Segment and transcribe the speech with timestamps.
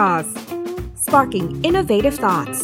[0.00, 0.28] Jaws
[1.04, 2.60] sparking innovative thoughts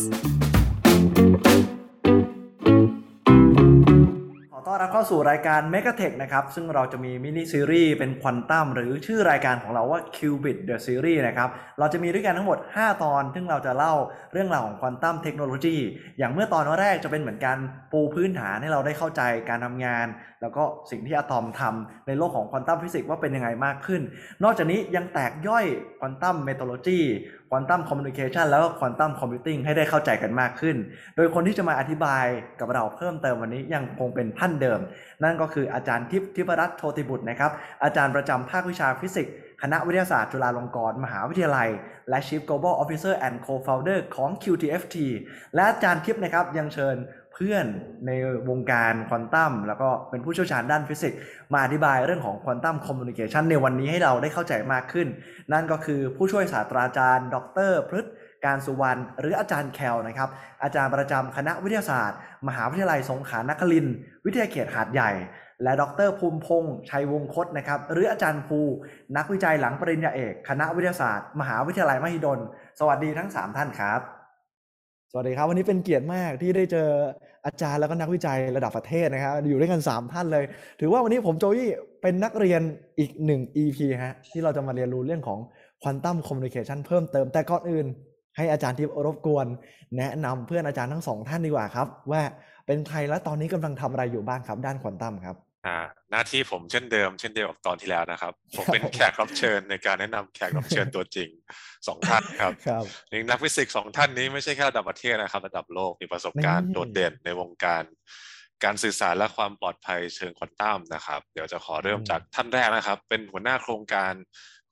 [4.52, 11.48] ขอต้อนรับเข้าสู่รายการ m e g a t e c h นะครับ ซึ่งเราจะมีมินิซีรีส์เป็นควอนตัมหรือชื่อรายการของเราว่า Qubit The Series นะครับ
[11.79, 13.95] เราจะมีด้วยกันทั้งหมด 5 ตอน ซึ่งเราจะเล่า
[14.32, 15.77] เรื่องราวของควอนตัมเทคโนโลยี
[16.18, 17.59] อย่างเมื่อตอนแรกจะเป็นเหมือนการ
[17.93, 20.07] ปูพื้นฐานให้เราได้เข้าใจการทำงาน
[20.43, 24.03] แล้วก็สิ่งที่อะตอมทำในโลกของควอนตัมฟิสิกส์ว่าเป็นยังไงมากขึ้น
[24.45, 25.66] นอกจากนี้ยังแตกย่อย
[26.00, 30.77] quantum metrology quantum communication แล้วก็ quantum computing ให้ได้เข้าใจกันมากขึ้น
[31.16, 32.24] โดยคนที่จะมาอธิบาย
[32.60, 34.80] กับเราเพิ่มเติมวันนี้ยังคงเป็นท่านเดิม
[35.23, 37.51] นั่นก็คืออาจารย์ทิพย์ทิพรัตน์โชติบุตรนะครับ
[37.84, 41.68] อาจารย์ประจำภาควิชาฟิสิกส์คณะวิทยาศาสตร์จุฬาลงกรณ์มหาวิทยาลัย
[42.09, 44.96] และ Chief Global Officer and Co-founder ของ QTFT
[45.54, 46.96] และอาจารย์ทิพย์นะครับยังเชิญ
[47.38, 47.66] เพื่อน
[48.06, 48.10] ใน
[48.50, 51.18] วงการควอนตัมแล้วก็เป็นผู้เชี่ยวชาญด้านฟิสิกส์
[51.52, 55.09] มาอธิบายเรื่องของควอนตัมคอมมูนิเคชันในวันนี้ให้เราได้เข้าใจมากขึ้น
[55.52, 57.36] นั่นก็คือผู้ช่วยศาสตราจารย์ ด
[57.70, 58.06] รพฤษ
[58.45, 60.28] การสุวรรณหรืออาจารย์แคลนะครับ
[60.62, 63.95] อาจารย์ประจำคณะวิทยาศาสตร์ มหาวิทยาลัยสงขลานครินทร์
[64.25, 65.10] วิทยาเขตหาดใหญ่
[65.62, 68.59] และดรภูมิพงษ์ชัยวงคตนะครับ หรืออาจารย์ภู
[69.16, 72.38] นักวิจัยหลังปริญญาเอก คณะวิทยาศาสตร์ มหาวิทยาลัยมหิดล
[72.78, 74.16] สวัสดีทั้ง 3 ท่านครับ
[75.16, 76.88] วัสดีครับวันนี้เป็นเกียรติมากที่ได้เจอ
[77.47, 80.44] อาจารย์แล้วก็นักวิจัยระดับประเทศนะครับอยู่ด้วยกัน 3 ท่านเลย
[80.81, 81.70] ถือว่าวันนี้ผมโจยี่
[82.03, 82.60] เป็นนักเรียน
[82.98, 85.38] อีกหนึ่ง EP ฮะที่เราจะมาเรียนรู้เรื่องของ
[85.82, 87.87] quantum communication เพิ่มเติมแต่ก่อนอื่น
[88.37, 89.47] ให้อาจารย์ทิพย์รบกวน
[89.98, 92.22] แนะนำเพื่อนอาจารย์ทั้งสองท่านดีกว่าครับ ว่า
[92.66, 95.76] เป็นใครและตอนนี้กำลังทำอะไรอยู่บ้างครับ ด้านควอนตัมครับ อ่า
[96.10, 101.31] หน้าที่ผมเช่นเดิมเช่นเดียวกับตอนที่แล้วนะครับ ผมเป็นแขกรับเชิญในการแนะนำแขกรับเชิญตัวจริง
[101.86, 107.84] สองท่านครับครับนี่นักฟิสิกส์สองท่านนี้ไม่ใช่แค่ระดับประเทศนะครับระดับโลกมีประสบการณ์นี่โดดเด่นในวงการ
[108.64, 114.12] การสื่อสารและความปลอดภัยเชิงควอนตัมนะครับ เดี๋ยวจะขอเริ่มจากท่านแรกนะครับ เป็นหัวหน้าโครงการ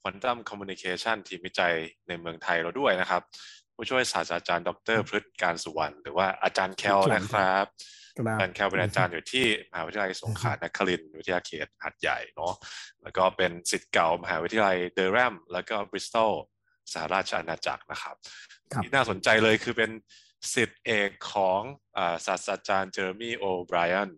[0.00, 1.74] quantum communication ทีมวิจัย
[2.08, 3.22] ในเมืองไทยเราด้วยนะครับ
[3.74, 7.66] ผู้ช่วยศาสตราจารย์ ดรพฤษการสุวรรณหรือว่าอาจารย์แคลนะครับ
[8.17, 12.55] อาจารย์แคลเป็นอาจารย์อยู่ที่มหาวิทยาลัยสงขลานครินทร์วิทยาเขตหาดใหญ่เนาะ
[13.02, 16.33] แล้วก็เป็นศิษย์เก่ามหาวิทยาลัยเดอร์แรมแล้วก็บริสตอล
[16.92, 18.17] สหราชอาณาจักรนะครับ
[18.73, 19.91] ครับที่น่าสนใจเลยคือเป็น
[20.55, 21.61] ศิษย์เอกของ
[21.96, 24.11] อ่าศาสตราจารย์เจอร์มี่โอไบรอัน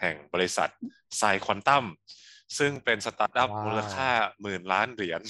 [0.00, 0.70] แห่งบริษัท
[1.16, 1.84] ไซควอนตัม
[2.58, 4.10] ซึ่งเป็นสตาร์ทอัพว้าวมูลค่า
[4.42, 5.22] หมื่นล้านเหรียญ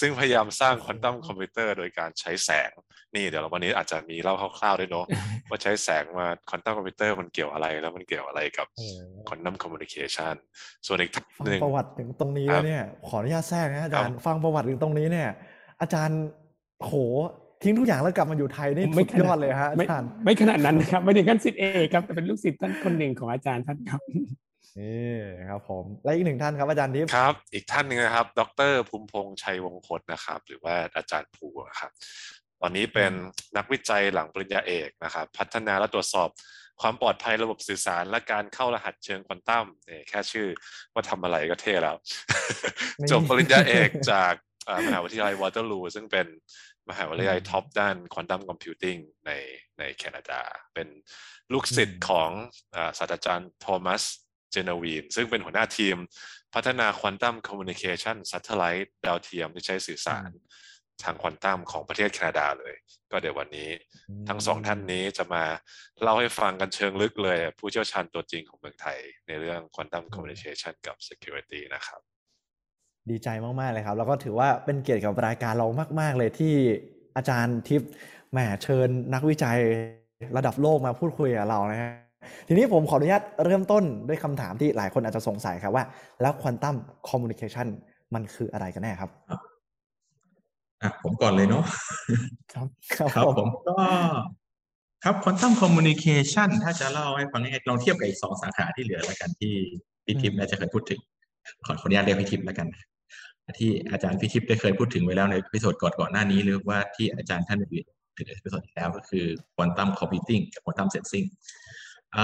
[0.00, 2.70] ซึ่งพยายามสร้างควอนตัมคอมพิวเตอร์โดยการใช้แสง
[3.14, 5.06] นี่เดี๋ยววันนี้อาจจะมีเล่าคร่าวๆด้วยเนาะ
[5.50, 8.86] ว่าใช้แสงมาควอนตัมคอมพิวเตอร์มันเกี่ยวอะไรแล้วมันเกี่ยวอะไรกับโอ้
[9.28, 10.34] quantum communication
[10.86, 15.28] ส่วนอีกท่านฟังหนึ่งประวัติถึงตรงนี้ครัแล้บวเนี่ย ขออนุญาตแทรกนะอาจารย์ครับฟังประวัติถึงตรงนี้เนี่ย
[15.80, 16.20] อาจารย์
[16.78, 16.92] โห
[17.62, 24.00] ทิ้งทุกอย่างแล้วกลับมาอยู่ไทยนี่ไม่สุดยอดเลยฮะอาไม่จารย์ไม่ขนาดนั้นนะครับไม่ถึงขั้นสิทธิเอกครับแต่เป็นลูกศิษย์ท่านคนหนึ่งของอาจารย์ท่านครับ
[24.78, 25.08] นี่
[25.50, 31.90] ครับผมและอีกหนึ่งท่านครับอาจารย์ทิพย์ครับ อีกท่านหนึ่งนะครับ ดรภูมิพงษ์ชัยวงคตนะครับ หรือว่าอาจารย์ภูนะครับ
[32.60, 33.12] ตอนนี้เป็น
[33.56, 36.28] นักวิจัยหลังปริญญาเอกนะครับ พัฒนาและตรวจสอบ
[36.80, 40.48] ความปลอดภัยระบบสื่อสารและการเข้ารหัสเชิงควอนตัมเนี่ยแค่ชื่อ
[40.92, 41.96] ว่าทำอะไรก็เท่แล้ว
[43.00, 44.34] นี่จบปริญญาเอกจาก
[44.68, 46.26] อ่ามหาวิทยาลัยวอเตอร์ลูซึ่งเป็น
[46.90, 48.96] มหาวิทยาลัย top ด้าน quantum computing
[49.26, 49.30] ใน
[49.78, 50.40] ในแคนาดา
[50.74, 50.88] เป็น
[51.52, 52.30] ลูกศิษย์ของ
[52.74, 54.02] อ่าศาสตราจารย์โทมัส
[54.52, 55.96] เจนวีนซึ่งเป็นหัวหน้าทีม
[56.54, 60.30] พัฒนา quantum communication satellite ดาวเทียมที่ใช้สื่อสาร
[61.02, 62.74] ทางควอนตัมของประเทศแคนาดาเลย
[63.10, 63.70] ก็เดี๋ยววันนี้
[64.28, 65.44] ทั้งสองท่านนี้จะมา
[66.02, 72.00] เล่าให้ฟังกันเชิงลึกเลย ผู้เชี่ยวชาญตัวจริงของเมืองไทย ในเรื่อง quantum communication กับ Security นะครับ
[73.10, 73.28] ดีใจ
[73.60, 75.66] มาก ๆ เลยครับ แล้วก็ถือว่าเป็นเกียรติกับรายการเรา
[76.00, 76.54] มาก ๆ เลยที่
[77.16, 77.90] อาจารย์ทิพย์
[78.32, 79.58] แหมเชิญนักวิจัย
[80.36, 81.92] ระดับโลกมาพูดคุยกับเรานะฮะ
[82.48, 85.84] ทีนี้ผมขออนุญาตเริ่มต้นด้วยคำถามที่หลายคนอาจจะสงสัยครับว่า
[86.20, 86.76] แล้ว quantum
[87.08, 87.66] communication
[88.14, 89.10] มันคืออะไรกันแน่ครับ
[90.82, 91.64] อะผมก่อนเลยเนาะ
[92.52, 92.66] ครับ
[92.96, 93.74] ครับครับผผมมก็
[95.04, 99.52] ครับ quantum communication ถ้าจะเล่าให้ฟังง่ายๆลองเทียบกับอีกสองสาขาที่เหลือแล้วกันที่
[100.04, 101.00] พี่ทิพย์น่าจะเคยพูดถึง
[101.66, 102.68] ขอขออนุญาตเรียกพี่ทิพย์แล้วกัน
[103.58, 107.86] ที่อาจารย์พี่ทิพย์ได้เคยพูดถึงไว้แล้วใน episode ก่อนก่อนหน้านี้ หรือว่าที่อาจารย์ท่านอื่น
[108.16, 109.24] ถึงใน episode ที่แล้วก็คือ
[109.54, 111.30] quantum computing กับ quantum sensing อ่า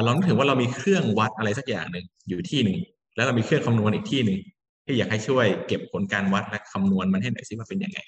[0.07, 2.79] ลองนึกถึงว่าเรามีเครื่องวัดอะไรสักอย่างหนึ่งอยู่ที่หนึ่ง
[3.17, 4.39] แล้วเรามีเครื่องคำนวณอีกที่หนึ่ง
[4.85, 7.99] ที่อยากให้ช่วยเก็บผลการวัดและคำนวณมันให้หน่อยซิว่าเป็นยังไง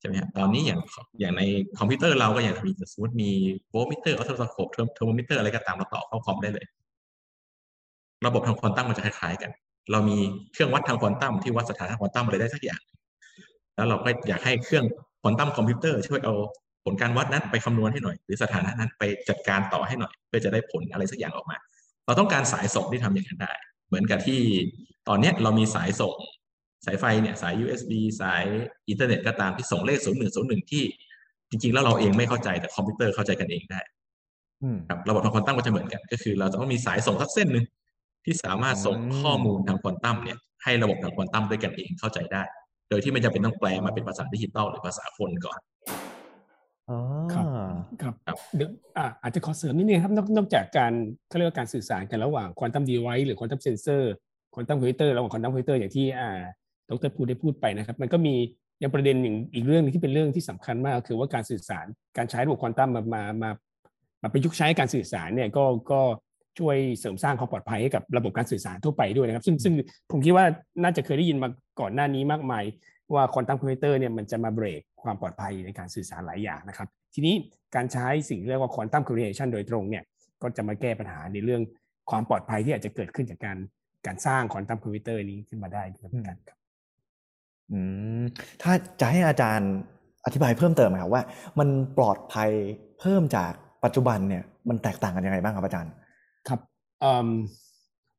[0.00, 0.80] ใช่ไหมครับตอนนี้อย่าง
[1.20, 1.42] อย่างใน
[1.78, 3.30] คอมพิวเตอร์เราก็อย่างมีสมมติมี
[3.70, 6.66] โวลต์มิเตอร์ออโตสโคปเทอร์โมมิเตอร์อะไรก็ตามเราต่อเข้าคอมได้เลย
[8.26, 9.50] ระบบทางควอนตัมมันจะคล้ายๆกัน
[9.92, 10.18] เรามี
[10.52, 12.82] เครื่องวัดทางควอนตัมที่วัดสถานะควอนตัมอะไรได้สักอย่าง
[13.74, 14.84] แล้วเราก็อยากให้เครื่อง
[15.22, 16.34] ควอนตัมคอมพิวเตอร์ช่วยเอา
[16.84, 21.56] ผลการวัดนั้นไปคำนวณให้หน่อย หรือสถานะนั้นไปจัดการต่อให้หน่อย เพื่อจะได้ผลอะไรสักอย่างออกมา
[22.06, 23.52] เราต้องการสายส่งที่ทำอย่างนั้นได้
[23.88, 24.40] เหมือนกับที่
[25.08, 26.14] ตอนเนี้ยเรามีสายส่ง
[26.86, 28.44] สายไฟเนี่ยสาย USB สาย
[28.88, 29.98] อินเทอร์เน็ตก็ตามที่ส่งเลข
[30.34, 30.84] 0101 ที่
[31.50, 33.80] จริง ๆ แล้วเราเองไม่เข้าใจแต่คอมพิวเตอร์เข้าใจกันเองได้
[34.62, 37.64] อืมครับระบบทางควอนตัมก็จะเหมือนกัน ก็คือ เราจะต้องมีสายส่งสักเส้นหนึ่ง
[38.24, 42.42] ที่สามารถส่งอืมข้อมูลทางควอนตัมเนี่ยให้ระบบทางควอนตัมด้วยกันเองเข้าใจได้
[42.88, 45.58] โดยที่ไม่จำเป็นต้องแปลมาเป็นภาษาดิจิตอลหรือภาษาคนก่อน
[45.88, 46.13] อ๋อ
[47.32, 47.46] ครับ
[48.02, 48.14] ครับ
[48.56, 48.70] เดี๋ยว
[49.22, 50.92] อาจจะขอเสริมนิดนึงครับ นอกจากการ
[51.28, 54.12] เขาเรียกว่าการสื่อสารกันระหว่าง quantum device หรือควอนตัมเซนเซอร์
[54.54, 56.40] ควอนตัมคอมพิวเตอร์ระหว่างควอนตัมคอมพิวเตอร์อย่างที่อ่า
[56.88, 58.34] ดรพูดได้พูดไปนะครับ มันก็มี
[58.82, 61.86] ยังประเด็นอย่างอีกเรื่องหนึงที่เป็นเรื่องที่สำคัญมากคือว่าการสื่อสาร
[62.16, 63.50] การใช้ระบบควอนตัมมามามา
[64.22, 66.00] มาประยุกต์ใช้การสื่อสารเนี่ยก็ก็
[66.58, 69.74] ช่วยเสริมสร้างความปลอดภัยให้กับระบบการสื่อสารทั่วไปด้วยนะครับ ซึ่งซึ่ง
[70.10, 70.44] ผมคิดว่า
[70.82, 71.48] น่าจะเคยได้ยินมา
[71.80, 72.64] ก่อนหน้านี้มากมาย
[73.12, 77.34] ว่าควอนตัมคอมพิวเตอร์เนี่ยมันจะมาเบรกความปลอดภัยในการสื่อสารหลายอย่างนะครับ ทีนี้
[77.74, 80.04] การใช้สิ่งที่เรียกว่า quantum communication โดยตรงเนี่ย
[80.42, 81.62] ก็จะมาแก้ปัญหาในเรื่อง
[82.10, 83.56] ความปลอดภัยที่อาจจะเกิดขึ้นจากการ
[84.06, 86.58] การสร้างควอนตัมคอมพิวเตอร์นี้ขึ้นมาได้ด้วยเหมือนกันครับ
[87.70, 87.78] อื
[88.20, 88.22] ม
[88.62, 89.72] ถ้าจะให้อาจารย์
[90.24, 91.22] อธิบายเพิ่มเติมไหมครับว่า
[91.58, 91.68] มัน
[91.98, 92.50] ปลอดภัย
[93.00, 93.52] เพิ่มจาก
[93.84, 95.92] ปัจจุบันเนี่ยมันแตกต่างกันยังไงบ้างครับอาจารย์
[96.48, 96.60] ครับ
[97.00, 97.04] เ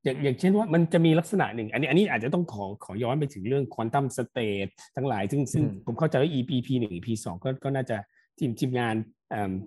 [0.05, 7.97] อิ่มอย่างอย่างเช่นว่ามันจะมีลักษณะหนึ่ง อันนี้อันนี้อาจจะต้องขอขอย้อนไปถึงเรื่อง quantum staททั้งหลาย ซึ่งซึ่งอืมผมเข้าใจว่า EP EP หนึ่ง EP สองก็ก็น่าจะ
[8.39, 8.95] ทีมทีมงาน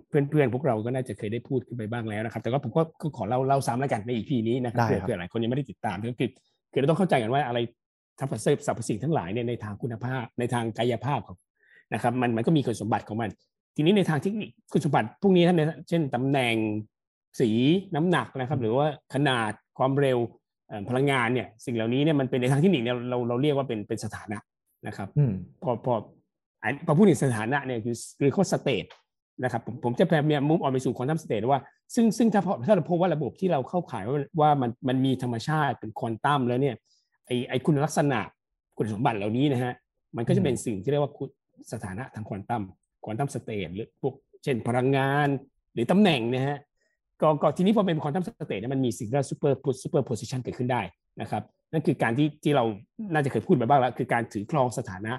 [0.09, 6.29] เพื่อนเพื่อนๆพวกเราก็น่าจะเคยได้พูดขึ้นไปบ้างแล้วนะครับ แต่ว่าผมก็ก็ขอเล่าเล่าซ้ำแล้วกันใน EP นี้นะครับได้เผื่อครับเผื่อหลายคนยังไม่ได้ติดตามก็คือ
[6.71, 7.59] คือเราต้องเข้าใจกันว่าอะไร
[8.19, 11.37] ทัพพเซฟสรรพสิ่งทั้งหลายเนี่ยในทางคุณภาพในทางกายภาพของ
[11.93, 13.29] นะครับมันมันก็มีคุณสมบัติของมัน
[13.75, 16.55] ทีนี้ในทางเทคนิคคุณสมบัติพวกนี้ท่านเนี่ยเช่นตำแหน่ง
[17.39, 17.49] สี
[17.95, 20.19] น้ำหนักนะครับ หรือว่าขนาด ความเร็ว
[20.67, 24.37] เอ่อพลังงานเนี่ยสิ่งเหล่านี้เนี่ยมันเป็นในทางเทคนิคเนี่ยเราเราเรียกว่าเป็นเป็นสถานะ
[24.87, 25.33] นะครับอืม
[25.63, 25.93] พอพอ
[26.63, 28.85] อันพอพูดถึงสถานะเนี่ยคือคือก็ state
[29.43, 31.61] นะครับผมผมจะพยายามมุ่งออกไปสู่ quantum state ว่า
[31.95, 36.75] ซึ่งซึ่งถ้าพอถ้าเราพบว่าระบบที่เราเข้าข่ายว่าว่ามันมันมีธรรมชาติเป็นควอนตัมแล้วเนี่ย
[37.25, 38.19] ไอไอคุณลักษณะ
[38.77, 39.73] คุณสมบัติเหล่านี้นะฮะ
[40.15, 41.29] มันก็จะเป็นสิ่งที่เรียกว่าคุณ
[41.73, 42.63] สถานะทางควอนตัม
[43.03, 45.27] quantum state หรือพวกเช่นพลังงาน
[45.73, 46.57] หรือตำแหน่งนะฮะ
[47.21, 50.81] ก็ก็ทีนี้พอเป็น quantum state เนี่ยมันมีสิ่งที่เรียก super superposition เกิดขึ้นได้
[51.21, 52.63] นะครับ นั่นคือการที่ที่เรา
[53.13, 55.13] น่าจะเคยพูดไปบ้างแล้ว คือการถือครองสถานะ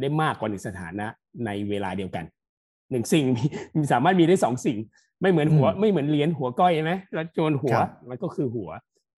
[0.00, 1.06] ได้มากกว่าหนึ่งสถานะ
[1.46, 2.24] ในเวลาเดียวกัน
[2.90, 3.44] หนึ่งสิ่งมี
[3.76, 4.78] มีสามารถมีได้สองสิ่ง
[5.20, 8.70] ไม่เหมือนหัวอืมไม่เหมือนเหรียญหัวก้อยใช่ไหมแล้วโยนหัวครับมันก็คือหัว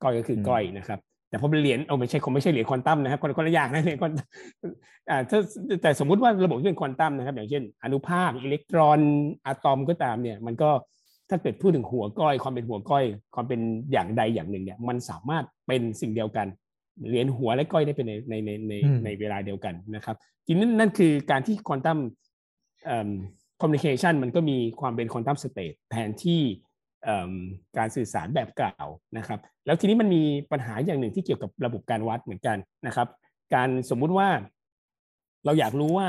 [0.03, 0.99] ก้อยก็คืออมก้อยนะครับ
[1.31, 4.27] แต่พอเป็นเหรียญเอาไม่ใช่คงไม่ใช่เหรียญควอนตัมนะครับคนคนละอย่างนะเหรียญควอนตัม
[5.11, 5.39] อ่าถ้า
[5.83, 8.99] แต่สมมุติว่าระบบที่เป็นควอนตัมนะครับ อย่างเช่น อนุภาคอิเล็กตรอน
[9.47, 10.71] อะตอมก็ตามเนี่ย มันก็
[11.31, 13.05] ถ้าเกิดพูดถึงหัวก้อย ความเป็นหัวก้อย
[13.35, 13.61] ความเป็น
[13.93, 16.47] อย่างใดอย่างหนึ่งเนี่ยมันสามารถเป็นสิ่งเดียวกัน
[17.09, 20.17] เหรียญหัวและก้อยได้เป็นในในในในอืมในเวลาเดียวกันนะครับ
[20.47, 21.99] ทีนี้นั่นคือการที่ควอนตัม
[23.61, 26.41] คอมมิวนิเคชันมันก็มีความเป็นควอนตัมสเตทแทนที่
[27.05, 27.33] เอิ่ม
[27.79, 28.73] การสื่อสารแบบเก่า
[29.19, 30.23] นะครับ แล้วทีนี้มันมี
[30.53, 33.09] ปัญหาอย่างหนึ่งที่เกี่ยวกับระบบการวัดเหมือนกันนะครับ
[33.55, 34.29] การสมมุติว่า
[35.45, 36.09] เราอยากรู้ว่า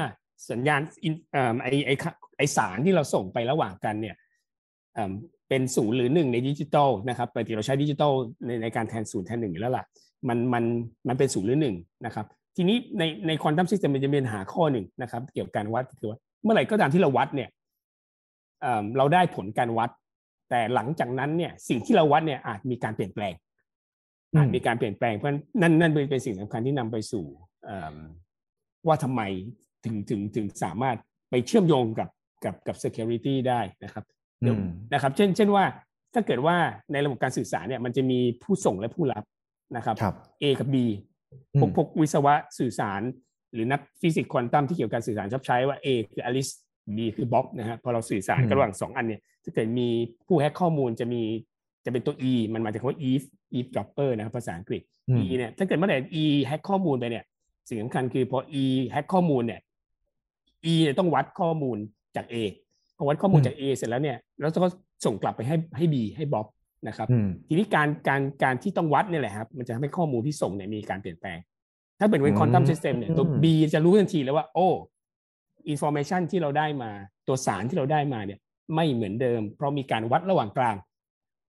[0.51, 4.15] สัญญาณอินเอ่อไอไอค่ะไอสารที่เราส่งไประหว่างกันเนี่ย
[4.99, 5.13] เอิ่ม
[5.49, 8.11] เป็นศูนย์หรือหนึ่งในดิจิตอลนะครับปกติเราใช้ดิจิตอล
[8.45, 9.85] ในในการแทนศูนย์แทนหนึ่งอยู่แล้วล่ะ
[10.27, 10.63] มันมัน
[11.07, 11.75] มันเป็นศูนย์หรือหนึ่ง
[12.05, 12.25] นะครับ
[12.55, 17.49] ทีนี้ในใน quantum system มันจะมีปัญหาข้อหนึ่งนะครับ เกี่ยวกับการวัดคือว่าเมื่อไหร่ก็ตามที่เราวัดเนี่ย
[18.61, 19.89] เอิ่มเราได้ผลการวัด
[20.49, 23.33] แต่หลังจากนั้นเนี่ยสิ่งที่เราวัดเนี่ยอาจมีการเปลี่ยนแปลง
[24.37, 25.29] อาจมีการเปลี่ยนแปลงเพราะ
[25.61, 27.25] นั่นนั่นเป็นเป็นสิ่งสำคัญที่นำไปสู่
[27.65, 27.95] เอิ่ม
[28.87, 29.21] ว่าทำไม
[29.85, 30.97] ถึงถึงถึงสามารถ
[31.29, 32.09] ไปเชื่อมโยงกับ
[32.43, 34.18] กับกับ security ได้นะครับเดี๋ยวอืม
[34.93, 35.63] นะครับ เช่น เช่นว่า
[36.13, 36.55] ถ้าเกิดว่า
[36.91, 39.23] ในระบบการสื่อสารเนี่ยมันจะมีผู้ส่งและผู้รับ
[39.75, 40.75] นะครับครับ A กับ B
[41.55, 43.01] อืมพวกพวกวิศวะสื่อสาร
[43.53, 46.49] หรือนักฟิสิกส์ควอนตัมที่เกี่ยวกับการสื่อสารชอบใช้ว่า A คืออลิส
[46.95, 49.87] B คือบ๊อบนะฮะพอเราสื่อสารกันระหว่างสองอันเนี่ยถ้าเกิดมี
[50.27, 51.23] ผู้แฮกข้อมูลจะมี
[51.85, 57.23] จะเป็นตัว E มันมาจากคำว่า Eve eavesdropper นะครับภาษาอังกฤษอืม E เนี่ยถ้าเกิดเมื่อไหร่ E แฮกข้อมูลไปเนี่ย
[57.67, 59.59] สิ่งสำคัญคือพอ E แฮกข้อมูลเนี่ย
[60.71, 61.77] E เนี่ยต้องวัดข้อมูล
[62.15, 62.35] จาก A
[62.99, 64.69] พอวัดข้อมูลอืมจาก A เสร็จแล้วเนี่ยแล้วก็
[65.05, 66.47] ส่งกลับไปให้ให้ B ให้บ๊อบ
[66.87, 71.37] นะครับอืมทีนี้การการการที่ต้องวัดเนี่ยแหละครับมันจะทำให้ข้อมูลที่ส่งเนี่ยมีการเปลี่ยนแปลง
[71.99, 74.67] ถ้าเป็นเป็นอืมควอนตัมซิสเต็มเนี่ยตัวอืม B จะรู้ทันทีแล้วว่า โอ้
[75.69, 76.91] information ที่เราได้มา
[77.27, 78.39] ตัวสารที่เราได้มาเนี่ย
[78.75, 80.75] ไม่เหมือนเดิม เพราะมีการวัดระหว่างกลาง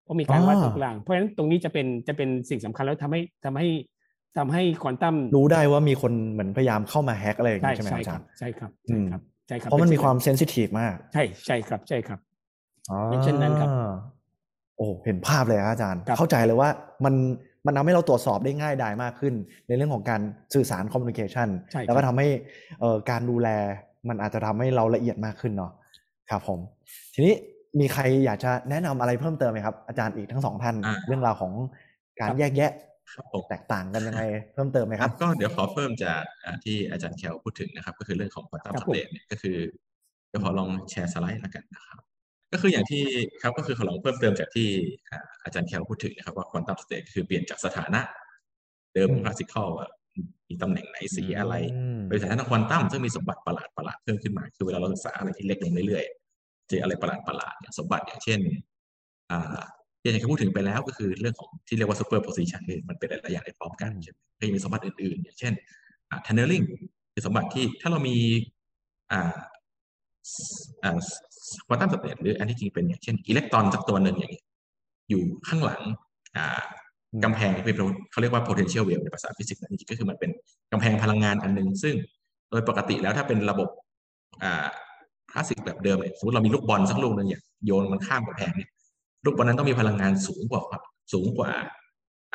[0.04, 3.68] เพราะมีการวัดตรงกลาง เพราะฉะนั้นตรงนี้จะเป็นจะเป็นสิ่งสำคัญแล้วทำให้ทำให้
[4.38, 12.20] ทำให้ควอนตัมรู้ได้ว่ามีคนเหมือนพยายามเข้ามา hack อะไรอย่างใช่นี้ใช่ไหมใช่อาคจารัรบย์ครับใช่ครับอืใช่มครับใช่ครับเพราะมันมีป็ความ sensitive มาก ใช่ใช่ครับใช่ครับ
[12.90, 13.70] อ๋อเป็นเช่นนั้นครับ
[14.78, 16.70] โอ้เห็นภาพเลยครับอาจารย์ครับเข้าใจเลยว่า
[17.06, 17.16] มัน
[17.66, 19.34] มันทำให้เราตรวจสอบได้ง่ายดายมากขึ้น
[19.68, 20.22] ในเรื่องของการ
[20.54, 22.28] สื่อสารคอมมิวนิเคชันใช่ครับแล้วก็ทำให้
[22.80, 23.48] เอ่อการดูแล
[24.10, 25.72] มันอาจจะทำให้เราละเอียดมากขึ้นเนาะ
[26.30, 26.60] ครับผม
[27.14, 27.34] ทีนี้
[27.80, 31.54] มีใครอยากจะแนะนำอะไรเพิ่มเติมไหมครับ อาจารย์อีกทั้งสองท่านอ่าเรื่องราวของ
[32.20, 32.91] การครับแยกแยะครับผม
[33.50, 39.58] แตกต่างกันยังไงเพิ่มเติมไหมครับ ก็เดี๋ยวขอเพิ่มจากอ่าที่อาจารย์แคลพูดถึงนะครับ ก็คือเรื่องของควอนตัมครัสบผมเตทเนี่ยก็คือ
[40.30, 42.00] เดี๋ยวขอลองแชร์สไลด์แล้วกันนะครับ
[42.54, 43.04] ก็คืออย่างที่
[43.42, 44.68] ครับก็คือขอลองเพิ่มเติมจากที่
[45.10, 48.02] อ่าอาจารย์แคลพูดถึงนะครับว่าควอนตัมสเตทคือเปลี่ยนจากสถานะ
[48.94, 49.88] เดิมอืมคลาสสิคอลว่า
[50.50, 58.40] มีตำแหน่งไหนสีอะไรอืมโดยสถานะควอนตัมซึ่งมีสมบัติประหลาดประหลาดๆเพิ่มขึ้นมาคือเวลาเราศึกษาอะไรที่เล็กลงเรื่อยๆเจออะไรประหลาดประหลาดๆเนี่ยสมบัติอย่างเช่น
[59.32, 59.62] อ่า
[60.02, 65.54] ที่อาจารย์แคลพูดถึงไปแล้วก็คือเรื่องของที่เรียกว่า superposition คือมันเป็นหลายๆอย่างในพร้อมกันใช่ไหมก็ยังมีสมบัติอื่นๆ อย่างเช่น
[66.10, 66.66] อ่า tunneling
[67.14, 68.18] คือสมบัติที่ถ้าเรามี
[69.12, 69.32] อ่า
[70.84, 70.98] อ่า
[71.68, 74.46] quantum state หรืออันที่จริงเป็นอย่างเช่นอิเล็กตรอนสักตัวหนึ่งอย่างเงี้ย
[75.10, 75.82] อยู่ข้างหลัง
[76.38, 76.46] อ่า
[77.12, 77.76] อืมกำแพงเป็น
[78.12, 80.32] เขาเรียกว่า potential well ในภาษาฟิสิกส์นะจริงๆก็คือมันเป็น
[80.72, 81.96] กำแพงพลังงานอันหนึ่งซึ่ง
[82.50, 83.70] โดยปกติแล้วถ้าเป็นระบบ
[84.44, 84.66] อ่า
[85.32, 88.70] คลาสสิกแบบเดิมเนี่ยสมมติเรามีลูกบอลสักลูกหนึงเนี่ยโยนมันข้ามกำแพงเนี่ย
[89.26, 90.62] ลูกบอลนั้นต้องมีพลังงานสูงกว่า
[91.14, 91.52] สูงกว่า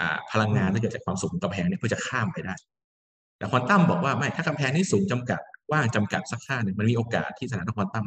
[0.01, 2.55] อ่าพลังงานที่เกิดจากความสูงของกำแพงเนี่ยเพื่อจะข้ามไปได้
[3.39, 5.41] แต่ควอนตัมบอกว่าไม่ถ้ากำแพงนี้สูงจำกัด
[5.71, 8.07] กว้างจำกัดสักค่าหนึ่งมันมีโอกาสที่สถานะควอนตัม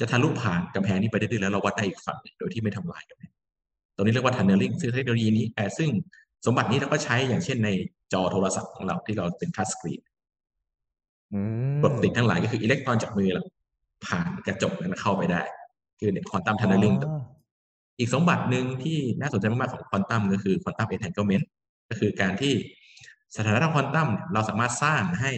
[0.00, 3.32] จะทะลุผ่านกำแพงนี้ไปได้ด้วยแล้วเราวัดได้อีกฝั่งหนึ่งโดยที่ไม่ทำลายกำแพง
[3.96, 5.88] ตรงนี้เรียกว่า tunneling ซึ่งเทคโนโลยีนี้เอ่อซึ่ง
[6.46, 7.68] สมบัตินี้เราก็ใช้อย่างเช่นใน
[8.12, 10.00] จอโทรศัพท์ของเราที่เราเป็นทัชสกรีน
[11.32, 11.40] อื
[11.76, 13.42] มกดติดทั้งหลายก็คืออิเล็กตรอนจากมือเรา
[14.06, 15.42] ผ่านกระจกนั้นเข้าไปได้
[15.98, 17.20] คือเนี่ยควอนตัม tunneling อ๋อ
[17.98, 21.48] อีกสมบัติหนึ่งที่น่าสนใจมากๆของควอนตัมก็คือควอนตัมเอน a ท g เ e เมนต์
[21.88, 22.54] ก็คือการที่
[23.36, 25.32] สถานะทางควอนตัมเราสามารถสร้างให้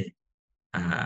[0.75, 1.03] อ่า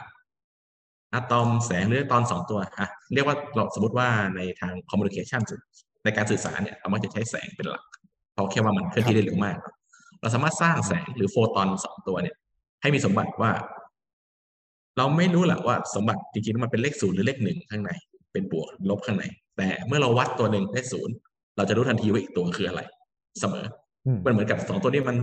[1.15, 5.43] อะตอมแสงหรืออะตอมสองตัวอะเรียกว่าเราสมมติว่าในทางคอมมูนิเคชัน
[6.05, 7.85] ในการสื่อสารเนี่ยเรามักจะใช้แสงเป็นหลัก
[8.33, 9.57] เพราะแค่ว่ามันเคลื่อนที่ได้เร็วมาก
[10.21, 12.37] เราสามารถสร้างแสงหรือโฟตอนสองตัวเนี่ย
[12.83, 13.53] ให้มีสมบัติว่า
[14.97, 17.91] เราไม่รู้แหละว่าสมบัติจริงๆมันเป็นเลขศูนย์หรือเลขหนึ่งข้างใน
[18.33, 19.25] เป็นบวกลบข้างใน
[19.57, 21.15] แต่เมื่อเราวัดตัวหนึ่งได้ศูนย์
[21.57, 22.81] เราจะรู้ทันทีว่าอีกตัวคืออะไร
[23.41, 23.65] เสมอ
[24.07, 25.17] อืมมันเหมือนกับสองตัวนี้มัน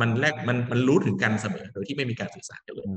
[0.00, 2.94] มันแลกมันมันรู้ถึงกันเสมอ โดยที่ไม่มีการสื่อสารกันเลยอื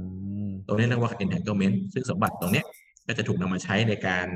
[0.47, 2.65] มตรงนี้เรียกว่า entanglement ซึ่งสมบัติตรงเนี้ย
[3.07, 4.27] ก็จะถูกนำมาใช้ในการ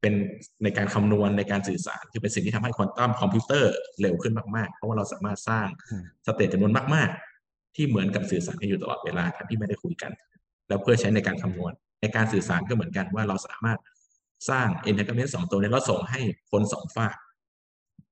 [0.00, 0.14] เป็น
[0.62, 7.08] ในการคำนวณในการสื่อสารคือเป็นสิ่งที่ทำให้ควอนตัมคอมพิวเตอร์เร็วขึ้นมากๆ เพราะว่าเราสามารถสร้างอืมสเตจจำนวนมาก
[7.42, 10.12] ๆ ที่เหมือนกับสื่อสารกันอยู่ตลอดเวลาทั้งที่ไม่ได้คุยกัน
[10.68, 13.78] แล้วเพื่อใช้ในการคำนวณ ในการสื่อสารก็เหมือนกันว่าเราสามารถ
[14.50, 16.20] สร้าง entanglement สองตัวนี้แล้วส่งให้
[16.52, 17.14] คนสองฝ่าย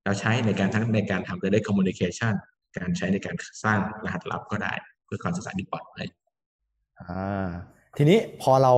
[0.05, 2.35] เราใช้ในการทั้งในการทำ direct communication
[2.79, 4.73] การใช้ในการสร้างรหัสลับก็ได้
[5.05, 6.07] เพื่อความสื่อสารที่ปลอดภัย
[7.01, 7.49] อ่า
[7.97, 8.75] ทีนี้พอเรา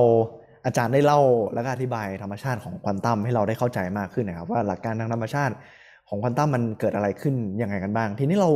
[0.65, 1.19] อาจารย์ได้เล่า
[1.53, 5.53] แล้วก็อธิบายธรรมชาติของควอนตัมให้เราได้เข้าใจมากขึ้นนะครับว่าหลักการทางธรรมชาติ
[6.09, 8.49] ของควอนตัมมันเกิดอะไรขึ้นยังไงกันบ้าง ทีนี้เรา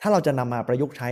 [0.00, 1.08] ถ้าเราจะนำมาประยุกต์ใช้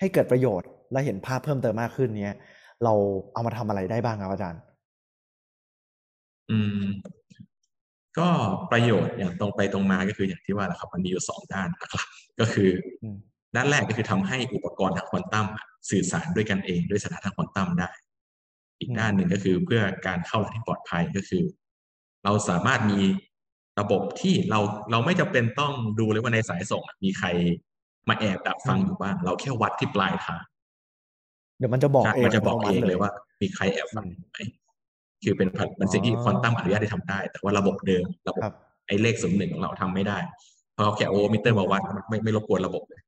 [0.00, 2.36] ให้เกิดประโยชน์ และเห็นภาพเพิ่มเติมมากขึ้นเนี้ย
[2.84, 2.94] เรา
[3.32, 4.60] เอามาทำอะไรได้บ้างครับอาจารย์
[6.50, 6.84] อืม
[8.18, 8.28] ก็
[8.72, 12.02] ประโยชน์อย่างตรงไปตรงมาก็คืออย่างที่ว่าแหละครับ มันมีอยู่สองด้านนะครับ
[12.40, 12.70] ก็คือ
[13.02, 13.16] อม
[13.56, 17.90] ด้านแรกก็คือทำให้อุปกรณ์ทางควอนตัมอะสื่อสารด้วยกันเองด้วยสถานะควอนตัมได้
[18.80, 21.44] อีกด้านหนึ่งก็คือเพื่อการเข้ารหัสที่ปลอดภัยก็คือ
[22.24, 23.00] เราสามารถมี
[23.80, 27.28] ระบบที่เราเราไม่จำเป็นต้องดูเลยว่าในสายส่งอะมีใคร
[28.08, 30.42] มาแอบดักฟังอยู่บ้าง เราแค่วัดที่ปลายทาง
[31.58, 34.38] เดี๋ยวมันจะบอกใช่เองมันจะบอกเองอัตโนมัติเลยว่า มีใครแอบฟังอยู่ไหม
[35.24, 38.54] คือเป็นพันเป็นสิ่งที่อ๋อควอนตัมอนุญาตให้ทำได้ แต่ว่าระบบเดิมระบบครับ
[38.86, 40.18] ไอ้เลขศูนย์หนึ่งของเราทำไม่ได้
[40.74, 43.00] เพราะเขาแค่โอห์มมิเตอร์มาวัดมันไม่ไม่รบกวนระบบเลย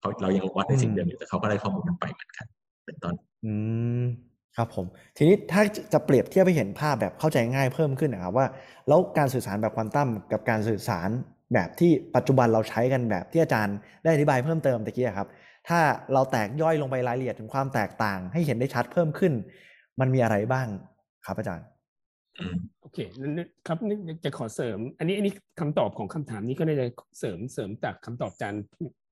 [0.00, 2.46] เขาเรายังวัดในสิ่งเดิมอยู่แต่เขาก็ได้ข้อมูลกันไปเหมือนกัน
[2.86, 3.54] เป็นต้นอื
[4.02, 4.04] ม
[4.56, 8.46] ครับผมทีนี้ถ้าจะเปรียบเทียบให้เห็นภาพแบบเข้าใจง่ายเพิ่มขึ้นนะครับว่า
[8.88, 11.08] แล้วการสื่อสารแบบควอนตัมกับการสื่อสาร
[11.54, 15.28] แบบที่ปัจจุบันเราใช้กันแบบที่อาจารย์ได้อธิบายเพิ่มเติมตะกี้อะครับ
[15.68, 15.80] ถ้า
[16.12, 19.32] เราแตกย่อยลงไปรายละเอียดถึงความแตกต่าง ให้เห็นได้ชัดเพิ่มขึ้น
[20.00, 20.66] มันมีอะไรบ้าง
[21.28, 21.66] ครับอาจารย์
[22.38, 26.86] อืมโอเคนั่นนั่นครับนี่จะขอเสริม อันนี้อันนี้คำตอบของคำถามนี้ก็น่าจะ
[27.18, 28.62] เสริมเสริมจากคำตอบอาจารย์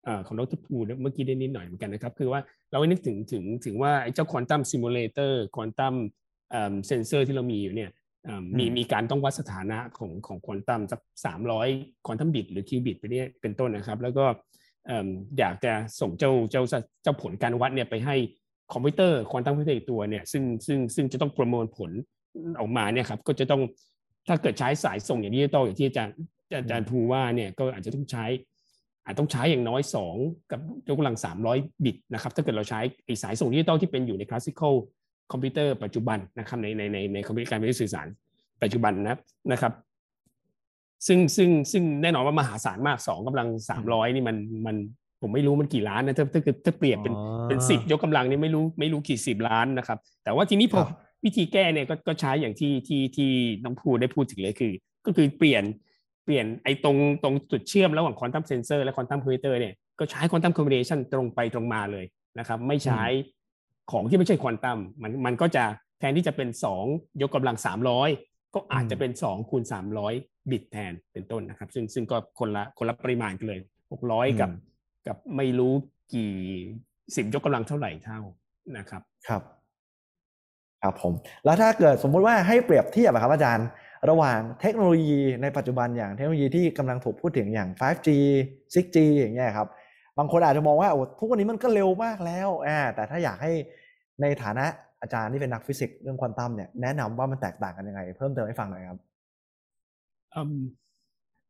[0.05, 5.95] เอ่อของดรภูเมื่อกี้ได้นิดหน่อยเหมือนกันนะครับ คือว่าเราให้นึกถึงถึงถึงว่าไอ้เจ้า quantum simulator quantum
[6.87, 7.91] sensor ที่เรามีอยู่เนี่ย
[8.25, 11.69] เอิ่มมีอืมมีการต้องวัดสถานะของของควอนตัมสักสามร้อย
[12.07, 14.25] quantum bit หรือ qubit ไปเนี่ยเป็นต้นนะครับ แล้วก็
[14.87, 15.09] เอิ่ม
[15.39, 16.63] อยากจะส่งเจ้าเจ้า
[17.03, 18.17] เจ้าผลการวัดเนี่ยไปให้
[18.73, 21.91] คอมพิวเตอร์ quantum computer อีกตัวเนี่ยซึ่งซึ่งซึ่งจะต้องประมวลผล
[22.61, 23.63] ออกมาเนี่ยครับก็จะต้อง
[24.29, 26.15] ถ้าเกิดใช้สายส่งอย่างดิจิตอลอย่างที่อาจารย์
[26.59, 28.25] อาจารย์ภูว่าเนี่ยก็อาจจะต้องใช้
[29.05, 29.83] อาจต้องใช้อย่างน้อย
[30.17, 31.17] 2 กับยกกำลัง
[31.51, 34.75] 300 บิตนะครับถ้าเกิดเราใช้ไอสายส่งดิจิตอลที่เป็นอยู่ใน classical
[35.33, 38.07] คอมพิวเตอร์ปัจจุบันนะครับในในในในคอมพิวเตอร์การสื่อสาร
[38.63, 39.21] ปัจจุบันนะครับ
[39.53, 39.73] นะครับ
[41.07, 43.49] ซึ่งซึ่งซึ่งแน่นอนว่ามหาศาลมาก2กำลัง
[43.83, 44.77] 300 นี่มันมัน
[45.21, 53.31] ผมไม่รู้มันกี่ล้านนะถ้าถ้าเกิดถ้าเปรียบเป็นอ๋อเป็นสิบยกกำลังนี่ไม่รู้ไม่รู้กี่สิบล้านนะครับ แต่ว่าทีนี้พอครับวิธีแก้เนี่ยก็ก็ใช้อย่างที่ที่ที่
[53.65, 54.73] น้องภูได้พูดถึงเลยคือ
[55.07, 55.65] ก็คือเปลี่ยน
[56.25, 62.05] เปลี่ยนไอ้ตรงตรงจุดเชื่อมระหว่าง quantum sensor และ quantum computer เนี่ยก็ใช้ quantum communication ตรงไปตรงมาเลย
[62.39, 63.03] นะครับ ไม่ใช้
[63.93, 65.65] ของที่ไม่ใช่ควอนตัมมันมันก็จะ
[65.99, 66.49] แทนที่จะเป็น
[66.87, 67.57] 2ยกกำลัง
[68.07, 69.63] 300ก็อาจจะเป็น2คูณ
[70.07, 73.61] 300บิตแทนเป็นต้นนะครับ ซึ่งซึ่งก็คนละคนละปริมาณกันเลย
[74.01, 74.51] 600กับ
[75.07, 75.73] กับไม่รู้
[76.15, 76.33] กี่
[77.17, 78.21] สิบยกกำลังเท่าไหร่เท่า
[78.77, 79.43] นะครับ ครับ
[80.83, 81.13] ครับผม
[81.45, 83.67] แล้วถ้าเกิดสมมุติว่าให้เปรียบเทียบอะครับอาจารย์
[84.11, 88.09] ระหว่างเทคโนโลยีในปัจจุบันอย่างเทคโนโลยีที่กำลังถูกพูดถึงอย่าง 5G
[88.75, 89.69] 6G อย่างเงี้ยครับ
[90.19, 93.53] บางคนอาจจะมองว่าโอ้ทุกวันนี้มันก็เร็วมากแล้วอ่าแต่ถ้าอยากให้
[94.21, 94.67] ในฐานะ
[95.03, 98.99] อาจารย์ที่เป็นนักฟิสิกส์เรื่องควอนตัมเนี่ยแนะนำว่ามันแตกต่างกันยังไง เพิ่มเติมให้ฟังหน่อยครับ
[100.35, 100.57] อืม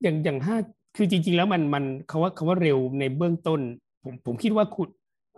[0.02, 0.56] อย่างอย่างห้า
[0.96, 3.60] คือจริง ๆ แล้วมันมันคาว่าคาว่าเร็วในเบื้องต้น
[4.04, 4.88] ผมผมคิดว่าคุณ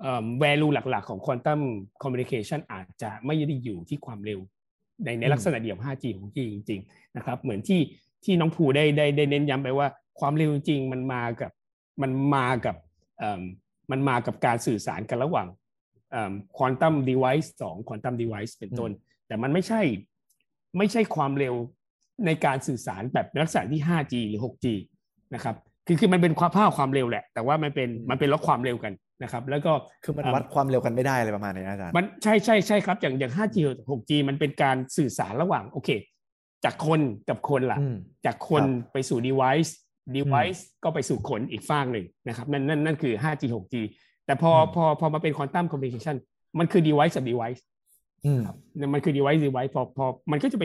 [0.01, 1.61] เอ่อ value หลัก ๆ ของ quantum
[2.03, 4.41] communication อาจจะไม่ได้อยู่ที่ความเร็ว
[5.05, 7.81] ในในอืมลักษณะเดียว 5G ของ G จริงๆนะครับ เหมือนที่
[8.25, 9.89] ที่น้องภูได้ได้ได้เน้นย้ำไปว่า
[10.21, 11.53] ความเร็วจริงๆมันมากับ
[12.03, 12.77] มันมากับ
[13.19, 13.43] เอ่อ
[13.91, 15.49] มันมากับการสื่อสารกันระหว่าง
[16.11, 18.91] เอ่อ quantum device สอง quantum device เป็นต้น
[19.27, 19.81] แต่มันไม่ใช่
[20.79, 21.55] ไม่ใช่ความเร็ว
[22.27, 24.67] ในการสื่อสารแบบลักษณะที่ 5G หรือ 6G
[25.35, 25.55] นะครับ
[25.87, 28.93] คือคือมันเป็นความภาพความเร็วแหละ แต่ว่ามันเป็นอืมมันเป็นลดความเร็วกัน
[29.23, 29.73] นะครับ แล้วก็
[30.05, 33.57] คือมันเอ่อวัดความเร็วกันไม่ได้เลยประมาณนี้นะอาจารย์มันใช่ใช่ใช่ครับ อย่างอย่าง 5G
[33.89, 35.91] 6G มันเป็นการสื่อสารระหว่างโอเค
[36.65, 39.71] จากคนกับคนละอืมจากคนครับไปสู่ device
[40.17, 43.75] device ก็ไปสู่คนอีกฝั่งหนึ่งนะครับนั่นนั่นนั่นคือ 5G 6G
[44.27, 46.17] แต่พออืมพอพอมาเป็น quantum communication
[46.59, 47.61] มันคือ device กับ device
[48.27, 48.41] อืม
[48.77, 50.65] เนี่ยมันคือ device device พอพอมันก็จะไป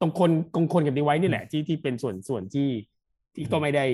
[0.00, 2.68] ตรงคนตรงคนกับ device นี่แหละที่ที่เป็นส่วนส่วนที่
[3.34, 3.86] ที่ก็ไม่ได้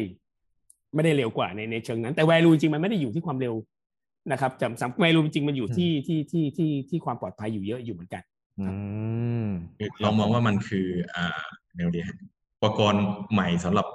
[0.94, 3.54] ไม่ได้เร็วกว่าในในเชิงนั้น แต่ value จริงๆมันไม่ได้อยู่ที่ความเร็ว
[4.32, 8.22] นะครับจำสำ value จริงๆมันอยู่ที่ที่ที่ที่ที่ความปลอดภัยอยู่เยอะอยู่เหมือนกัน
[8.60, 8.66] อื
[9.44, 9.46] ม
[9.78, 11.42] คือเรามองว่ามันคืออ่า
[11.76, 12.06] แนวเดีย
[12.54, 13.86] อุปกรณ์ใหม่สำหรับ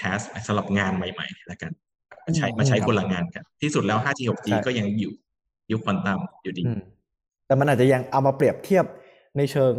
[0.00, 1.72] task สำหรับงานใหม่ๆแล้วกัน
[2.26, 5.12] มาใช้อืมมาใช้ครับคนละงานกัน ที่สุดแล้ว 5G 6G ใช่ก็ยังอยู่
[5.72, 6.80] ยุคควอนตัมอยู่ดีอืม
[7.46, 8.84] แต่มันอาจจะยังเอามาเปรียบเทียบ
[9.36, 9.72] ในเชิง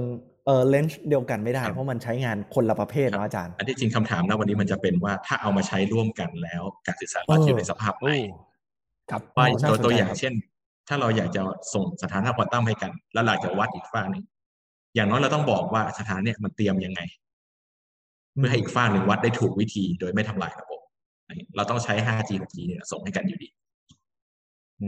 [0.46, 8.10] เออเลนส์เดียวกันไม่ได้ครับเพราะมันใช้งานคนละประเภทครับเนาะอาจารย์อันที่จริงคำถามนะวันนี้มันจะเป็นว่าถ้าเอามาใช้ร่วมกันแล้ว การสื่อสารเออเราจะอยู่ในสภาพไหน
[9.12, 10.34] ครับว่าโอ้น่าตัวสนใจตัวอย่างครับเช่น
[10.88, 11.42] ถ้าเราอยากจะ
[11.74, 14.24] ส่งสถานะควอนตัมให้กัน แล้วเราจะวัดอีกฝั่งหนึ่ง
[14.96, 17.02] อย่างน้อยเราต้องบอกว่าสถานะเนี่ยมันเตรียมยังไง
[18.38, 20.82] เพื่อให้อีกฝั่งหนึ่งวัดได้ถูกวิธีโดยไม่ทำลายระบบ
[21.56, 23.50] เราต้องใช้ 5G 6G เนี่ยส่งให้กันอยู่ดี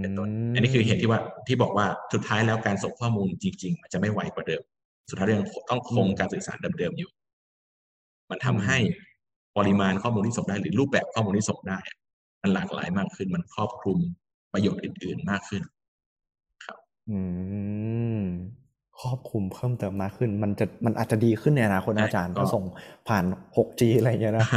[0.01, 4.63] เป็นต้นอันนี้คือเหตุที่ว่าที่บอกว่าสุดท้ายแล้วการส่งข้อมูลจริง ๆ มันจะไม่ไวกว่าเดิม
[5.09, 7.09] สุดท้ายยังต้องคงการสื่อสารเดิมๆอยู่
[8.29, 8.77] มันทำให้
[9.57, 11.97] ปริมาณข้อมูลที่ส่งได้หรือรูปแบบข้อมูลที่ส่งได้อะ
[12.41, 13.99] มันหลากหลายมากขึ้น มันครอบคลุม
[14.53, 15.61] ประโยชน์อื่น ๆมากขึ้น
[17.09, 17.19] อื
[18.19, 18.23] ม
[19.01, 22.63] ครอบคลุมเพิ่มเติมมากขึ้น มันจะมันอาจจะดีขึ้นในอนาคตนะใช่อาจารย์ก็ถ้าส่ง
[23.07, 23.23] ผ่าน
[23.55, 24.47] 6G อะไรอย่างเงี้ยนะ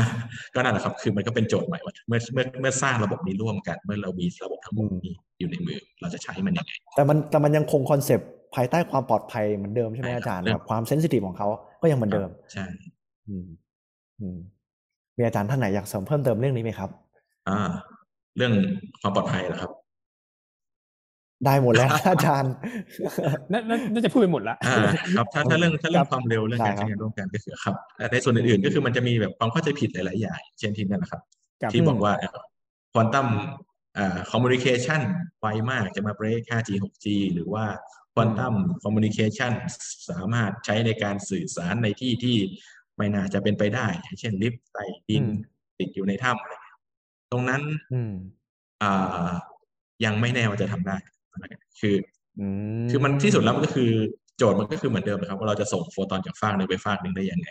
[0.55, 11.49] ก็นั่นแหละครับ คือมันก็เป็นโจทย์ใหม่ว่าเมื่อเมื่อเมื่อสร้างระบบนี้ร่วมกัน เมื่อเรามีระบบทั้งหมดอืมนี้อยู่ในมือ เราจะใช้มันยังไง แต่มันแต่มันยังคง concept ภายใต้ความปลอดภัยเหมือนเดิมใช่ไหมใช่ครับอาจารย์เรื่องแบบความ sensitive ของเขา
[11.83, 12.65] ก็ยังเหมือนเดิมใช่
[13.29, 13.47] อืม
[14.21, 14.39] อืม
[15.17, 16.91] มีอาจารย์ท่านไหนอยากเสริมเพิ่มเติมเรื่องนี้ไหมครับ
[17.49, 17.71] อ่า
[18.37, 18.53] เรื่อง
[19.01, 19.71] ความปลอดภัยนะครับ
[21.45, 22.53] ได้หมดแล้วอาจารย์
[23.53, 24.83] น่าน่าน่าจะพูดไปหมดละอ่า
[25.17, 27.75] ครับถ้าถ้าเรื่องถ้าเรื่อครังบความเร็วเรื่องการได้ครับใช้งานร่วมกันก็คือครับ
[28.13, 31.21] ในส่วนอื่นๆก็คือมันจะมีแบบความเข้าใจผิดหลายๆอย่างเช่นที่นั่นนะครับ
[31.63, 32.13] ครับที่บอกว่า
[32.93, 33.29] ควอนตัม
[33.99, 35.01] อ่าคอมมูนิเคชัน
[35.41, 37.65] ไวมากจะมาเบรก 5G 6G หรือว่า
[38.17, 39.53] ควอนตัมคอมมูนิเคชัน
[40.11, 42.37] สามารถใช้ในการสื่อสารในที่ที่
[42.97, 45.33] ไม่น่าจะเป็นไปได้อย่างเช่นลิฟต์ใต้ดินอืม
[45.79, 46.77] ติดอยู่ในถ้ำอะไรเงี้ย
[47.33, 47.63] ตรงนั้น
[47.95, 48.13] อืม
[48.83, 49.31] อ่า
[50.05, 50.97] ยังไม่แน่ว่าจะทำได้
[51.81, 51.95] คือ
[52.39, 52.47] อื
[52.85, 53.91] มคือมันที่สุดแล้วมันก็คือ
[54.37, 57.51] โจทย์มันก็คือเหมือนเดิมนะครับ ว่าเราจะส่งโฟตอนจากฟากหนึ่งไปฟากหนึ่งได้ยังไง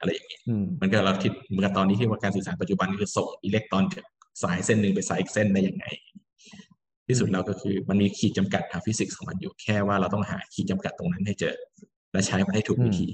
[0.00, 4.04] อะไรอย่างนี้อืมมันก็เราคิดเหมือนกับตอนนี้ที่ว่าการสื่อสารปัจจุบันคือส่งอิเล็กตรอนจาก
[4.42, 5.84] สายเส้นหนึ่งไปสายอีกเส้นได้ยังไง
[7.10, 11.54] ที่สุดแล้วก็คือมันมีขีดจำกัดทางฟิสิกส์ของมันอยู่แค่ว่าเราต้องหาขีดจำกัดตรงนั้นให้เจอ
[12.12, 13.08] และใช้มันให้ถูกวิธี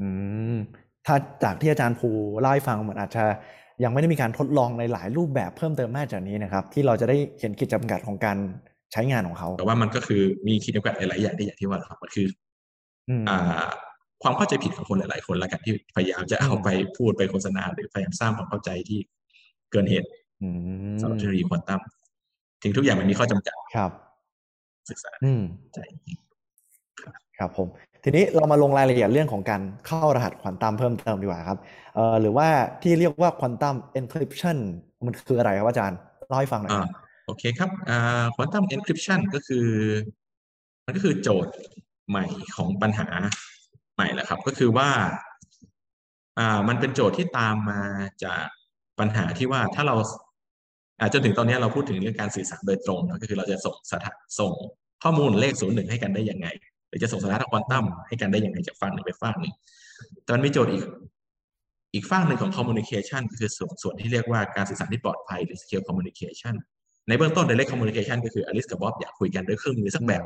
[0.00, 0.08] อื
[0.54, 0.56] ม
[1.06, 2.08] ถ้าจากที่อาจารย์ภู
[2.40, 3.24] เล่าให้ฟังเหมือนอาจจะ
[3.84, 8.36] ยังไม่ได้มีการทดลองในหลายรูปแบบเพิ่มเติมมากจากนี้นะครับ ที่เราจะได้เห็นขีดจำกัดของการ
[8.92, 12.26] ใช้งานของเขา แต่ว่ามันก็คือมีขีดจำกัดหลายๆอย่างที่อย่างที่ว่าครับมันคือ
[13.08, 13.66] อืมอ่า
[14.22, 18.98] ความเข้าใจผิดของคนหลาย ๆ คนแล้วกันที่พยายามจะเอาไปพูดไปโฆษณาหรือพยายามสร้างความเข้าใจที่
[19.70, 20.08] เกินเหตุ
[20.42, 20.48] อื
[20.94, 21.80] มสำหรับเทคโนโลยีควอนตัม
[22.62, 23.90] ถึงทุกอย่างมันมีข้อจำกัดครับ
[24.90, 25.42] ศึกษา อืม
[25.74, 25.78] ใจ
[27.38, 27.68] ครับผม
[28.04, 31.58] ทีนี้เรามาลงรายละเอียดเรื่องของการเข้ารหัสควอนตัมเพิ่มเติมดีกว่าครับ
[31.94, 32.48] เอ่อหรือว่า
[32.82, 34.56] ที่เรียกว่าควอนตัมเอนคริปชัน
[35.06, 36.90] มันคืออะไรครับอาจารย์เล่าให้ฟังหน่อยอ่าครับ
[37.26, 37.98] โอเคครับอ่า
[38.34, 39.66] ควอนตัมเอนคริปชันก็คือ
[40.84, 41.52] มันก็คือโจทย์
[42.08, 42.24] ใหม่
[42.56, 43.08] ของปัญหา
[43.94, 44.88] ใหม่แหละครับ ก็คือว่า
[46.38, 47.80] อ่ามันเป็นโจทย์ที่ตามมา
[48.24, 48.44] จาก
[48.98, 50.27] ปัญหาที่ว่าถ้าเราอ่า
[51.12, 54.52] จนถึงตอนนี้เราพูดถึงเรื่องการสื่อสารโดยตรงก็คือเราจะส่งสถาส่ง
[55.02, 56.46] ข้อมูลเลขศูนย์หนึ่งให้กันได้ยังไง
[56.88, 59.54] หรือจะส่งสถานะควอนตัมให้กันได้ยังไงจากฝั่งหนึ่งไปฝั่งหนึ่ง
[60.24, 60.84] แต่มันมีโจทย์อีก
[61.94, 66.54] อีกฝั่งหนึ่งของ communication ก็คือส่วนส่วนที่เรียกว่าการสื่อสารที่ปลอดภัยหรือ secure communication
[67.08, 70.22] ในเบื้องต้น direct communication ก็คืออลิสกับบ๊อบอยากคุยกันด้วยเครื่องมือสักแบบ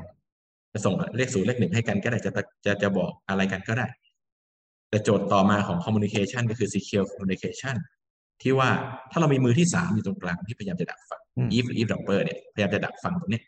[0.72, 2.30] จะส่งเลขศูนย์เลขหนึ่งให้กันก็ได้จะ
[2.64, 3.86] จะจะบอกอะไรกันก็ได้
[4.88, 7.76] แต่โจทย์ต่อมาของ communication ก็คือ secure communication
[8.42, 8.70] ที่ว่า
[9.10, 11.20] ถ้าเรามีมือที่สามอยู่ตรงกลางที่พยายามจะดักฟัง
[11.56, 13.42] Eve หรือ eavesdropper เนี่ยพยายามจะดักฟังตรงนี้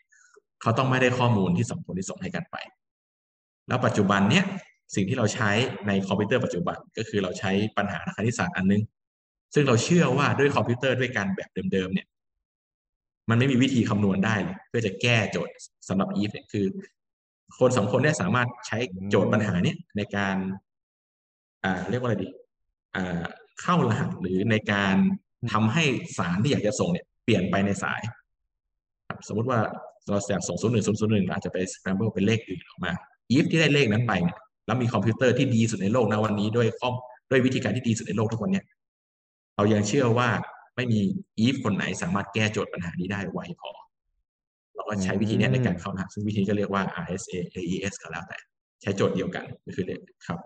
[0.61, 2.57] เขาต้องไม่ได้ข้อมูลที่สองคนที่ส่งให้กันไป
[3.67, 4.45] แล้วปัจจุบันเนี่ย
[4.95, 5.51] สิ่งที่เราใช้
[5.87, 8.81] ในคอมพิวเตอร์ปัจจุบันก็คือเราใช้ปัญหาทางคณิตศาสตร์อันนึง
[9.53, 12.07] ซึ่งเราเชื่อว่าด้วยคอมพิวเตอร์ด้วยการแบบเดิมๆเนี่ย
[13.29, 15.53] มันไม่มีวิธีคำนวณได้เลยเพื่อจะแก้โจทย์
[15.89, 16.65] สำหรับ if เนี่ยคือ
[17.59, 18.77] คนสองคนได้สามารถใช้
[19.09, 20.35] โจทย์ปัญหาเนี้ยในการ
[21.63, 22.29] อ่า เรียกว่าอะไรดี
[22.95, 23.23] อ่า
[23.61, 24.95] เข้ารหัสหรือในการ
[25.53, 25.83] ทำให้
[26.17, 28.01] สารที่อยากจะส่งเนี่ยเปลี่ยนไปในสาย
[29.27, 29.59] สมมติว่า
[30.09, 32.91] เราอยากส่งศูนย์หนึ่งศูนย์ศูนย์หนึ่งอาจจะไป scramble เป็นเลขอื่นออกมา
[33.35, 36.93] if ที่ได้เลขนั้นไปเนี่ยแล้วมีคอมพิวเตอร์ที่ดีสุดในโลกนะวันนี้ด้วยข้อม
[37.29, 38.65] ด้วยวิธีการที่ดีสุดในโลกทุกวันเนี่ย
[39.55, 40.29] เรายังเชื่อว่า
[40.75, 40.99] ไม่มี
[41.45, 43.71] Eve คนไหนสามารถแก้โจทย์ปัญหานี้ได้ไวพอ
[44.75, 48.37] เราก็ใช้วิธีนี้ในการเข้ารหัสซึ่งวิธีก็เรียกว่า RSA AES ก็แล้วแต่
[48.81, 50.39] ใช้โจทย์เดียวกันก็คือเลขครับ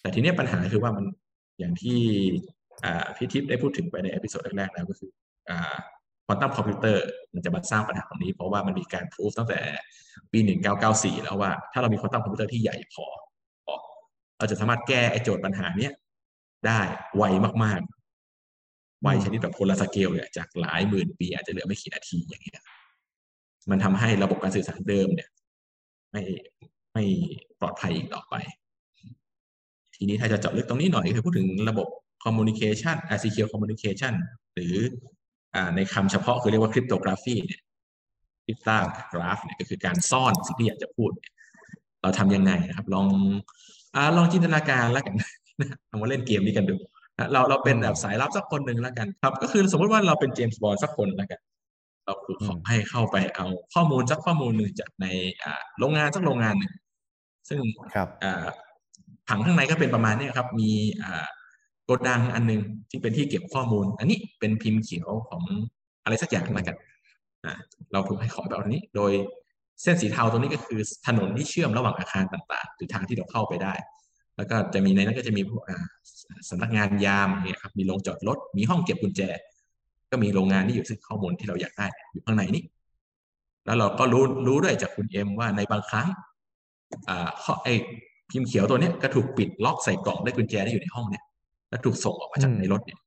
[0.00, 1.04] แต่ทีนี้ปัญหาคือว่ามัน
[1.58, 2.00] อย่างที่
[3.16, 5.10] พี่ทิพย์ได้พูดถึงไปใน episode แรกๆแล้วก็คือ
[6.26, 9.60] quantum computer มันจะมาสร้างปัญหาตรงนี้ เพราะว่ามันมีการพิสูจน์ตั้งแต่
[10.32, 10.38] ปี
[10.82, 13.06] 1994 แล้วว่าถ้าเรามี quantum computer ที่ใหญ่พอ
[14.38, 15.92] เราจะสามารถแก้ไอโจทย์ปัญหาเนี้ย
[16.66, 16.80] ได้
[17.16, 17.22] ไว
[17.64, 22.62] มากๆ ไวชนิดแบบโพลาสเกลเนี่ยจากหลายหมื่นปีอาจจะเหลือไม่กี่นาทีอย่างเงี้ย
[23.70, 25.28] มันทำให้ระบบการสื่อสารเดิมเนี่ย
[26.12, 26.22] ไม่
[26.92, 27.04] ไม่
[27.60, 28.34] ปลอดภัยอีกต่อไป
[30.04, 31.88] ทีนี้ถ้าจะเจาะลึกตรงนี้หน่อยคือพูดถึงระบบ
[32.24, 34.14] communication a secure communication
[34.54, 34.74] หรือ
[35.54, 37.60] อ่าในคำเฉพาะคือเรียกว่า cryptography เนี่ย
[38.44, 41.10] cryptograph เนี่ยก็คือการซ่อนสิ่งที่อยากจะพูด
[42.02, 43.06] เราทำยังไงนะครับ ลอง
[43.94, 45.16] อ่าลองจินตนาการแล้วกัน
[45.88, 46.74] เอามาเล่นเกมนี้กันดู
[47.32, 51.40] เราเราเป็นแบบสายลับสักคนหนึ่งแล้วกันครับ ก็คือสมมติว่าเราเป็นเจมส์บอลสักคนแล้วกัน
[52.04, 55.06] เราคือขอให้เข้าไปเอาข้อมูลสักข้อมูลหนึ่งจากใน
[55.44, 56.72] อ่าโรงงานสักโรงงานหนึ่ง
[57.48, 57.60] ซึ่ง
[57.94, 58.08] ครับ
[59.28, 60.70] อ่าผังข้างในก็เป็นประมาณนี้ครับ มี
[61.84, 62.60] โกดังอันหนึง
[62.90, 65.42] ที่เป็นที่เก็บข้อมูล อันนี้เป็นพิมพ์เขียวของ
[66.04, 66.76] อะไรสักอย่างแล้วกัน
[67.92, 69.12] เราถูกให้ขอแบบนี้ โดย
[69.82, 73.74] เส้นสีเทาตรงนี้ก็คือถนนที่เชื่อมระหว่างอาคารต่างๆ หรือทางที่เราเข้าไปได้
[74.36, 75.62] แล้วก็จะมีในนั้นก็จะมีพวก
[76.48, 79.22] สำนักงานยามเนี่ยครับ มีโรงจอดรถ มีห้องเก็บกุญแจ
[80.10, 82.62] ก็มีโรงงานที่อยู่ซึ่งข้อมูลที่เราอยากได้อยู่ข้างในนี้
[83.64, 86.08] แล้วเราก็รู้รู้ด้วยจากคุณเอ็มว่าในบางครั้ง
[87.08, 87.68] อ่าข้อไอ
[88.34, 91.24] พิมพ์เขียวตัวเนี้ยก็ถูกปิดล็อกใส่กล่องด้วยกุญแจที่อยู่ในห้องเนี้ย
[91.70, 92.98] แล้วถูกส่งออกมาจากอืมในรถเนี่ย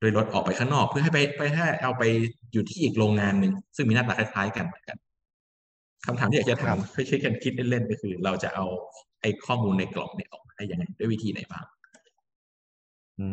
[0.00, 2.02] โดยรถออกไปข้างนอก เพื่อให้ไปไปให้เอาไป
[2.52, 4.96] อยู่ที่อีกโรงงานหนึ่งซึ่งมีหน้าตาคล้ายๆกันเหมือนกัน
[6.06, 8.64] คำถามที่อยากจะถามช่วยๆกันคิดเล่นๆก็คือ เราจะเอา
[9.20, 11.64] ไอ้ข้อมูลในกล่องเนี่ยออกมาได้ยังไง ด้วยวิธีไหนบ้าง
[13.20, 13.28] อื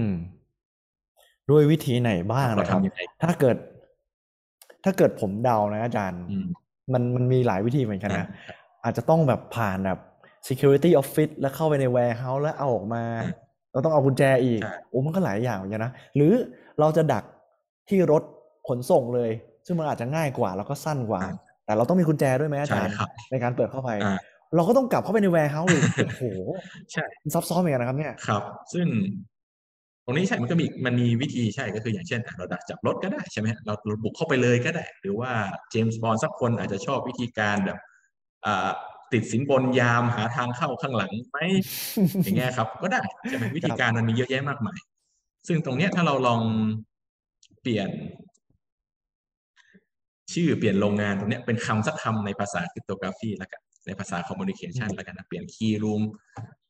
[0.00, 0.02] ม
[1.50, 3.56] ด้วยวิธีไหนบ้างเรานะครับทำยังไงถ้าเกิด
[4.84, 6.46] ถ้าเกิดผมเดานะอาจารย์อืม
[6.92, 8.26] มันมันมีหลายวิธีเหมือนกันนะ
[8.82, 9.98] อ่าอาจจะต้องแบบผ่านแบบ
[10.48, 13.32] security office แล้วเข้าไปใน warehouse แล้วเอาออกมาอ่า
[13.72, 16.32] เราต้องเอากุญแจอีกใช่โอ้มันก็หลายอย่างเหมือนกันนะ หรือ
[16.80, 17.24] เราจะดัก
[17.88, 18.22] ที่รถ
[18.68, 19.30] ขนส่งเลย
[19.66, 21.32] ซึ่งมันอาจจะง่ายกว่า แล้วก็สั้นกว่าอ่า
[21.64, 24.16] แต่เราต้องมีกุญแจด้วยไหมอาจารย์ใช่ครับในการเปิดเข้าไปอ่า
[24.56, 26.22] เราก็ต้องกลับเข้าไปใน warehouse อีกโอ้โห
[26.92, 28.42] ใช่มันซับซ้อนเหมือนกันนะครับเนี่ยครับ
[28.72, 28.86] ซึ่ง
[30.04, 35.30] ตรงนี้ใช่ มันก็มี มันมีวิธีใช่ ก็คืออย่างเช่นอะเราดักจับรถก็ได้ใช่ไหมฮะเราเราบุกเข้าไปเลยก็ได้ หรือว่า
[35.70, 37.90] เจมส์บอลสักคนอาจจะชอบวิธีการแบบอ่า
[39.12, 41.38] ติดสินบนยามหาทางเข้าข้างหลังไหม
[42.24, 44.78] อย่างเงี้ยครับ ก็ได้ใช่ไหมวิธีการมันมีเยอะแยะมากมาย
[45.48, 46.40] ซึ่งตรงเนี้ยถ้าเราลอง
[47.60, 47.88] เปลี่ยน
[50.32, 56.02] ชื่อเปลี่ยนโรงงานตรงเนี้ยเป็นคำสักคำในภาษา cryptography แล้วกันในภาษา communication แล้วกันนะเปลี่ยน key room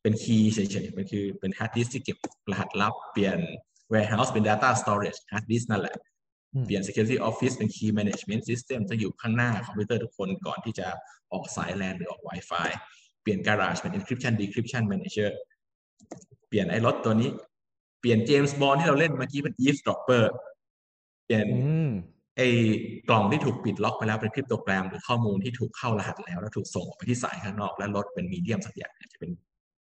[0.01, 2.17] เป็น key เฉยๆเป็นคือเป็น hard disk ที่เก็บ
[2.51, 3.37] รหัสลับ เปลี่ยน
[3.93, 5.95] warehouse เป็น data storage hard disk นั่นแหละ
[6.65, 10.87] เปลี่ยน security office เป็น key management system จะอยู่ข้างหน้าคอมพิวเตอร์ทุกคนก่อนที่จะ
[11.33, 12.69] ออกสาย LAN หรือออก Wi-Fi
[13.21, 15.29] เปลี่ยน garage เป็น encryption decryption manager
[16.47, 17.29] เปลี่ยนไอ้รถตัวนี้
[17.99, 20.23] เปลี่ยน James Bond ที่เราเล่นเมื่อกี้เป็น eavesdropper
[21.25, 21.91] เปลี่ยนอืม
[22.37, 22.47] ไอ้
[23.09, 29.31] กล่องที่ถูกปิดล็อกไปแล้วเป็นคริปโตแกรม หรือข้อมูลที่ถูกเข้ารหัสแล้ว แล้วถูกส่งออกไปที่สายข้างนอก และรถเป็นมีเดียมสักอย่างอาจจะเป็น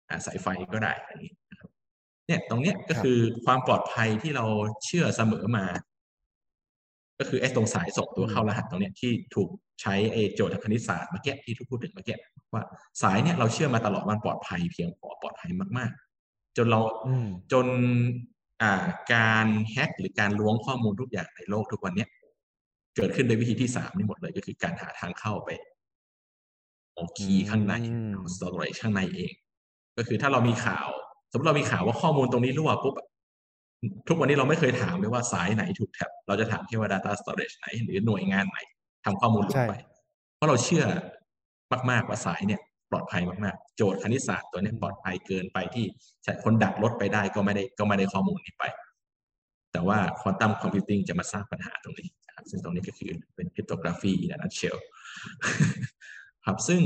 [0.09, 1.71] อ่าสายไฟก็ได้อะไรอย่างนี้นะครับ
[2.27, 4.45] เนี่ยตรงเนี้ยก็ครับคือความปลอดภัยที่เรา
[4.85, 5.65] เชื่อเสมอมา
[7.23, 9.49] ก็คือไอ้ตรงสายส่งตัวเข้ารหัสตรงเนี้ยที่ถูก
[9.83, 12.17] ใช้ไอ้โจทย์ทางคณิตศาสตร์เมื่อกี้ที่ทุกพูดถึงเมื่อกี้
[12.53, 12.63] ว่า
[13.03, 15.91] สายเนี่ยเราเชื่อมาตลอดว่ามันปลอดภัยเพียงพอปลอดภัยมาก
[16.25, 17.67] ๆ จนเราอืมจน
[18.63, 18.83] อ่า
[19.15, 22.09] การแฮ็กหรือการล้วงข้อมูลทุกอย่างในโลกทุกวันเนี้ย
[22.97, 25.51] เกิดขึ้นโดยวิธีที่สามนี่หมดเลยก็คือการหาทางเข้าไป
[26.95, 29.33] เอาคีย์ข้างในอืมเอา storage ข้างในเอง
[29.97, 30.89] ก็คือถ้าเรามีข่าว
[31.31, 33.07] สมมติเรามีข่าวว่าข้อมูลตรงนี้รั่วปุ๊บอะ
[34.09, 38.59] ทุกวันนี้เราไม่เคยถามเลยว่าสายไหนถูก tap เราจะถามแค่ว่า data storage ไหน หรือหน่วยงานไหน
[39.05, 39.75] ทำข้อมูลหลุดใช่ไป
[40.37, 40.85] เพราะเราเชื่อ
[41.91, 45.85] มากๆว่าสายเนี่ยปลอดภัยมากๆ โจทย์คณิตศาสตร์ตัวนี้ปลอดภัยเกินไปที่
[46.45, 48.65] คนดักรถไปได้ก็ไม่ได้ก็ไม่ได้ข้อมูลนี้ไป
[49.73, 54.77] แต่ว่า quantum computing จะมาสร้างปัญหาตรงนี้นะครับซึ่งตรงนี้ก็คือเป็น cryptography ใน nutshell
[56.45, 56.81] ครับซึ่ง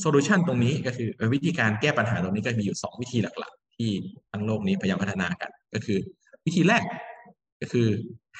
[0.00, 3.90] solution ตรงนี้ก็คือวิธีการแก้ปัญหาตรงนี้ก็มีอยู่สองวิธีหลักๆ ที่
[4.32, 5.98] ทั้งโลกนี้พยายามพัฒนากัน ก็คือ
[6.44, 6.82] วิธีแรก
[7.60, 7.88] ก็คือ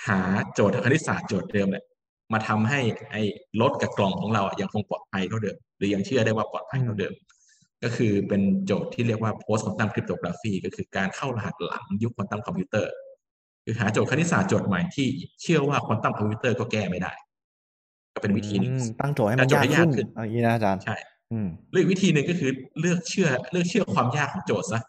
[0.06, 0.20] หา
[0.52, 1.84] โจทย์ทางคณิตศาสตร์โจทย์เดิมเนี่ย
[2.32, 3.22] มาทำให้ไอ้
[3.60, 7.14] รถกับกล่องของเราอะยังคงปลอดภัยเท่าเดิม หรือยังเชื่อได้ว่าปลอดภัยเท่าเดิม
[7.82, 12.92] ก็คือเป็นโจทย์ที่เรียกว่า post quantum cryptography ก็คือการเข้ารหัสหลังยุคควอนตัมคอมพิวเตอร์
[13.64, 15.06] คือหาโจทย์คณิตศาสตร์โจทย์ใหม่ที่
[15.42, 17.12] เชื่อว่าควอนตัมคอมพิวเตอร์ก็แก้ไม่ได้
[18.14, 20.96] ก็เป็นวิธีหนึ่งอืมตั้งโจทย์ให้มันแต่โจทย์ให้ยากยากขึ้ขึ้นเอาอย่างนี้นะอาจารย์ใช่
[21.32, 24.80] อืมหรืออีกวิธีหนึ่งก็คือเลือกเชื่อเลือกเชื่อความยากของโจทย์ซะ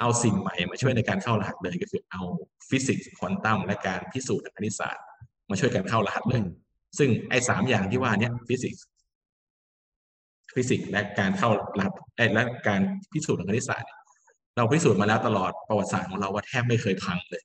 [0.00, 2.22] เอาสิ่งใหม่มาช่วยในการเข้ารหัสเลยก็คือเอา
[2.68, 5.04] ฟิสิกส์ควอนตัมและการพิสูจน์ทางคณิตศาสตร์
[5.50, 6.48] มาช่วยกันเข้ารหัสเลยอืม
[6.98, 8.84] ซึ่งไอ้สามอย่างที่ว่าเนี้ยฟิสิกส์
[10.54, 12.80] ฟิสิกส์และการเข้ารหัสเอ้ยและการ
[13.12, 13.98] พิสูจน์ทางคณิตศาสตร์เนี่ย
[14.56, 17.42] เราพิสูจน์มาแล้วตลอดประวัติศาสตร์ของเราว่าแทบไม่เคยพังเลย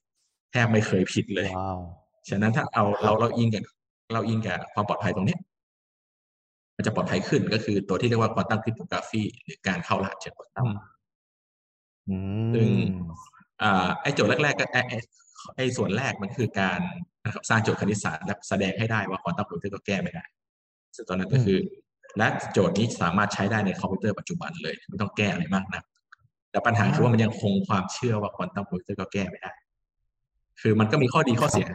[0.52, 1.80] แทบไม่เคยผิดเลยว้าว
[2.28, 3.64] ฉะนั้นถ้าเอาเราเราอิงกับ
[4.12, 5.40] เราอิงกับความปลอดภัยตรงเนี้ย
[6.76, 10.72] มันจะปลอดภัยขึ้นก็คือตัวที่เรียกว่า quantum cryptography หรือการเข้ารหัสเชิงควอนตัมอื
[12.54, 12.78] ซึ่งม
[13.62, 14.96] อ่าไอ้โจทย์แรกๆก็ไอ้ไอ้
[15.56, 16.80] ไอ้ส่วนแรกมันคือการ
[17.24, 20.24] นะครับสร้างโจทย์คณิตศาสตร์และแสดงให้ได้ว่าควอนตัมคอมพิวเตอร์ก็แก้ไม่ได้
[20.96, 21.58] ซึ่งตอนนั้นก็คือ
[22.18, 25.84] และโจทย์นี้สามารถใช้ได้ในคอมพิวเตอร์ปัจจุบันเลย ไม่ต้องแก้อะไรมากนัก
[26.50, 29.52] แต่ปัญหาคือว่ามันยังคงความเชื่อว่าควอนตัมคอมพิวเตอร์ก็แก้ไม่ได้
[30.60, 31.66] คือมันก็มีข้อดีข้อเสีย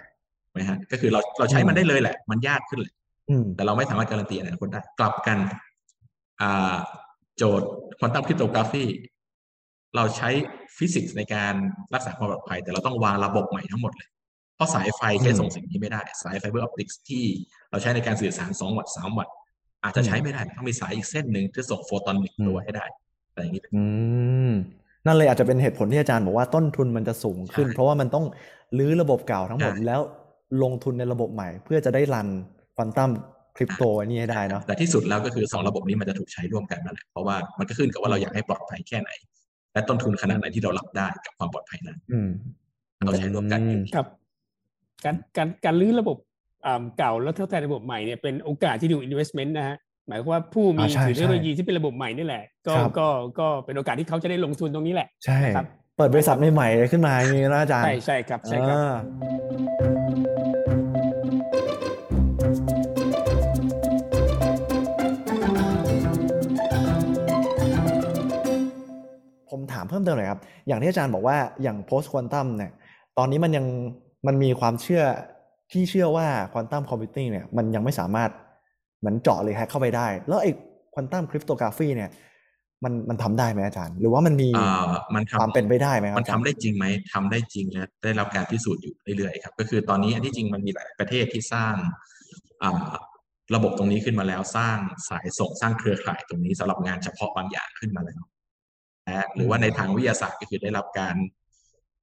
[0.54, 2.94] ไหมฮะ ก็คือเราเราใช้มันได้เลยแหละ มันยากขึ้นแหละ
[3.30, 5.38] อืมแต่เราไม่สามารถการันตีอนาคตได้ กลับกัน
[6.42, 6.76] อ่า
[7.38, 7.68] โจทย์
[8.00, 8.84] quantum cryptography
[9.96, 10.30] เราใช้
[10.78, 11.54] ฟิสิกส์ในการ
[11.94, 14.10] รักษาความปลอดภัย แต่เราต้องวางระบบใหม่ทั้งหมดเลย
[14.56, 17.24] เพราะสายไฟใช้ส่งสิ่งนี้ไม่ได้ สาย fiber optics ที่
[17.72, 19.34] เราใช้ในการสื่อสาร2วัตต์3วัตต์
[19.84, 22.86] อาจจะใช้ไม่ได้ ต้องมีสายอีกเส้นหนึ่งที่ส่งโฟตอนหนึ่งตัวให้ได้
[23.32, 23.84] อะไรอย่างนี้อื
[24.50, 24.52] ม
[25.06, 28.26] นั่นเลยอาจจะเป็นเหตุผลที่อาจารย์บอกว่าต้นทุนมันจะสูงขึ้นใช่เพราะว่ามันต้อง
[28.78, 30.02] รื้อระบบเก่าทั้งหมดใช่แล้ว
[30.64, 32.28] ลงทุนในระบบใหม่ เพื่อจะได้รัน
[32.76, 33.12] ควอนตัม
[33.58, 39.10] คริปโตไว้นี่ให้ได้เนาะแต่ที่สุดแล้วก็คือสองระบบนี้มันจะถูกใช้ร่วมกันนั่นแหละเพราะว่ามันก็ขึ้นกับว่าเราอยากให้ปลอดภัยแค่ไหน
[39.78, 42.30] และต้นทุนขนาดไหนที่เรารับได้กับความปลอดภัยนั้นอืม
[43.06, 44.08] เราใช้ร่วมกันอืมครับ
[45.06, 46.18] การการการรื้อระบบ
[46.66, 53.08] อ่าเก่าแล้วทดแทนระบบใหม่เนี่ยเป็นโอกาสที่ดู investment นะฮะหมายความว่าผู้มีอ่าใช่ถือเทคโนโลยีใช่ที่เป็นระบบใหม่นี่แหละ ก็ครับก็
[53.40, 55.66] ก็เป็นโอกาสที่เขาจะได้ลงทุนตรงนี้แหละ ใช่ครับ
[55.98, 58.78] เปิดบริษัทใหม่ๆขึ้นมาอย่างนี้นะอาจารย์ ใช่ใช่ครับใช่ครับ
[69.50, 72.72] ผมถามเพิ่มเติมหน่อยครับ อย่างที่อาจารย์บอกว่าอย่าง post quantum เนี่ย
[73.18, 73.66] ตอนนี้มันยัง
[74.28, 75.04] มันมีความเชื่อ
[75.72, 78.30] ที่เชื่อว่า quantum computing เนี่ยมันยังไม่สามารถ
[79.00, 80.52] เหมือนเจาะเลยแฮกเข้าไปได้ แล้วไอ้
[80.94, 82.10] quantum cryptography เนี่ย
[82.84, 91.74] มันมันทำได้ไหมอาจารย์ หรือว่ามันมีเอ่อมันความทำเป็นไปได้ไหมครับมันอาจาทำรย์ได้จริงไหมทำได้จริงและได้รับการพิสูจน์อยู่เรื่อยๆครับ ก็คือตอนนี้อันที่จริงมันมีหลายประเทศที่สร้าง
[92.64, 92.88] อ่า
[93.56, 94.78] ระบบตรงนี้ขึ้นมาแล้วสร้าง
[95.10, 98.22] สายส่งสร้างเครือข่ายตรงนี้สำหรับงานเฉพาะบางอย่างขึ้นมาแล้ว
[99.08, 101.16] นะหรือว่าในทางวิทยาศาสตร์ก็คือได้รับการ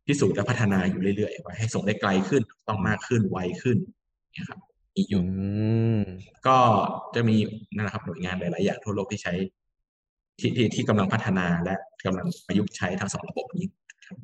[0.06, 3.76] พิสูจน์และพัฒนาอยู่เรื่อยๆว่าให้ส่งได้ไกลขึ้นต้องมากขึ้นไวขึ้น
[4.34, 4.58] เนี่ยครับ
[4.94, 5.46] มีอยู่อื
[5.98, 6.00] ม
[6.46, 6.56] ก็
[7.14, 7.36] จะมี
[7.74, 9.34] นั่นแหละครับหน่วยงานหลายๆอย่างทั่วโลกที่ใช้
[10.40, 11.74] ที่ที่ที่กำลังพัฒนาและ
[12.06, 13.66] กำลังประยุกต์ใช้ทั้งสองระบบนี้
[14.06, 14.18] ครับ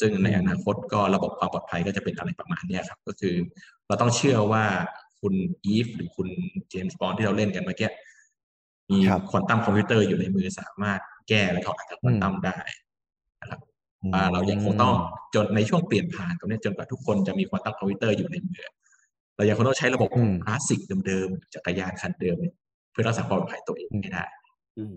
[0.00, 3.34] ซึ่งในอนาคตก็ระบบความปลอดภัยก็จะเป็นอะไรประมาณเนี้ยครับ ก็คือ
[3.86, 4.64] เราต้องเชื่อว่า
[5.20, 6.28] คุณอีฟหรือคุณ
[6.68, 7.90] เจมส์บอลที่เราเล่นกันเมื่อกี้
[8.90, 12.56] มีครับควอนตัมคอมพิวเตอร์อยู่ในมือสามารถ แก้และถอดรหัสควอนตัมได้
[13.40, 13.60] นะครับ
[14.14, 14.94] อ่าเรายังคงต้อง
[15.34, 18.68] จนในช่วงเปลี่ยนผ่านตรงนี้จนกว่าทุกคนจะมีควอนตัมคอมพิวเตอร์อยู่ในมือ
[19.36, 22.54] เรายังคงต้องใช้ระบบอืมคลาสสิกเดิมๆจักรยานคันเดิมเนี่ย
[22.92, 24.24] เพื่อรักษาความปลอดภัยตัวเองให้ได้
[24.78, 24.96] อืม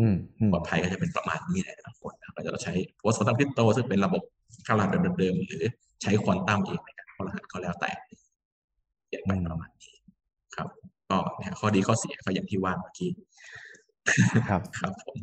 [0.00, 4.22] อืมอืมปลอดภัยก็จะเป็นประมาณนี้แหละทุกคนนะครับเราจะใช้ post quantum crypto ซึ่งเป็นระบบ
[4.64, 5.62] เข้ารหัสเดิมๆหรือ
[6.02, 7.90] ใช้ควอนตัมเองในการเข้ารหัสก็แล้วแต่
[9.06, 9.94] เขียนไปประมาณนี้
[10.56, 10.68] ครับ
[11.10, 13.10] ก็เนี่ยข้อดีข้อเสียก็อย่างที่ว่าเมื่อกี้
[14.50, 15.16] ครับ ครับผม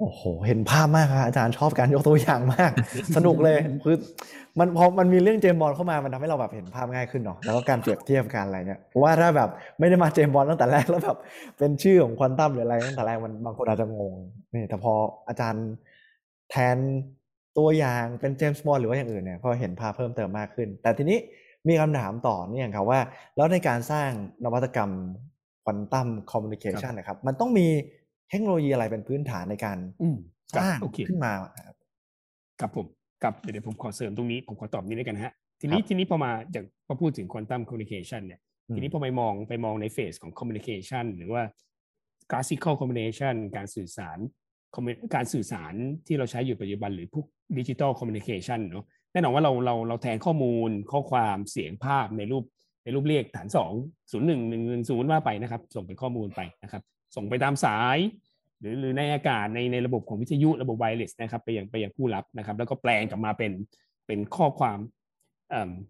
[0.00, 2.72] โอ้โห เห็นภาพมากครับอาจารย์ชอบการยกตัวอย่างมาก
[3.16, 3.96] สนุกเลยคือ
[4.58, 11.18] มันพอมันมีเรื่องเจมส์บอลเข้ามามันทำให้เราแบบเห็นภาพง่ายขึ้นเนาะแล้วก็การเปรียบเทียบกันอะไรเนี่ยเพราะว่าถ้าแบบไม่ได้มาเจมส์บอลตั้งแต่แรกแล้วแบบ
[11.58, 14.14] เป็นชื่อของควอนตัมหรืออะไรตั้งแต่แรกมันบางคนอาจจะงง
[14.54, 14.92] นี่แต่พอ
[15.28, 15.66] อาจารย์
[16.50, 16.76] แทน
[17.58, 21.18] ตัวอย่างเป็นเจมส์บอลหรือว่าอย่างอื่นเนี่ยก็เห็นภาพเพิ่มเติมมากขึ้น แต่ทีนี้
[21.68, 23.00] มีคำถามต่อเนี่ยครับว่า
[23.36, 24.10] แล้วในการสร้าง
[24.44, 24.90] นวัตกรรม
[25.64, 27.66] quantum communication นะครับมันต้องมี
[28.30, 30.16] เทคโนโลยีอะไรเป็นพื้นฐานในการอืม
[30.56, 31.32] สร้างโอเคขึ้นมา
[31.66, 31.76] ครับ
[32.60, 32.86] ครับผม
[33.22, 41.42] กับเดี๋ยวเดี๋ยวผมขอเสริมตรงนี้ผมขอตอบนี้ด้วยกันนะฮะ ทีนี้ครับทีนี้พอมาจากพอพูดถึง quantum communication เนี่ยอืมทีนี้พอไปมองไปมองใน phase ของ communication หรือว่า
[42.30, 44.18] classical communication การสื่อสาร
[44.74, 45.74] commu- การสื่อสาร
[46.06, 47.26] ที่เราใช้อยู่ปัจจุบันหรือพวก
[47.58, 52.44] ดิจิ t a ลคอมมิวนิเคชันเนาะแน่นอนว่าเราเราเราแทนข้อมูลข้อความเสียงภาพในรูป
[52.84, 53.72] ในรูปเลขฐานสอง
[54.10, 56.82] ศูนย์หนึ่งหนึ่งหนึ่งศูนย์ว่าไปนะครับ ส่งเป็นข้อมูลไปนะครับ
[57.16, 57.98] ส่งไปตามสาย
[58.60, 63.52] หรือหรือในอากาศในในระบบของวิทยุระบบไวเลสนะครับไปยังไปยังผู้รับนะครับ แล้วก็แปลงกลับมาเป็น
[64.06, 64.78] เป็นข้อความ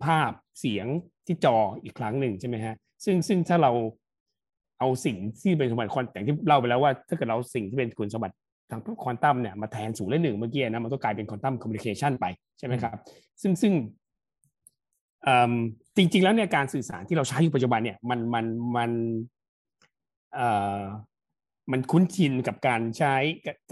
[0.04, 0.86] ภาพเสียง
[1.26, 3.72] ที่จออีกครั้งหนึ่งใช่ไหมฮะซึ่งซึ่งถ้าเรา
[4.78, 8.34] เอาสิ่งที่เป็นสมบัติควอนอย่างที่เล่าไปแล้วว่า ถ้าเกิดเราสิ่งที่เป็นคุณสมบัติ
[8.70, 12.26] ทางควอนตัมเนี่ยมาแทนศูนย์และหนึ่งเมื่อกี้นะมันก็กลายเป็นควอนตัมคอมมิวนิเคชันไป
[12.58, 12.96] ใช่ไหมครับ
[13.42, 13.72] ซึ่งซึ่ง
[15.96, 18.90] จริง ๆ แล้วเนี่ยการสื่อสารที่เราใช้อยู่ปัจจุบันเนี่ยมันมันมัน
[21.72, 23.14] มันคุ้นชินกับการใช้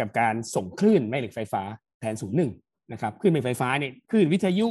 [0.00, 1.62] กับการส่งคลื่นแม่เหล็กไฟฟ้า
[2.00, 2.50] แทนศูนย์หนึ่ง
[2.92, 4.66] นะครับคลื่นแม่เหล็กไฟฟ้าเนี่ยคลื่นวิทยุ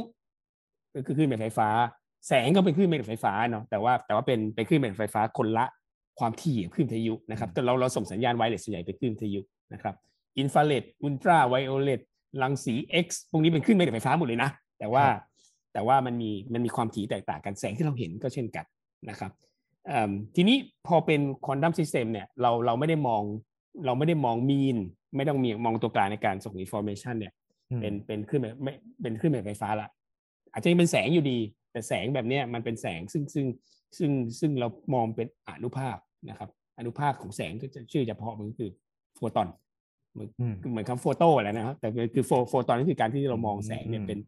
[0.94, 1.68] ก็คือคลื่นแม่เหล็กไฟฟ้า
[2.28, 5.66] แสงก็เป็นคลื่นแม่เหล็กไฟฟ้าเนาะแต่ว่าแต่ว่าเป็นเป็นคลื่นแม่เหล็กไฟฟ้าคนละ
[6.18, 9.40] ความถี่คลื่นวิทยุนะครับแต่เราเราส่งสัญญาณ wireless ส่วนใหญ่เป็นคลื่นวิทยุ
[9.72, 9.94] นะครับ
[10.38, 12.00] อินฟราเรดอุลตราไวโอเลต
[12.42, 15.04] รังสี X พวกนี้เป็นคลื่นแม่เหล็กไฟฟ้าหมดเลยนะ แต่ว่า
[15.72, 18.64] แต่ว่ามันมีมันมีความถี่แตกต่างกันแสงที่เราเห็นก็เช่นกัน
[19.10, 19.32] นะครับ
[20.36, 23.22] ทีนี้พอเป็น quantum system เนี่ยเราเราไม่ได้มอง
[23.86, 24.76] เราไม่ได้มองมีน
[25.16, 27.32] ไม่ต้องมีมองตัวกลางในการส่ง information เนี่ย
[27.80, 28.72] เป็นเป็นคลื่นแม่ไม่
[29.02, 29.88] เป็นคลื่นแม่เหล็กไฟฟ้าละ
[30.52, 31.38] อาจจะยังเป็นแสงอยู่ดี
[31.72, 33.46] แต่แสงแบบเนี้ยมันเป็นแสงซึ่งซึ่ง
[33.98, 35.96] ซึ่งซึ่งเรามองเป็นอนุภาค
[36.28, 38.70] นะครับ อนุภาคของแสงก็จะชื่อเฉพาะมันก็คือ
[39.16, 39.48] โฟตอน
[40.12, 44.18] เหมือนอืมเหมือนคำโฟโต้แหละนะครับแต่คือโฟโฟตอนก็คือการที่เรามองแสงเนี่ยอืมเป็น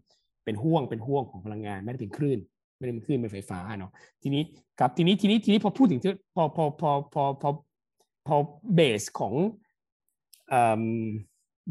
[0.44, 2.38] เป็นห่วงเป็นห่วงของพลังงานไม่ได้เป็นคลื่น
[2.78, 4.42] ไม่ได้เป็นคลื่นเป็นไฟฟ้าเนาะทีนี้
[4.78, 7.50] ครับทีนี้ทีนี้ทีนี้พอพูดถึงที่พอพอพอพอพอ
[8.26, 8.36] พอ
[8.74, 9.34] เบสของ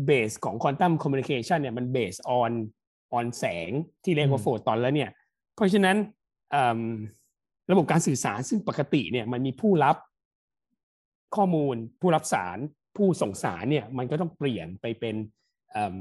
[0.06, 2.52] เบสของควอนตัมคอมมิวนิเคชันเนี่ยมันเบสออน
[3.14, 3.72] ออนแสง
[4.04, 5.10] ที่เรียกว่าอืมโฟตอนแล้วเนี่ย
[5.56, 5.96] เพราะฉะนั้น
[6.52, 6.82] เอิ่ม
[7.72, 9.96] ระบบการสื่อสารซึ่งปกติเนี่ยมันมีผู้รับ
[11.36, 12.58] ข้อมูลผู้รับสาร
[12.98, 15.16] ผู้ส่งสารเนี่ยมันก็ต้องเปลี่ยนไปเป็น
[15.72, 15.96] เอิ่ม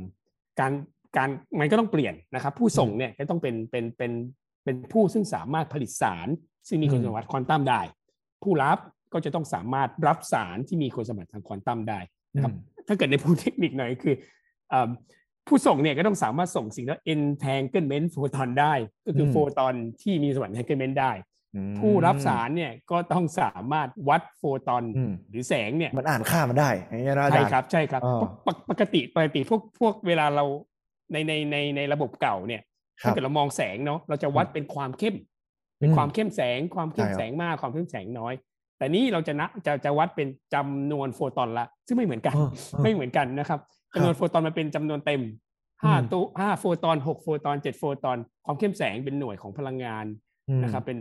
[0.61, 0.73] การ
[1.17, 1.29] การ
[1.61, 4.13] มันก็ต้องเปลี่ยนนะครับ ผู้ส่งเนี่ยก็ต้องเป็นเป็นเป็น
[4.67, 6.29] เป็นผู้ซึ่งสามารถผลิตสาร
[6.69, 7.81] ซึ่งมีคุณสมบัติควอนตัมได้
[8.43, 8.79] ผู้รับ
[9.13, 12.01] ก็จะต้องสามารถรับสารที่มีคุณสมบัติทางควอนตัมได้
[12.35, 12.53] นะครับ
[12.87, 14.15] ถ้าเกิดในพูดเทคนิคหน่อยคือ
[14.71, 14.91] เอิ่ม
[15.47, 18.75] ผู้ส่งเนี่ยก็ต้องสามารถส่งสิ่งที่ entanglement photon ได้
[19.07, 21.13] ก็คืออมโฟตอนที่มีสมบัติ entanglement ได้
[21.55, 30.45] อืมผู้รับสารเนี่ยก็ต้องสามารถวัดโฟตอนอืมหรือแสงเนี่ยมันอ่านค่ามันได้อย่างเงี้ยนะอาใช่จารย์ครับใช่ครับอ่าปกปกติปกติพวกพวกเวลาเรา
[31.13, 32.67] ในในในในระบบเก่าเนี่ยครั
[33.03, 35.15] ถ้าบเกิดเรามองแสงเนาะเราจะวัดเป็นความเข้ม
[35.81, 38.35] เป็นอืมความเข้มแสง ความเข้มใช่ครับแสงมากความเข้มแสงน้อย
[38.79, 43.61] แต่นี่เราจะนะจะจะวัดเป็นจำนวนโฟตอนละ ซึ่งไม่เหมือนกันเออเออไม่เหมือนกันนะครับ
[43.93, 45.23] ครับจำนวนโฟตอนมันเป็นจำนวนเต็ม
[45.83, 50.05] ห้าอืมตัวห้าโฟตอนหกโฟตอนเจ็ดโฟตอน ความเข้มแสงเป็นหน่วยของพลังงาน
[50.49, 50.99] อืมนะครับ เป็น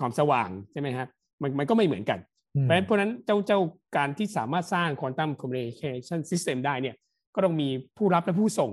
[0.00, 1.08] ความสว่างใช่ไหมครับ
[1.42, 2.18] มันมันก็ไม่เหมือนกัน
[2.56, 3.60] อืมเพราะฉะนั้นเพราะฉะนั้นเจ้าเจ้า
[3.96, 6.94] การที่สามารถสร้าง quantum communication system ได้เนี่ย
[7.34, 8.70] ก็ต้องมีผู้รับและผู้ส่ง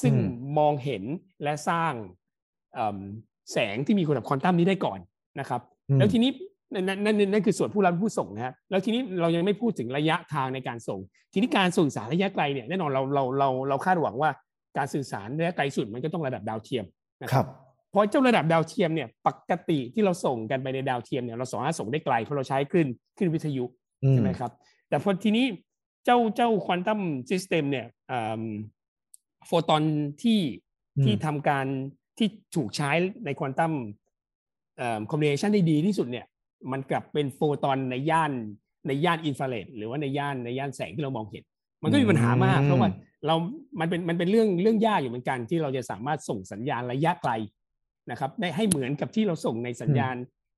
[0.00, 0.20] ซึ่งอื
[0.50, 1.02] มมองเห็น
[1.42, 1.92] และสร้าง
[2.74, 2.98] เอิ่ม
[3.52, 4.98] แสงที่มีคุณสมบัติควอนตัมนี้ได้ก่อน
[5.40, 6.30] นะครับอืมแล้วทีนี้
[6.74, 11.00] นั่นนั่นนั่นนั่นคือส่วนผู้รับและผู้ส่งนะฮะแล้วทีนี้เรายังไม่พูดถึงระยะทางในการส่ง
[11.32, 14.30] ทีนี้การสื่อสารระยะไกลเนี่ยแน่นอนเราเราเราเราคาดหวังว่า
[14.76, 16.84] การสื่อสารระยะไกลสุดมันก็ต้องระดับดาวเทียม
[17.22, 17.48] นะครัรับ
[17.90, 23.64] เพราะเจ้าระดับดาวเทียมเนี่ยปกติที่เราส่งกันไปในดาวเทียมเนี่ยเราสามารถส่งได้ไกลเพราะเราใช้คลื่นคลื่นวิทยุ
[24.04, 24.50] อืมใช่ไหมครับ
[24.88, 25.46] แต่พอทีนี้
[26.04, 27.86] เจ้าเจ้า quantum system เนี่ย
[29.46, 29.82] โฟตอน
[30.22, 30.40] ที่
[30.96, 31.66] อืมที่ทำการ
[32.18, 32.90] ที่ถูกใช้
[33.24, 36.26] ใน quantum communication ได้ดีที่สุดเนี่ย
[36.72, 38.32] มันกลับเป็นโฟตอนในย่าน
[38.86, 41.42] ในย่านอินฟราเรดหรือว่าในย่านในย่านแสงที่เรามองเห็น
[41.82, 42.90] มันก็มีปัญหามากอืมเพราะว่า
[43.26, 43.34] เรา
[43.80, 47.32] มันเป็น มันเป็นเรื่อง เรื่องยากอยู่เหมือนกัน ที่เราจะสามารถส่งสัญญาณระยะไกล
[48.10, 50.16] นะครับ ได้ให้เหมือนกับที่เราส่งในสัญญาณ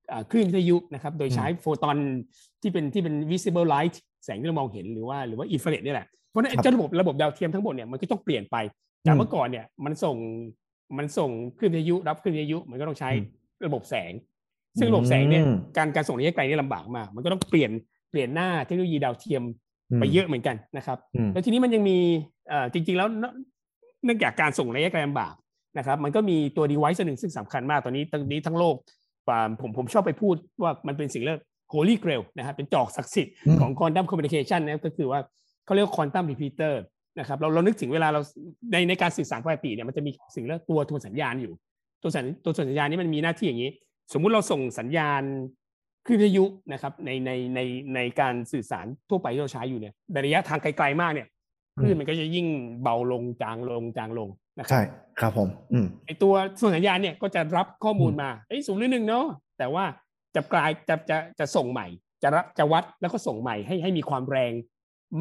[0.09, 1.97] เอ่อคลื่นวิทยุนะครับ โดยใช้โฟตอน
[2.61, 8.55] ที่เป็นที่เป็น visible light แสงที่เรามองเห็นหรือว่าหรือว่าอินฟราเรดนี่แหละ เพราะฉะนั้นครับเจ้าระบบระบบดาวเทียมทั้งหมดเนี่ยมันก็ต้องเปลี่ยนไป
[9.05, 10.17] จากเมื่อก่อนเนี่ยมันส่ง
[10.97, 13.27] มันส่งคลื่นวิทยุรับคลื่นวิทยุมันก็ต้องใช้อืม
[13.65, 14.13] ระบบแสง
[14.79, 17.71] ซึ่งระบบแสงเนี่ยอืมการการส่งระยะไกลนี่ลำบากมาก มันก็ต้องเปลี่ยน
[18.11, 19.43] เปลี่ยนหน้าเทคโนโลยีดาวเทียม
[19.99, 21.97] ไปเยอะเหมือนกันนะครับอืมแล้วทีนี้มันยังมี
[22.49, 23.25] เอ่อจริง ๆ แล้วเน
[24.05, 25.33] เนื่องจากการส่งระยะไกลลำบาก
[25.77, 28.75] นะครับ มันก็มีตัว device ตัวหนึ่งซึ่งสำคัญมากตอนนี้ตอนนี้ทั้งโลก
[29.29, 31.39] อ่าผมผมชอบไปพูดว่ามันเป็นสิ่งเรียก
[31.73, 35.19] holy grail นะครับเป็นจอกศักดิ์สิทธิ์อืมของ quantum communication นะก็คือว่า
[35.65, 36.73] เขาเรียกว่า quantum repeater
[37.19, 38.21] นะครับเราเรานึกถึงเวลาเรา
[38.71, 41.53] ในในการสื่อสารปกติเนี่ยมันจะมีสิ่งเรียกตัวทวนสัญญาณอยู่
[42.03, 43.71] ตัวสัญตัวทวนสัญญาณนี้มันมีหน้าที่อย่างนี้
[44.13, 45.23] สมมุติเราส่งสัญญาณ
[46.05, 47.59] คลื่นวิทยุนะครับในในใน
[47.95, 51.27] ในการสื่อสารทั่วไปที่เราใช้อยู่เนี่ยในระยะทางไกลๆมากเนี่ย
[51.79, 52.47] คลื่นมันก็จะยิ่ง
[52.83, 54.81] เบาลงจางลงจางลงนะครัใช่
[55.19, 59.25] ครับผมอืมไอตัวส่วนสัญญาณเนี่ยก็จะรับข้อมูลมาเอ้ยศูนย์หรือหนึ่งเนาะ
[59.57, 59.85] แต่ว่า
[60.35, 61.87] จะกลายจะจะจะส่งใหม่
[62.23, 64.53] จะรับจะวัดแล้วก็ส่งใหม่ให้ให้มีความแรง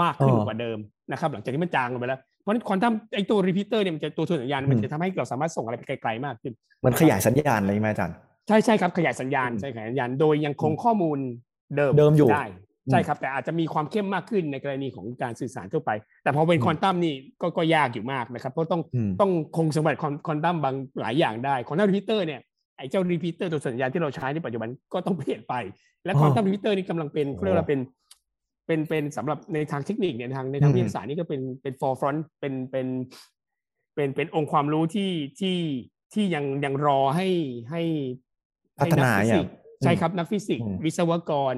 [0.02, 0.78] มากขึ้นอ๋อกว่าเดิม
[1.10, 6.52] นะครับหลังจากที่มันจางลงไปแล้วเพราะฉะนั้นควอนตัมไอตัวรีพิเตอร์เนี่ยมันจะตัวส่วนสัญญาณมันอืมจะทำให้เราสามารถส่งอะไรไปไกลๆมากขึ้น
[6.84, 8.16] มันขยายสัญญาณอะไรไหมอาจารย์
[8.48, 11.18] ใช่ใช่ครับขยายสัญญาณอืมใช่ขยายสัญญาณโดยยังคงข้อมูล
[11.76, 12.44] เดิมเดิมอยู่ได้
[12.90, 15.90] ใช่ครับ แต่อาจจะมีความเข้มมากขึ้นในกรณีของการสื่อสารทั่วไป
[16.22, 22.40] แต่พอเป็นอืมควอนตัมนี่ก็ก็ยากอยู่มากนะครับเพราะต้องอืมต้องคงสมบัติควอนตัมบางหลายอย่างได้ quantum repeater เนี่ย
[22.78, 25.54] ไอ้เจ้า repeater ตัวสัญญาณที่เราใช้ในปัจจุบันก็ต้องเปลี่ยนไป
[26.04, 27.80] และอ๋อ quantum repeater นี่กำลังเป็นโอ้เขาเรียกว่าเป็น
[28.70, 32.86] เป็นเป็นสำหรับในทางเทคนิคเนี่ยในทางในทางอืมวิทยาศาสตร์นี่ก็เป็นเป็น forefront เป็นเป็น
[33.94, 35.10] เป็นเป็นองค์ความรู้ที่
[35.40, 35.58] ที่
[36.14, 37.28] ที่ยังยังรอให้
[37.70, 37.82] ให้
[38.80, 39.52] พัฒนาให้อย่างกฟิสิกส์
[39.82, 41.54] ใช่ครับนักฟิสิกส์อืมวิศวกร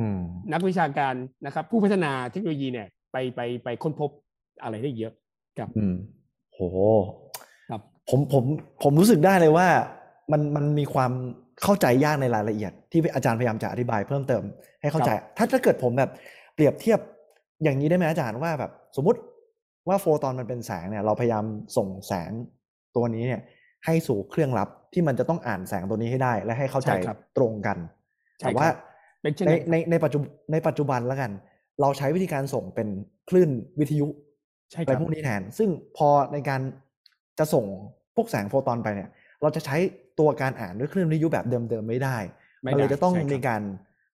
[0.00, 0.20] อืม
[0.52, 1.14] นักวิชาการ
[1.46, 4.10] นะครับ ผู้พัฒนาเทคโนโลยีเนี่ย ไปไปไปค้นพบ
[4.62, 5.12] อะไรได้เยอะ
[5.58, 5.94] ครับอืม
[6.54, 6.60] โห
[7.70, 7.80] ครับ
[8.10, 8.44] ผมผม
[8.82, 9.68] ผมรู้สึกได้เลยว่า
[10.32, 11.12] มันมันมีความ
[11.62, 14.42] เข้าใจยากในรายละเอียด ที่อาจารย์พยายามจะอธิบายเพิ่มเติม
[14.80, 16.10] ให้เข้าใจ ถ้าถ้าเกิดผมแบบ
[16.60, 17.00] เปรียบเทียบ
[17.62, 19.20] อย่างนี้ได้ไหมอาจารย์ว่าแบบสมมติ
[19.88, 21.44] ว่าโฟตอนมันเป็นแสงเนี่ยเราพยายาม
[21.76, 22.30] ส่งแสง
[22.96, 23.40] ตัวนี้เนี่ย
[23.86, 27.78] ให้สู่เครื่องรับที่มันจะต้องอ่านแสงตัวนี้ให้ได้ และให้เข้าใจใช่ครับตรงกัน
[28.38, 28.76] ใช่แต่ว่าครับ
[29.22, 30.18] เป็นเช่นในนั้นในในปัจจุ
[30.52, 31.30] ในปัจจุบันแล้วกัน
[31.80, 32.88] เราใช้วิธีการส่งเป็น
[33.28, 33.50] คลื่น
[33.80, 34.06] วิทยุ
[34.70, 36.60] ใช่อะคไรรับพวกนี้แทนซึ่งพอในการ
[37.38, 37.64] จะส่ง
[38.16, 39.08] พวกแสงโฟตอนไปเนี่ย
[39.42, 39.76] เราจะใช้
[40.18, 42.16] ตัวการอ่านด้วยคลื่นวิทยุแบบเดิมๆไม่ได้
[42.62, 43.62] ไม่มันเลยได้จะต้องใช่ครับมีการ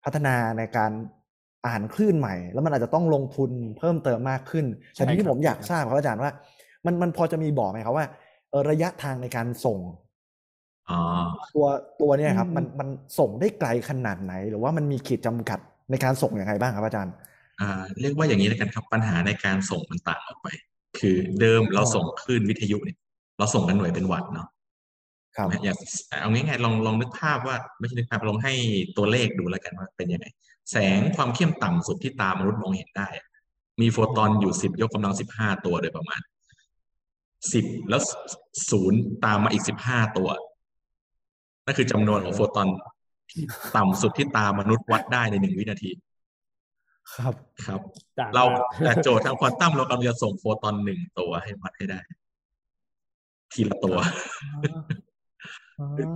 [0.05, 0.93] พัฒนาในการ
[1.67, 6.31] อ่านคลื่นใหม่ แล้วมันอาจจะต้องลงทุนเพิ่มเติมมากขึ้นใช่แต่ทีนี้ครับผมอยากใช่ครับทราบครับอาจารย์ว่า
[6.87, 8.07] มันมันพอจะมีบอกไหมครับว่า
[8.51, 9.79] เอ่อระยะทางในการส่ง
[10.91, 11.01] อ๋อ
[11.55, 11.67] ตัว
[12.01, 12.89] ตัวเนี่ยครับอืมมันมัน
[13.19, 15.59] ส่งได้ไกลขนาดไหน หรือว่ามันมีขีดจำกัด
[15.91, 17.15] ในการส่งอย่างไรบ้างครับอาจารย์
[17.61, 20.49] อ่าเรียกว่าอย่างนี้แล้วกันครับปัญหาในการส่งมันต่างออกไป
[20.99, 22.99] คือเดิมเราอ๋อส่งคลื่นวิทยุเนี่ย
[23.39, 24.49] เราส่งกันหน่วยเป็นวัตต์เนาะ
[25.37, 25.77] ครับนะอย่าง
[26.21, 28.53] เอาง่ายๆลองลองนึกภาพว่า ไม่ใช่นึกภาพลองให้
[28.97, 30.27] ตัวเลขดูแล้วกันว่าเป็นยังไง
[30.71, 33.27] แสงความเข้มต่ำสุดที่ตามนุษย์มองเห็นได้อะ
[33.81, 36.21] มีโฟตอนอยู่สิบยกกำลังสิบห้าตัวโดยประมาณ
[37.53, 38.03] สิบแล้ว
[38.71, 40.29] ศูนย์ตามมาอีกสิบห้าตัว
[41.65, 42.69] นั่นคือจำนวนของโฟตอน
[43.31, 43.43] ที่
[43.77, 45.91] ต่ำสุดที่ตามมนุษย์วัดได้ในหนึ่งวินาที
[47.15, 47.35] ครับ
[47.65, 47.81] ครับ
[48.19, 52.01] ต่างเรามากแต่โจทย์ทางควอนตัมเรากำลังจะส่งโฟตอนหนึ่งตัวให้วัดให้ได้
[53.53, 53.97] ทีละตัว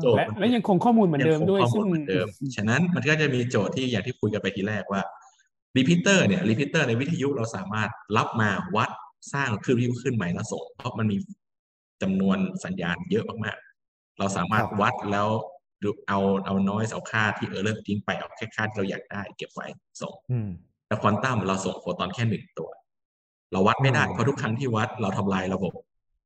[0.00, 5.02] โจทย์และและยังคงข้อมูลเหมือนเดิมด้วยงคงข้อซึ่งมูลเหมือนเดิมฉะนั้นมันก็จะมีโจทย์ที่อย่างที่คุยกันไปทีแรกว่า
[5.76, 8.90] repeater เนี่ย repeater ในวิทยุเราสามารถรับมาวัด
[9.32, 11.16] สร้างคลื่นวิทยุขึ้นใหม่แล้วส่งเพราะมันมี
[12.02, 15.28] จำนวนสัญญาณเยอะมากๆ เราสามารถครับวัดแล้ว
[15.82, 19.66] ดูเอาเอาน้อยเอาค่าที่ error ทิ้งไปเอาแค่ค่าที่เราอยากได้เก็บไว้
[20.00, 20.50] ส่งอืม
[20.86, 22.70] แต่ควอนตัมเราส่งโฟตอนแค่หนึ่งตัว
[23.52, 25.72] เราวัดไม่ได้อืมเพราะทุกครั้งที่วัดเราทำลายระบบ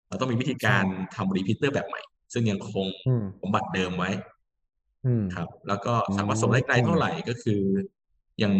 [0.08, 2.00] เราต้องมีวิธีการทำ repeater แบบใหม่
[2.32, 4.10] ซึ่งยังคงอืมสมบัติเดิมไว้
[5.06, 7.60] อืมครับ แล้วก็สามารถอืมส่งได้ไกลเท่าไหร่ก็คือ
[8.38, 8.54] อย่าง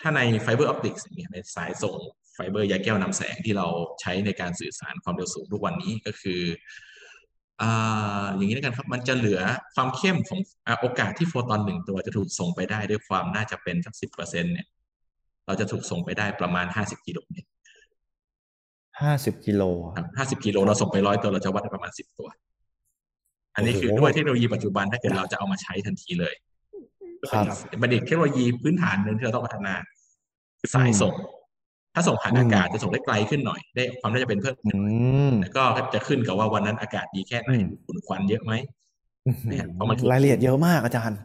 [0.00, 1.96] ถ้าใน fiber optics เนี่ยในสายส่ง
[2.34, 3.66] ไฟเบอร์ใยแก้วนำแสงที่เรา
[4.00, 6.42] ใช้ในการสื่อสารความเร็วสูงทุกวันนี้ก็คือ
[7.62, 9.40] อ่าอย่างนี้แล้วกันครับ มันจะเหลือ
[9.74, 14.66] ความเข้มของอ่าโอกาสที่โฟตอนหนึ่งตัวจะถูกส่งไปได้ด้วยความน่าจะเป็นสักสิบเปอร์เซ็นต์เนี่ย
[15.46, 17.48] เราจะถูกส่งไปได้ประมาณห้าสิบกิโลเมตร
[19.02, 19.62] ห้าสิบกิโล
[19.96, 22.28] ครับห้าสิบกิโลเราส่งไปร้อยตัวเราจะวัดได้ประมาณสิบตัว
[23.54, 26.34] อันนี้คือโอ้โหด้วยเทคโนโลยีปัจจุบันถ้าเกิดเราจะเอามาใช้ทันทีเลย
[27.30, 27.44] ครับ
[27.82, 29.74] บัณฑิตเทคโนโลยีพื้นฐานหนึ่งที่เราต้องพัฒนา
[30.60, 31.14] คือสายส่ง
[31.94, 34.80] ถ้าส่งผ่านอืมอากาศจะส่งได้ไกลขึ้นหน่อย ได้ความน่าจะเป็นเพิ่มอื
[35.30, 35.62] มแล้วก็
[35.94, 38.52] จะขึ้นกับว่าวันนั้นอากาศดีแค่ไหนอืมฝุ่นควันเยอะไหม
[39.48, 41.18] เนี่ยเพราะมันรายละเอียดเยอะมากอาจารย์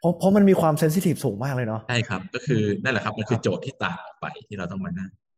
[0.00, 5.29] เพราะเพราะมันมีความเซนซิทีฟสูงมากเลยเนาะใช่ครับ ก็คือนั่นแหละครับ มันคือโจทย์ที่ต่างออกไปที่เราต้องมานั่งอืม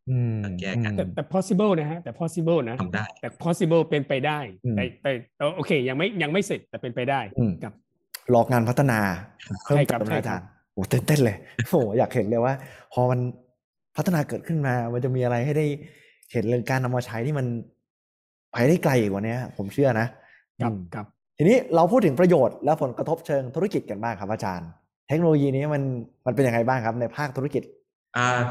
[0.60, 7.74] แก้กันแต่แต่ possible นะฮะแต่ possible นะทำได้แต่ possible เป็นไปได้อืมแต่แต่แต่โอเค ยังไม่ยังไม่เสร็จแต่เป็นไปได้อืมครับ
[8.34, 8.98] รองานพัฒนา
[9.64, 11.36] เพิ่มใช่ครัเติบมใช่นะอาครัจาบรย์โอ้เต้นเต้นเลย
[11.70, 12.54] โอ้อยากเห็นเลยว่า
[12.92, 13.20] พอมัน
[13.96, 15.66] พัฒนาเกิดขึ้นมา มันจะมีอะไรให้ได้
[16.32, 17.46] เห็นเรื่องการนำมาใช้ที่มัน
[18.52, 20.06] ไปได้ไกลกว่านี้ผมเชื่อนะ
[20.62, 21.06] ครับอืมครับ
[21.38, 24.68] ทีนี้เราพูดถึงประโยชน์และผลกระทบเชิงธุรกิจกันบ้างครับอาจารย์
[25.08, 25.82] เทคโนโลยีนี้มัน
[26.26, 27.72] มันเป็นยังไงบ้างครับในภาคธุรกิจอ่า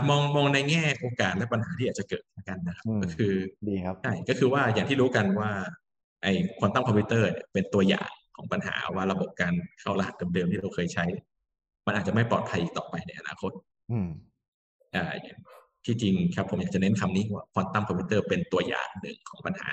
[0.10, 3.34] มองมองในแง่โอกาสและปัญหาที่อาจจะเกิดกันนะครับอืมก็คือ
[3.68, 5.52] ดีครับใช่ก็คือว่าอย่างที่รู้กันว่า
[6.24, 11.06] ไอ้ควอนตัมคอมพิวเตอร์เนี่ยเป็นตัวอย่างของปัญหาว่าระบบการเข้ารหัสเดิมๆที่เราเคยใช้
[11.86, 13.52] มันอาจจะไม่ปลอดภัยอีกต่อไปในอนาคต
[13.92, 14.10] อืม
[14.96, 15.38] อ่าอย่าง
[15.86, 19.68] ที่จริงครับ ผมอยากจะเน้นคำนี้ว่าควอนตัมคอมพิวเตอร์เป็นตัวอย่างหนึ่งของปัญหา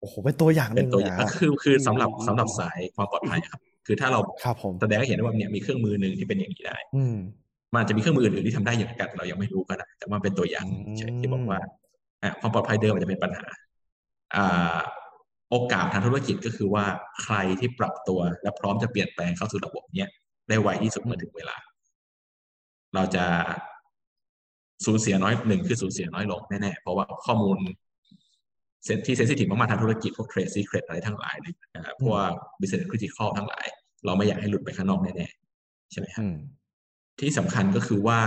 [0.00, 7.04] โอ้โหเป็นตัวอย่างหเป็นึ่นงตัวเลอยย่างอะคือคือสำหรับสำหรับสายความปลอดภัยครับ คือถ้าเราครับผมแสดงให้เห็นได้ว่าเนี่ยมีเครื่องมือหนึ่งที่เป็นอย่างนี้ได้ อื
[7.72, 11.60] มันอาจจะมีเครื่องมืออื่นๆที่ทำได้อย่างกันเรายังไม่รู้ก็ได้แต่ว่าเป็นตัวอย่างอืมเฉยที่บอกว่า
[12.22, 13.48] อะความปลอดภัยเดิมอาจจะเป็นปัญหา
[14.36, 14.78] อ่า
[15.50, 16.84] โอกาสทางธุรกิจก็คือว่า
[17.22, 20.08] ใครที่ปรับตัวและพร้อมจะเปลี่ยนแปลงเข้าสู่ระบบเนี้ย
[20.48, 21.56] ได้ไวที่สุดเมื่อถึงเวลา
[22.94, 23.24] เราจะ
[24.84, 27.58] สูญเสียน้อยหนึ่งคือสูญเสียน้อยลงแน่ๆ เพราะว่าข้อมูล
[28.84, 32.28] sen ที่ sensitive มากๆทางธุรกิจพวก trade secret อะไรทั้งหลายเนี่ยนะครับพวก
[32.60, 33.66] business critical ทั้งหลาย
[34.04, 36.36] เราไม่อยากให้หลุดไปข้างนอกแน่ๆ ใช่ไหมครับอืม
[37.20, 38.20] ที่สำคัญก็คือว่า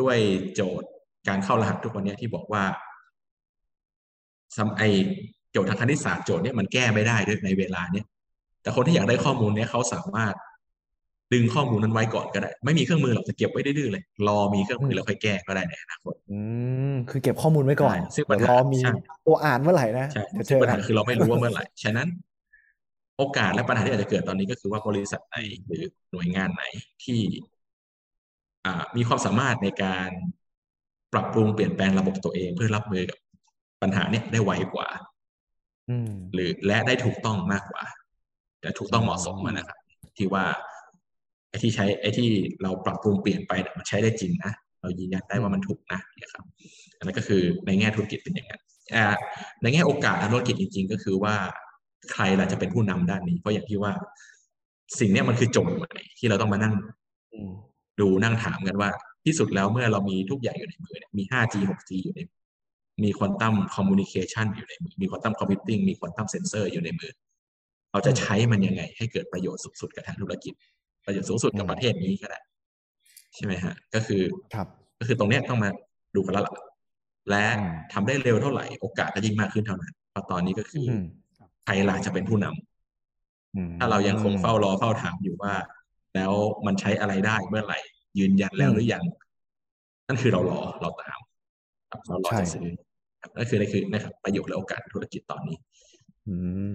[0.00, 0.18] ด้วย
[0.54, 0.88] โจทย์
[1.28, 2.62] การเข้ารหัสทุกวันเนี้ยที่บอกว่า
[4.56, 4.82] ซัมไอ
[5.52, 8.06] โจทย์ทางคณิตศาสตร์โจทย์เนี้ยมันแก้ไม่ได้ด้วยในเวลาเนี้ย
[8.62, 10.34] แต่คนที่อยากได้ข้อมูลเนี้ยเขาสามารถ
[11.32, 16.38] ดึงข้อมูลนั้นไว้ก่อนก็ได้ ไม่มีเครื่องมือหรอกจะเก็บไว้ดื้อๆเลย รอมีเครื่องมือแล้วค่อยแก้ก็ได้ในอนาคตอื
[16.92, 18.92] มคือเก็บข้อมูลไว้ก่อนใช่ซึ่งปัญหาเดี๋ยวรอมีใช่
[19.26, 22.08] ตัวอ่านเมื่อไหร่นะใช่เดี๋ยวเจซึ่งอปัญกัหานคือเราไม่รู้ว่าเมื่อไหร่ฉะนั้น
[23.18, 26.62] โอกาสและปัญหาที่อาจจะเกิดตอนนี้ก็คือว่าบริษัทไหนหรือหน่วยงานไหน
[27.04, 27.51] ที่อ่า
[28.96, 30.08] มีความสามารถในการ
[31.12, 33.18] ปรับปรุงเปลี่ยนแปลงระบบตัวเองเพื่อรับมือกับ
[33.82, 34.88] ปัญหาเนี้ยได้ไวกว่า
[35.90, 37.84] อืมหรือและได้ถูกต้องมากกว่า
[38.60, 39.78] แต่ถูกต้องเหมาะสมอะนะครับ
[40.18, 40.44] ที่ว่า
[41.48, 42.28] ไอ้ที่ใช้ไอ้ที่
[42.62, 46.44] เราปรับปรุงเปลี่ยนไปเนี่ยมันใช้ได้จริงนะเรายืนยันได้ว่ามันถูกนะเนี่ยครับ
[46.98, 48.62] อันนั้นก็คือในแง่ธุรกิจเป็นอย่างนั้น
[48.94, 49.04] อ่า
[49.62, 51.34] ในแง่โอกาสทางธุรกิจจริง ๆ ก็คือว่า
[52.12, 53.92] ใครล่ะจะเป็นผู้นำด้านนี้ เพราะอย่างที่ว่า
[55.00, 56.74] สิ่งเนี้ยมันคือโจทย์ใหม่ที่เราต้องมานั่ง
[57.32, 57.52] อืม
[58.02, 58.90] ดูนั่งถามกันว่า
[59.24, 62.40] ที่สุดแล้วเมื่อเรามีทุกอย่างอยู่ในมือเนี่ยมี 5G 6G อยู่ในมือ
[63.04, 67.12] มี quantum communication อยู่ในมือ มี quantum computing มี quantum sensor อยู่ในมือ
[67.92, 70.54] เราจะใช้มันยังไง ให้เกิดประโยชน์สูงสุดกับทางธุรกิจ
[71.06, 72.40] ประโยชน์สูงสุดกับประเทศนี้ก็ได้
[73.34, 74.22] ใช่ไหมฮะ ก็คือ
[74.54, 74.66] ครับ
[74.98, 75.70] ก็คือตรงเนี้ยต้องมา
[76.14, 76.54] ดูกันแล้วล่ะ
[77.30, 81.04] และอืมทำได้เร็วเท่าไหร่โอกาสก็ยิ่งมากขึ้นเท่านั้นเพราะตอนนี้ก็คืออม
[81.64, 85.54] ใครล่ะจะเป็นผู้นำอืมถ้าเรายังคงเฝ้ารอเฝ้าถามอยู่ว่า
[86.14, 86.32] แล้ว
[86.66, 87.78] มันใช้อะไรได้เมื่อไหร่
[88.18, 89.02] ยืนยันแล้วหรือยัง
[90.08, 91.18] นั่นคือเรารอเราตาม
[91.90, 92.66] ครับเรารอจะซื้อ
[93.20, 95.56] ครับนั่นคือนั่นคือนะครับประโยชน์และโอกาสธุรกิจตอนนี้
[96.28, 96.34] อื
[96.70, 96.72] ม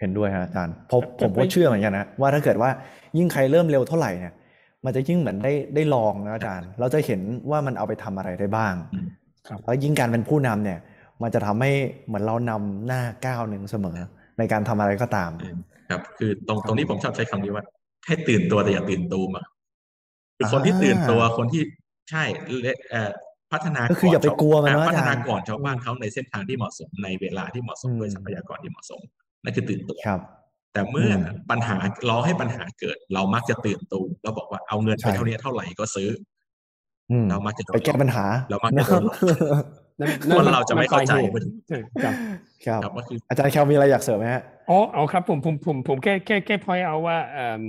[0.00, 2.70] เห็นด้วยฮะอาจารย์ผมผมก็เชื่อเหมือนกันนะว่าถ้าเกิดว่า
[3.18, 4.34] ยิ่งใครเริ่มเร็วเท่าไหร่เนี่ย
[4.84, 7.20] มันจะยิ่งเหมือนได้ได้ลองนะอาจารย์ เราจะเห็น
[7.50, 9.06] ว่ามันเอาไปทำอะไรได้บ้างอืม
[9.48, 10.78] ครับแล้วยิ่งการเป็นผู้นำเนี่ย
[11.22, 11.70] มันจะทำให้
[12.06, 13.98] เหมือนเรานำหน้าก้าวหนึ่งเสมอ
[14.38, 15.30] ในการทำอะไรก็ตาม
[15.90, 17.64] ครับ คือตรงตรงนี้ผมชอบใช้คำนี้ว่า
[18.06, 19.46] ให้ตื่นตัวแต่อย่าตื่นตูมอะ
[20.36, 21.62] คือคนที่อ่าตื่นตัวคนที่
[22.10, 22.24] ใช่
[22.90, 23.10] เอ่อ
[23.52, 29.00] พัฒนาก็คืออย่าไปกลัวมันอ่นะพัฒนาอาจารย์ก่อนชาวบ้านเขาในเส้นทางที่เหมาะสมในเวลาที่เหมาะสมอืมด้วยทรัพยากรที่เหมาะสม
[29.44, 30.20] นั่นคือตื่นตัวครับ
[30.72, 31.20] แต่เมื่ออม
[31.50, 31.76] ปัญหา
[32.08, 36.08] รอให้ปัญหาเกิด เรามักจะตื่นตูมแล้วบอกว่าเอาเงินไปใช่เท่านี้เท่าไหร่ก็ซื้อ
[37.10, 39.16] อืมเรามักจะโดนไปแก้ปัญหาเรามักจะโดนหลอก
[40.00, 42.14] นั่นคนเราจะไม่เข้าใจมันปลยเหตุใช่ครับ
[42.64, 47.62] ครับครับก็คืออาจารย์แคลมีอะไรอยากเสริมไหมฮะอ๋อเอาครับผมผมผมผมแค่แค่แค่พอยเอาว่าเอ่อ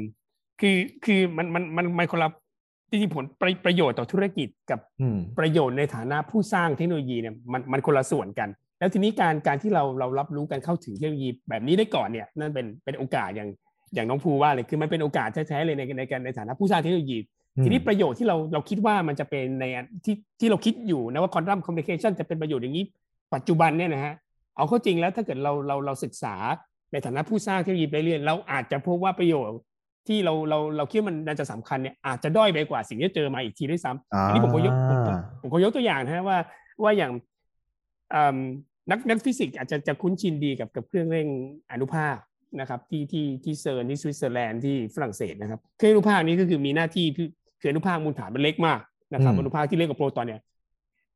[0.62, 2.30] คือคือมันมันมันมันคนละ
[2.90, 8.50] จริงๆผลประประโยชน์ต่อธุรกิจกับอืมประโยชน์ในฐานะผู้สร้างเทคโนโลยีเนี่ยมันมันคนละส่วนกัน
[8.80, 13.50] แล้วทีนี้การการที่เราเรารับรู้การเข้าถึงเทคโนโลยีแบบนี้ได้ก่อนเนี่ยนั่นเป็นเป็นโอกาสอย่าง
[13.94, 17.18] อย่างน้องภูว่าเลยคือมันเป็นโอกาสแท้ๆเลยในในการในฐานะผู้สร้างเทคโนโลยี
[17.64, 22.86] ทีนี้ประโยชน์ที่เราเราคิดว่ามันจะเป็นในอันที่ที่เราคิดอยู่นะว่าคอนดัมคอมมิ n เคชันจะเป็นประโยชน์อย่างนี้
[23.34, 24.14] ปัจจุบันเนี่ยนะฮะ
[24.56, 26.36] เอาเข้าจริงแล้วถ้าเกิดเราเราเราศึกษา
[26.92, 29.58] ในฐานะผู้สร้างเทคโนโลยีไปเรื่อยเราอาจจะพบว่าประโยชน์
[30.08, 36.38] ที่เราเราเราคิดว่ามันน่าจะสำคัญเนี่ยอาจจะด้อยไปกว่าสิ่งที่เจอมาอีกทีด้วยซ้ำอ่าอันนี้ผมก็ยกผมผมผมก็ยกตัวอย่างนะฮะว่า
[36.84, 37.12] ว่าอย่าง
[38.14, 38.38] อืม
[38.92, 41.28] นักนักฟิสิกส์อาจจะจะคุ้นชินดีกับกับเครื่องเร่ง
[41.72, 42.16] อนุภาค
[42.60, 47.30] นะครับที่ที่ที่เซิร์นที่สวิตเซอร์แลนด์ที่ฝรั่งเศสนะครับเครื่องอนุภาคนี้ก็คือมีหน้าที่คือ
[47.62, 48.80] คืออนุภาคมูลฐานมันเล็กมาก
[49.14, 50.40] นะครับอืมอนุภาคที่เล็กกว่าโปรตอนเนี่ย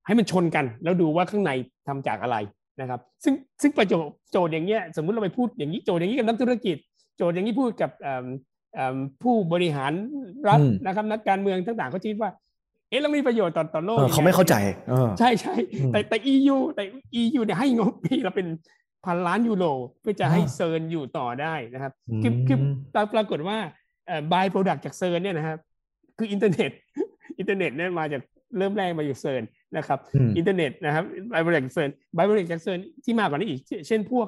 [0.06, 1.52] ให้มันชนกันแล้วดูว่าข้างใน
[1.88, 2.38] ทำจากอะไร
[2.82, 6.78] นะครับ ซึ่งซึ่งประโยชน์โจทย์อย่างเงี้ยสมมุติเราไปพูดอย่างนี้โจทย์อย่างนี้กับนักธุรกิจ
[7.18, 8.26] โจทย์อย่างนี้พูดกับเอิ่มเอิ่ม
[9.24, 9.94] ผู้บริหาร
[10.50, 12.30] รัฐอืมนะครับนักการเมืองต่างๆเขาคิดว่า
[12.90, 14.56] เอ๊ะแล้วมีประโยชน์ต่อต่อโลกเออยังงเขาไม่เข้าใจ
[14.90, 16.84] เออใช่ใช่อืมแต่แต่ EU แต่
[17.22, 18.48] EU เนี่ยให้งบปีละเป็น
[19.06, 19.66] พันล้านยูโร
[20.02, 22.58] เพื่อจะให้อ่าเซิร์นอยู่ต่อได้นะครับคืออืมคือ
[22.94, 23.58] ปรปรากฏว่า
[24.08, 25.58] เอ่อ by-product จากเซิร์นเนี่ยนะครับ
[26.18, 26.72] คืออินเทอร์เน็ต
[27.40, 28.22] อินเทอร์เน็ตเนี่ยมาจาก
[28.58, 29.42] เริ่มแรกมาจากเซิร์น
[29.78, 31.04] นะครับอืมอินเทอร์เน็ตนะครับ
[31.34, 34.28] by-product เซิร์น by-product จากเซิร์นที่มากกว่านี้อีก เช่นพวก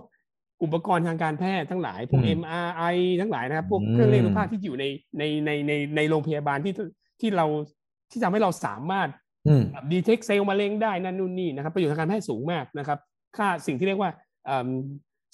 [0.63, 4.85] อุปกรณ์ทางการแพทย์ทั้งหลายพวกอืม MRI ทั้งหลายนะครับ พวกอืมเครื่องเร่งอนุภาคที่อยู่ใน
[5.17, 6.73] ในในในในโรงพยาบาลที่
[7.21, 7.45] ที่เรา
[8.11, 9.09] ที่ทำให้เราสามารถ
[9.47, 12.99] อืม detect เซลล์มะเร็งได้นั่นนู่นนี่นะครับประโยชน์ทางการแพทย์สูงมากนะครับ
[13.37, 14.11] ค่าสิ่งที่เรียกว่า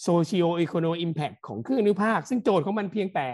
[0.04, 3.28] โซเชีย o อีโคโนอิมแพคของเครื่องอนุภาค ซึ่งโจทย์ของมันเพียงแต่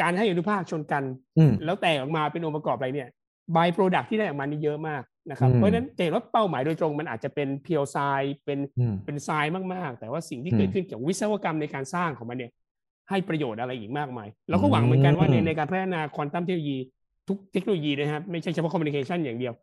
[0.00, 1.02] การให้อนุภาคชนกัน
[1.38, 3.08] อืมแล้วแตกออกมาเป็นองค์ประกอบอะไรเนี่ย
[3.56, 12.52] by-product ที่ได้ออกมานี่เยอะมาก นะครับอืมเพราะฉะนั้นแต่ว่าเป้าหมายโดยตรงมันอาจจะเป็นเพียวทรายเป็นอืมเป็นทรายมากๆ แต่ว่าสิ่งที่อืมเกิดขึ้นเกี่ยวกับวิศวกรรมในการสร้างของมันเนี่ย
[13.10, 16.78] ให้ประโยชน์อะไรอีกมากมายเราก็หวังเหมือนกันว่าในอืมในการพัฒนาควอนตัมเทคโนโลยี
[17.28, 19.54] ทุกเทคโนโลยีนะครับไม่ใช่เฉพาะคอมมิวนิเคชันอย่างเดียว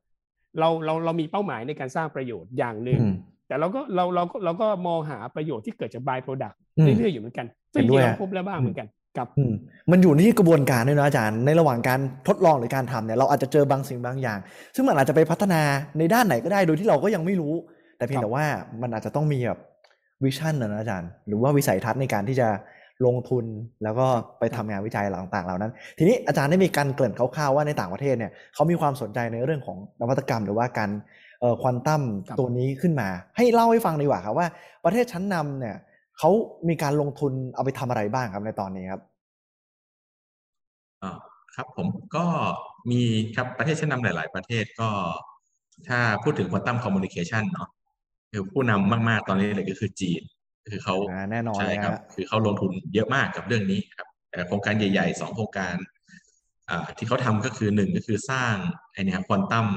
[0.59, 3.13] เราเราเรามีเป้าหมายในการสร้างประโยชน์อย่างหนึ่งอืม
[3.47, 8.87] แต่เราก็เราเราก็เราก็มองหาประโยชน์ที่เกิดจาก by product อืมเรื่อยๆอยู่เหมือนกันเห็ซึ่งนจด้ริวยงๆเราอะพบแล้วบ้างเหมือนกัน
[9.17, 9.53] กับอืม
[9.91, 14.39] มันอยู่ที่กระบวนการด้วยนะอาจารย์ในระหว่างการทดลองหรือการทำเนี่ยเราอาจจะเจอบางสิ่งบางอย่าง
[14.75, 15.61] ซึ่งมันอาจจะไปพัฒนา
[15.97, 17.53] ในด้านไหนก็ได้โดยที่เราก็ยังไม่รู้
[17.97, 18.45] แต่เพียงครับแต่ว่า
[18.81, 19.59] มันอาจจะต้องมีแบบ
[20.23, 22.47] วิชั่นนะนะอาจารย์ หรือว่าวิสัยทัศน์ในการที่จะ
[23.05, 23.45] ลงทุน
[23.83, 24.07] แล้วก็
[24.39, 30.89] ไปทำงานวิจัยต่างๆเหล่านั้น ทีนี้อาจารย์ได้มีการเกริ่นคร่าวๆว่าในต่างประเทศเนี่ยเขามีความสนใจในเรื่องของนวัตกรรม หรือว่าการ
[31.41, 34.47] เอ่อควอนตัมครับตัวนี้ขึ้นมา ให้เล่าให้ฟังดีกว่าครับว่า
[34.85, 35.75] ประเทศชั้นนำเนี่ย
[36.17, 36.29] เขา
[36.69, 39.01] มีการลงทุนเอาไปทำอะไรบ้างครับในตอนนี้ครับ
[41.03, 41.17] อ่า
[41.55, 42.25] ครับผมก็
[42.91, 43.01] มี
[43.35, 44.89] ครับประเทศชั้นนำหลาย ๆ ประเทศก็
[45.87, 47.69] ถ้าพูดถึง quantum communication เนาะ
[48.31, 50.21] คือผู้นำมาก ๆ ตอนนี้เลยก็คือจีน
[50.71, 55.75] คือเขาอ่าแน่นอนใช่เลยครับฮะคือเขาลงทุนเยอะมากกับเรื่องนี้ครับแต่โครงการใหญ่ๆสองโครงการ
[56.69, 58.55] อ่าที่เขาทำก็คือหนึ่งก็คือสร้าง
[58.91, 59.67] ไอเนี่ย quantum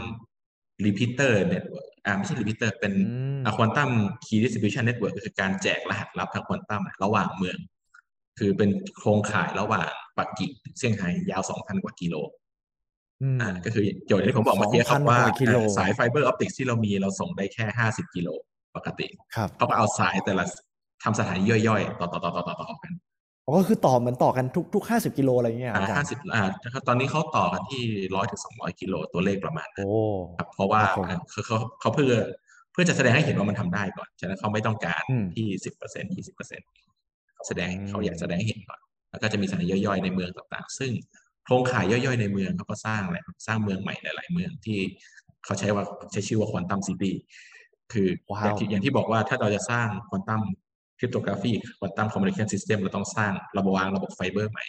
[0.84, 1.64] repeater net
[2.06, 3.90] อ่าไม่ใช่ repeater เป็นอืม quantum
[4.24, 7.58] key distribution network ก็คือการแจกรหัสลับทางควอนตัมระหว่างเมือง
[8.38, 9.88] คือเป็นโครงข่ายระหว่าง
[10.18, 12.14] ปักกิ่งเซี่ยงไฮ้ยาว2,000กว่ากิโล
[13.22, 18.28] อืมอ่าก็คือโจทย์ที่ผมบอกเมื่อกี้ครับ2,000ว่ากว่ากิโลอ่าสาย fiber optic ที่เรามีเราส่งได้แค่50กิโล
[18.76, 20.44] ปกติครับเขาก็เอาสายแต่ละ
[21.02, 23.05] ทำสถานีย่อยๆ ต่อต่อต่อต่อต่อต่อกันอ๋อ
[23.56, 26.44] ก็คือต่อเหมือนต่อกันทุกทุกห้าสิบกิโลอะไรอย่างเงี้ยครับอ่าอาจารห้าย์สิบอ่า
[26.88, 27.82] ตอนนี้เขาต่อกันที่
[28.14, 30.00] ร้อยถึงสองร้อยกิโลตัวเลขประมาณนั้นโอ้
[30.38, 32.14] ครับเพราะว่าครับผมอ่าคือเขาเขาเพื่อ
[32.72, 36.66] เพื่อจะแสดงให้เห็นว่ามันทำได้ก่อน ฉะนั้นเขาไม่ต้องการอืมที่สิบเปอร์เซ็นต์ยี่สิบเปอร์เซ็นต์
[37.34, 38.80] เขาแสดงอืมเขาอยากแสดงให้เห็นก่อน
[39.10, 40.92] แล้วก็จะมีสถานีย่อยๆในเมืองต่างๆ ซึ่ง
[41.44, 44.78] โครงข่ายย่อยๆในเมืองเขาก็สร้างแหละสร้างเมืองใหม่หลายๆเมืองที่
[45.44, 47.14] เขาใช้ว่าใช้ชื่อว่า quantum city
[47.92, 50.42] คือว้าวอย่างที่อย่างที่บอกว่าถ้าเราจะสร้าง quantum
[50.98, 54.64] cryptography quantum communication system เราต้องสร้างระบบวางระบบไฟเบอร์ใหม่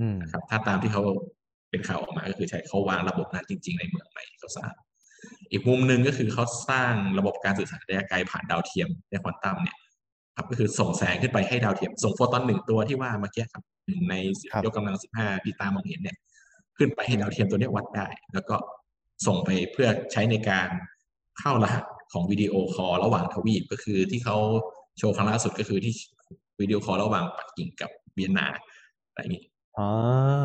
[0.00, 1.02] อืมนะครับถ้าตามที่เขา
[1.70, 4.72] เป็นข่าวออกมาก็คือใช้เขาวางระบบนั้นจริง ๆ ในเมืองใหม่ที่เขาสร้าง
[5.50, 9.76] อีกมุมหนึ่งก็คือเขาสร้างระบบการสื่อสารระยะไกลผ่านดาวเทียมในควอนตัมเนี่ย
[10.36, 14.14] ครับก็คือส่งแสงขึ้นไปให้ดาวเทียม ส่งโฟตอนหนึ่งตัวที่ว่าเมื่อกี้ครับหนึ่งใน
[14.50, 16.16] ครับยกกำลังสิบห้าที่ตามองเห็นเนี่ย
[16.76, 18.56] ขึ้นไปให้ดาวเทียมตัวเนี้ยวัดได้ แล้วก็
[19.26, 20.68] ส่งไปเพื่อใช้ในการ
[21.38, 24.36] เข้ารหัสของ video call ระหว่างทวีปก็คือที่เขา
[25.00, 25.94] โชว์ครั้งล่าสุดก็คือที่
[26.60, 28.46] video call ระหว่างปักกิ่งกับเวียนนา
[29.10, 29.44] อะไรอย่างนี้
[29.78, 29.86] อ่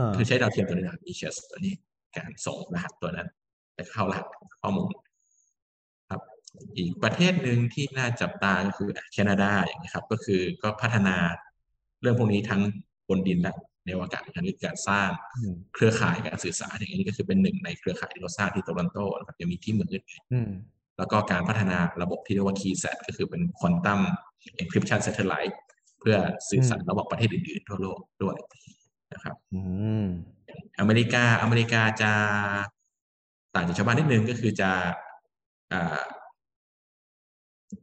[0.03, 1.73] าคือใช้ดาวเทียมตัวนี้นะครับ ECHS ตัวนี้
[2.17, 3.29] การส่งรหัสตัวนั้น
[3.75, 4.25] ไปเข้ารหัส
[4.61, 4.91] ข้อมูล
[6.09, 6.21] ครับ
[6.77, 11.15] อีกประเทศหนึ่งที่น่าจับตาก็คือแคนาดาอย่างนี้ยครับ ก็คือก็พัฒนา
[12.01, 12.61] เรื่องพวกนี้ทั้ง
[13.09, 20.03] บนดินและในอวกาศทั้งการสร้างอืมเครือข่ายการสื่อสารอย่างนี้ก็คือเป็นหนึ่งในเครือข่ายที่เราสร้างที่โตรอนโตนะครับยังมีที่เมืองอื่น
[20.33, 20.51] อืม
[20.97, 23.99] แล้วก็การพัฒนาระบบที่เรียกว่า KeySat ก็คือเป็น Quantum
[24.61, 25.55] Encryption Satellite
[25.99, 26.17] เพื่อ
[26.49, 28.37] สื่อสารระหว่างประเทศอื่นๆทั่วโลกด้วย
[29.13, 29.61] นะครับอื
[30.03, 30.05] ม
[30.79, 32.11] อเมริกาอเมริกาจะ
[33.55, 34.71] ต่างจากชาวบ้านนิดนึงก็คือจะ
[35.73, 36.01] อ่า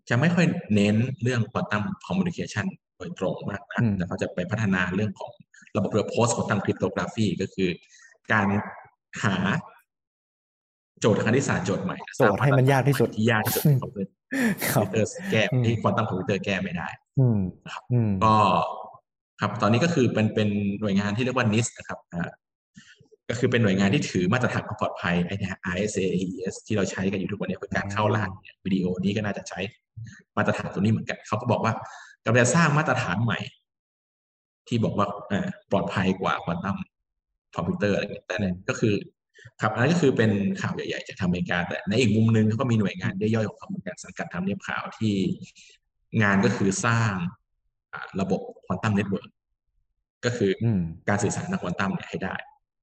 [0.09, 5.33] จะไม่ค่อยเน้นเรื่อง Quantum Communication โดยตรงมากนะอืมแต่เขาจะไปพัฒนาเรื่องของ
[5.77, 7.71] ระบบเรือ Post Quantum Cryptography ก็คือ
[8.33, 8.49] การ
[9.23, 9.37] หา
[11.03, 14.11] โจทย์คณิตศาสตร์โจทย์ใหม่โจทย์ให้มันยากที่สุดที่ยากที่สุดที่คอมพิวเตอร์
[14.73, 16.89] ครับคอมพิวเตอร์แก้อืมที่ควอนตัมคอมพิวเตอร์แก้ไม่ได้
[17.19, 17.41] อืม
[17.93, 18.35] อืมก็
[19.41, 20.49] ครับตอนนี้ก็คือเป็นเป็น
[20.81, 22.31] หน่วยงานที่เรียกว่า NIST นะครับอ่า
[23.29, 29.61] ก็คือเป็นหน่วยงานที่ถือมาตรฐานความปลอดภัยไอ้เนี่ย RSA AES ที่เราใช้กันอยู่ทุกวันนี้เพื่อการเข้ารหัสเนี่ยวิดีโอนี้ก็น่าจะใช้
[30.37, 31.73] มาตรฐานตัวนี้เหมือนกันเขาก็บอกว่า
[32.25, 33.39] กำลังจะสร้างมาตรฐานใหม่
[34.69, 36.77] ที่บอกว่าเอ่อปลอดภัยกว่าควอนตัม
[37.57, 38.95] คอมพิวเตอร์อะไรอย่างเงี้ยแต่เนี่ยก็คือ
[39.61, 40.31] ครับอันนั้นก็คือเป็น
[40.63, 45.15] ข่าวใหญ่ๆจากทางอเมริกาแต่ในอีกมุมหนึงเขาก็มีหน่วยงานย่อยๆของเขาเหมือนกันสังกัดทำเนียบข่าวที่
[46.23, 47.13] งานก็คือสร้าง
[47.93, 49.29] อ่าระบบ quantum network
[50.25, 52.35] ก็คือออืมการสื่อสารทางควอนตัมเนี่ยให้ได้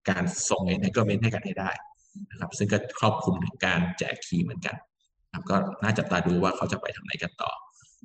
[0.09, 1.71] การส่ง entanglement ให้กันให้ได้
[2.29, 4.75] นะครับซึ่งก็ครอบคลุมถึงการแจก key เหมือนกัน
[5.33, 7.51] ครับก็น่าจับตาดูว่าเขาจะไปทางไหนกันต่อ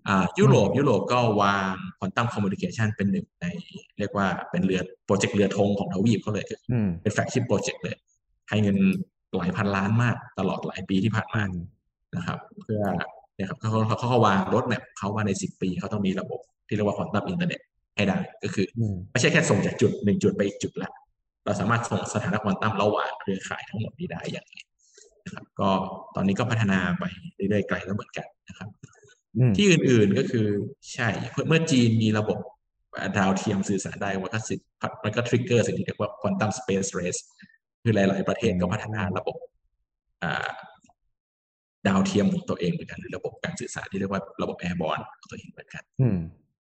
[0.09, 3.47] อ่ายุโรปยุโรปก็วาง quantum communication เป็นหนึ่งใน
[3.99, 7.97] เรียกว่าเป็นเรือโปรเจกต์เรือธงของทวีปเขาเลยคืออืมเป็น flagship project เลย
[8.49, 8.79] ให้เงิน
[9.37, 11.45] หลายพันล้านมากตลอดหลายปีที่ผ่านมา
[12.17, 12.83] นะครับ เพื่อ
[13.37, 17.61] เนี่ยครับเขาเขาเขาเขาวาง roadmap เขาว่าในสิบปีเขาต้องมีระบบที่เรียกว่า quantum internet
[17.97, 20.91] ให้ได้ก็คืออมไม่ใช่แค่ส่งจากจุดหนึ่งจุดไปอีกจุดละ
[21.45, 24.57] เราสามารถส่งสถานะควอนตัมระหว่างเครือข่ายทั้งหมดนี้ได้อย่างไร
[25.25, 25.71] นะครับก็
[26.15, 28.69] ตอนนี้ก็พัฒนาไปเรื่อยๆไกลแล้วเหมือนกันนะครับ
[29.37, 30.47] อืมที่อื่นๆก็คือ
[30.95, 32.39] ใช่เมื่อเมื่อจีนมีระบบ
[33.17, 34.55] ดาวเทียมสื่อสารได้มันก็สิ
[35.05, 37.17] มันก็ trigger สิ่งที่เรียกว่า quantum space race
[37.85, 39.37] คือหลาย ๆ ประเทศก็พัฒนาระบบ
[40.23, 40.49] อ่า
[41.89, 46.19] ดาวเทียมของตัวเองเหมือนกันหรือระบบการสื่อสารที่เรียกว่าระบบ airborne ของตัวเองเหมือนกันอืม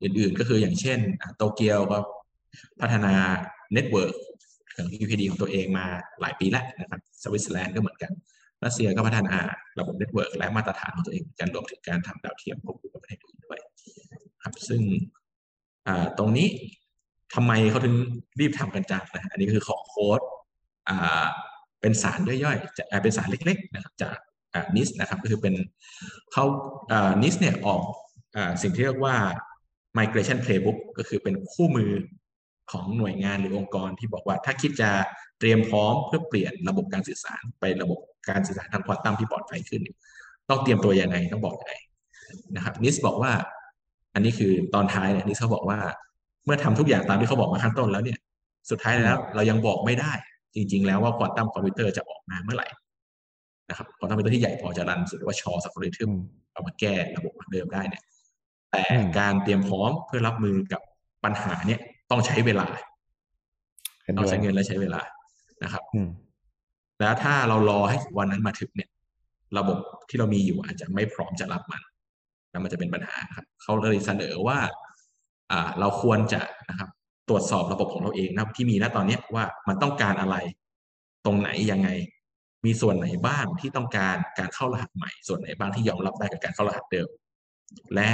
[0.03, 1.97] อื่น ๆ ก็คืออย่างเช่นอะโตเกียวก็
[2.81, 3.13] พัฒนา
[3.73, 4.13] เน็ตเวิร์ก
[4.75, 5.85] ของ UPD ของตัวเองมา
[6.21, 8.11] หลายปีแล้วนะครับสวิตเซอร์แลนด์ก็เหมือนกัน
[8.63, 9.35] รัสเซียก็พัฒนา
[9.79, 13.59] ระบบ network และมาตรฐานของตัวเองเหมือนกันรวมถึงการทำดาวเทียมควบคู่กับประเทศอื่นด้วย
[14.43, 14.81] ครับซึ่ง
[15.87, 16.47] อ่าตรงนี้
[17.35, 17.95] ทำไมเขาถึง
[18.39, 20.31] รีบทำกันจังนะฮะอันนี้ก็คือของโค้ดอ่า
[21.81, 24.15] เป็นสารย่อยๆจะเป็นสารเล็กๆนะครับจาก
[24.75, 25.55] นิสนะครับก็คือเป็น
[26.31, 26.45] เขา
[27.23, 27.81] นิสเนี่ยออก
[28.35, 29.15] อสิ่งที่เรียกว่า
[29.97, 31.91] migration playbook ก็คือเป็นคู่มือ
[32.71, 34.89] ของหน่วยงานหรือองค์กรที่บอกว่าถ้าคิดจะ
[35.39, 39.81] เตรียมพร้อมเพื่อเปลี่ยนระบบการสื่อสารไประบบการสื่อสารทางควอนตัมที่ปลอดภัยขึ้น
[40.49, 41.73] ต้องเตรียมตัวยังไงต้องบอกยังไง
[42.55, 43.31] นะครับ NIST บอกว่า
[44.13, 45.79] อันนี้คือตอนท้ายเนี่ย NIST เขาบอกว่า
[46.45, 48.19] เมื่อทำทุกอย่างตามที่เขาบอกมาข้างต้นแล้วเนี่ย
[48.69, 50.13] สุดท้ายแล้วเรายังบอกไม่ได้
[50.55, 52.67] จริง ๆ แล้วว่าควอนตัมคอมพิวเตอร์จะออกมาเมื่อไหร่
[53.69, 56.11] นะครับควอนตัมคอมพิวเตอร์ที่ใหญ่พอจะ run สมมุติว่า Shor's algorithm
[56.53, 58.03] เอามาแก้ระบบเดิมได้เนี่ย
[58.71, 60.81] แต่อืมการเตรียมพร้อมเพื่อรับมือกับ
[61.23, 61.79] ปัญหาเนี่ย
[62.11, 62.67] ต้องใช้เวลา
[64.03, 65.01] เห็นต้องด้วยใช้เงินและใช้เวลา
[65.63, 66.09] นะครับอืม
[66.99, 68.89] แล้วถ้าเรารอให้วันนั้นมาถึงเนี่ย
[69.57, 69.77] ระบบ
[70.09, 71.81] ที่เรามีอยู่อาจจะไม่พร้อมจะรับมัน
[72.51, 74.59] แล้วมันจะเป็นปัญหาครับเขาเลยเสนอว่า
[75.51, 76.89] อ่า เราควรจะนะครับ
[77.29, 80.35] ตรวจสอบระบบของเราเองนะครับ ที่มีณตอนเนี้ยว่ามันต้องการอะไร
[81.25, 81.89] ตรงไหนยังไง
[82.65, 87.07] มีส่วนไหนบ้างที่ต้องการการเข้ารหัสใหม่ ส่วนไหนบ้างที่ยอมรับได้กับการเข้ารหัสเดิม
[87.95, 88.09] และ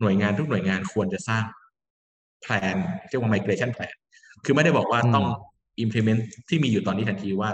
[0.00, 1.44] หน่วยงานทุกหน่วยงานควรจะสร้าง
[2.42, 2.76] แผน
[3.08, 3.94] เรียกว่า migration plan
[4.44, 5.26] คือไม่ได้บอกว่าอืมต้อง
[5.84, 7.50] implement ที่มีอยู่ตอนนี้ทันทีว่า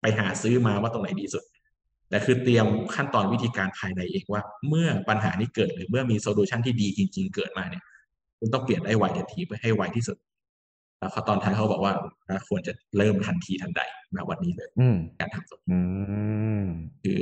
[0.00, 1.44] ไปหาซื้อมาว่าตรงไหนดีสุด
[2.08, 7.84] แต่คือเตรียมขั้นตอนวิธีการภายในเองว่า เมื่อปัญหานี้เกิดหรือเมื่อมี solution ที่ดีจริง ๆ เกิดมาเนี่ย
[8.42, 10.16] คุณต้องเปลี่ยนได้ไวทันทีเพื่อให้ไวที่สุด
[10.98, 11.94] แล้วเขาตอนท้ายเขาบอกว่า
[12.48, 13.80] ควรจะเริ่มทันทีทันใด
[14.16, 15.80] ณวันนี้เลยอืมการทำตรงอื
[16.60, 16.64] ม
[17.02, 17.18] คือ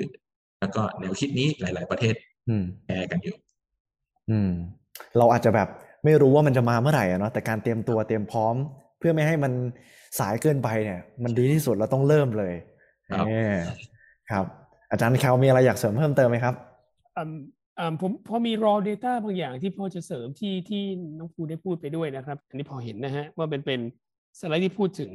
[0.60, 2.14] แล้วก็แนวคิดนี้หลาย ๆ ประเทศ
[2.48, 3.36] อืมแชร์กันอยู่
[4.30, 4.50] อืม
[5.18, 5.68] เราอาจจะแบบ
[6.04, 8.54] ไม่รู้ว่ามันจะมาเมื่อไหร่อะเนาะแต่การเตรียมตัวเตรียมพร้อม
[8.98, 9.52] เพื่อไม่ให้มัน
[10.18, 12.54] สายเกินไปเนี่ย มันดีที่สุดเราต้องเริ่มเลย
[13.10, 13.56] ครับเออ
[14.30, 14.44] ครับ
[14.90, 16.54] อาจารย์แคลมีอะไรอยากเสริมเพิ่มเติมไหมครับ
[17.16, 17.59] อืมอืม
[18.00, 20.82] ผมพอมี raw data บางอย่างที่พอจะเสริมที่ที่
[21.18, 23.80] น้องภูได้พูดไปด้วยนะครับ อันนี้พอเห็นนะฮะว่าเป็นเป็น
[24.40, 25.10] สไลด์ที่พูดถึง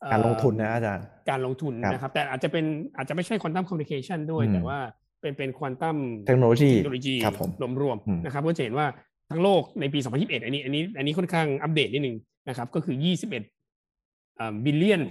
[0.00, 2.64] เอ่อการลงทุนนะอาจารย์การลงทุนครับนะครับ แต่อาจจะเป็น
[2.96, 4.78] อาจจะไม่ใช่ควอนตัมคอมมิวนิเคชันด้วยอืมแต่ว่า
[5.20, 5.96] เป็นเป็นควอนตัม
[6.26, 7.50] เทคโนโลยีเทคโนโลยีครับผม
[7.82, 8.86] รวมอืมๆนะครับก็จะเห็นว่า
[9.30, 12.16] ทั้งโลกในปี 2021 อันนี้อันนี้อันนี้ค่อนข้างอัปเดตนิดนึง
[12.48, 15.02] นะครับ ก็คือ 21 billion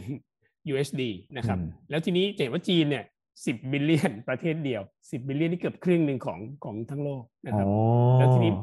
[0.71, 1.01] USD
[1.37, 3.03] นะครับอืมแล้วทีนี้จะเห็นว่าจีนเนี่ย
[3.39, 7.75] 10 billion ประเทศเดียว10 billion นี่เกือบครึ่งหนึ่งของของทั้งโลกนะครับอ๋อ
[8.17, 8.53] แล้วทีนี้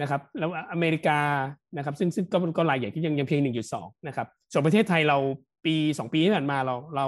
[0.00, 1.18] นะครับ แล้วอเมริกา
[1.76, 3.40] นะครับ ซึ่งซึ่งก็ก็รายใหญ่ที่ยังยังเพียง
[3.74, 5.18] 1.2นะครับส่วนประเทศไทยเรา
[5.66, 7.06] ปี2ปีที่ผ่านมาเราเรา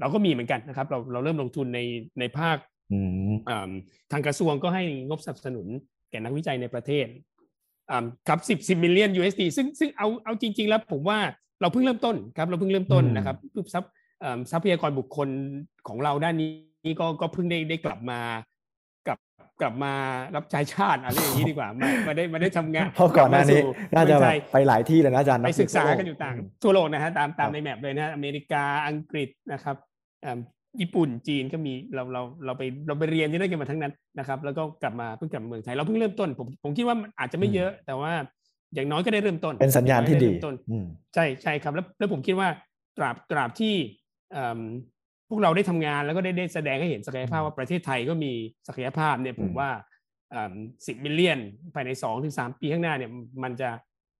[0.00, 1.80] เราก็มีเหมือนกันนะครับ เราเราเริ่มลงทุนใน
[2.20, 2.56] ในภาค
[2.92, 2.98] อื
[3.30, 3.70] มอ่า
[4.12, 5.66] ทางกระทรวงก็ให้งบสนับสนุน
[6.10, 7.06] แก่นักวิจัยในประเทศ
[7.90, 11.18] อ่าครับ10 10 million USD ซึ่งซึ่งเอาเอาจริง ๆ แล้วผมว่า
[11.60, 13.36] เราเพิ่งเริ่มต้นครับ เราเพิ่งเริ่มต้นอืมนะครับ
[13.74, 14.02] ทรัพย์อ่า
[14.50, 15.28] ทรัพยากรบุคคล
[15.88, 18.20] ของเราด้านนี้ก็ก็เพิ่งได้ได้กลับมา
[19.06, 19.18] กลับ
[19.60, 19.92] กลับมา
[20.36, 29.76] รับใช้ชาติอะไรอย่างนี้ดีกว่ามามาได้มาได้ทำงานเพราะก่อนหน้านี้กลับมสู่น่าจะเมืองแบไทบยไปหลายที่เลยนะอาจารย์นะไปศึกษากันอยู่ต่างมทั่วโลกนะฮะตามตามครับในแมปเลยนะฮะอเมริกาอังกฤษนะครับ
[30.24, 30.38] อ่า
[30.80, 38.12] ญี่ปุ่นจีนก็มีเราเราเราไปเราไปเรียนที่นั่นกันมาทั้งนั้นนะครับ แล้วก็กลับมาเพิ่งกลับมาเมืองไทยเราเพิ่งเริ่มต้นผมผมคิดว่ามันอาจจะไม่เยอะ แต่ว่า
[38.74, 42.48] อย่างน้อยก็ได้เริ่มต้น เป็นสัญญาณที่ดีอย่งน้อยไเริ่มต้นอืมใช่ใช่ครับแล้วแล้วผมคิดว่า
[42.98, 44.03] ตราบตราบที่เอิ่ม
[45.28, 48.32] พวกเราได้ทำงานแล้วก็ได้ได้แสดงให้เห็นศักยภาพว่าประเทศไทยก็มี
[48.68, 49.70] ศักยภาพเนี่ยผมอืมว่า
[50.86, 51.38] สิบ million
[51.74, 53.10] ภายในสองถึงสามปีข้างหน้าเนี่ย
[53.42, 53.68] มันจะ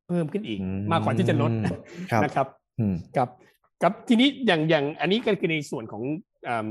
[0.09, 0.61] เพิ่มขึ้นอีก
[0.93, 1.51] มากกว่าที่จะลด
[2.11, 2.47] ครับนะครับ
[2.81, 3.29] อืมครับ
[3.83, 6.03] ครับทีนี้อย่างอย่างอันนี้ก็คือในส่วนของ
[6.49, 6.71] อืม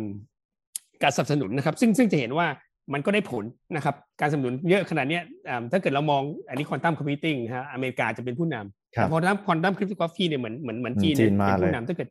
[1.03, 2.47] การสนับสนุนนะครับ ซึ่งซึ่งจะเห็นว่า
[2.93, 3.43] มันก็ได้ผล
[3.75, 12.09] นะครับการสนับสนุนเยอะขนาดเนี้ยอ่าถ้าเกิดเรามองอันนี้ quantum computing นะฮะอเมริกาจะเป็นผู้นำครับแต่พอนับ quantum cryptography เนี่ยเหมือนเหมือนเหมือนอืมจีนจีนเนี่ยมาเป็นเลยผู้นำถ้าเกิด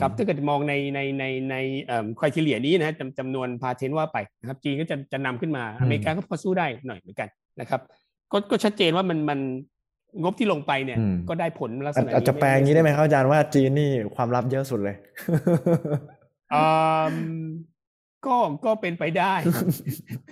[0.00, 7.28] ครับถ้าเกิดมองในในในในเอ่อคุณทีเลียนี้นะฮะจำจำนวน patent ว่าไปนะครับจีนก็จะจะนำขึ้นมาอเมริกาก็พอสู้ได้หน่อยเหมือนกัน
[7.60, 7.80] นะครับ
[8.32, 9.40] ก็ก็ชัดเจนว่ามันมัน
[10.22, 14.96] งบที่ลงไปเนี่ยอืมก็ได้ผลลักษอาจณะอาจจะนี้แปลอย่างนี้ได้ไหมครับอาจารย์ว่าจีนนี่ความลับเยอะสุดเลย
[16.54, 16.64] อื
[17.12, 17.14] ม
[18.26, 19.34] ก็ก็เป็นไปได้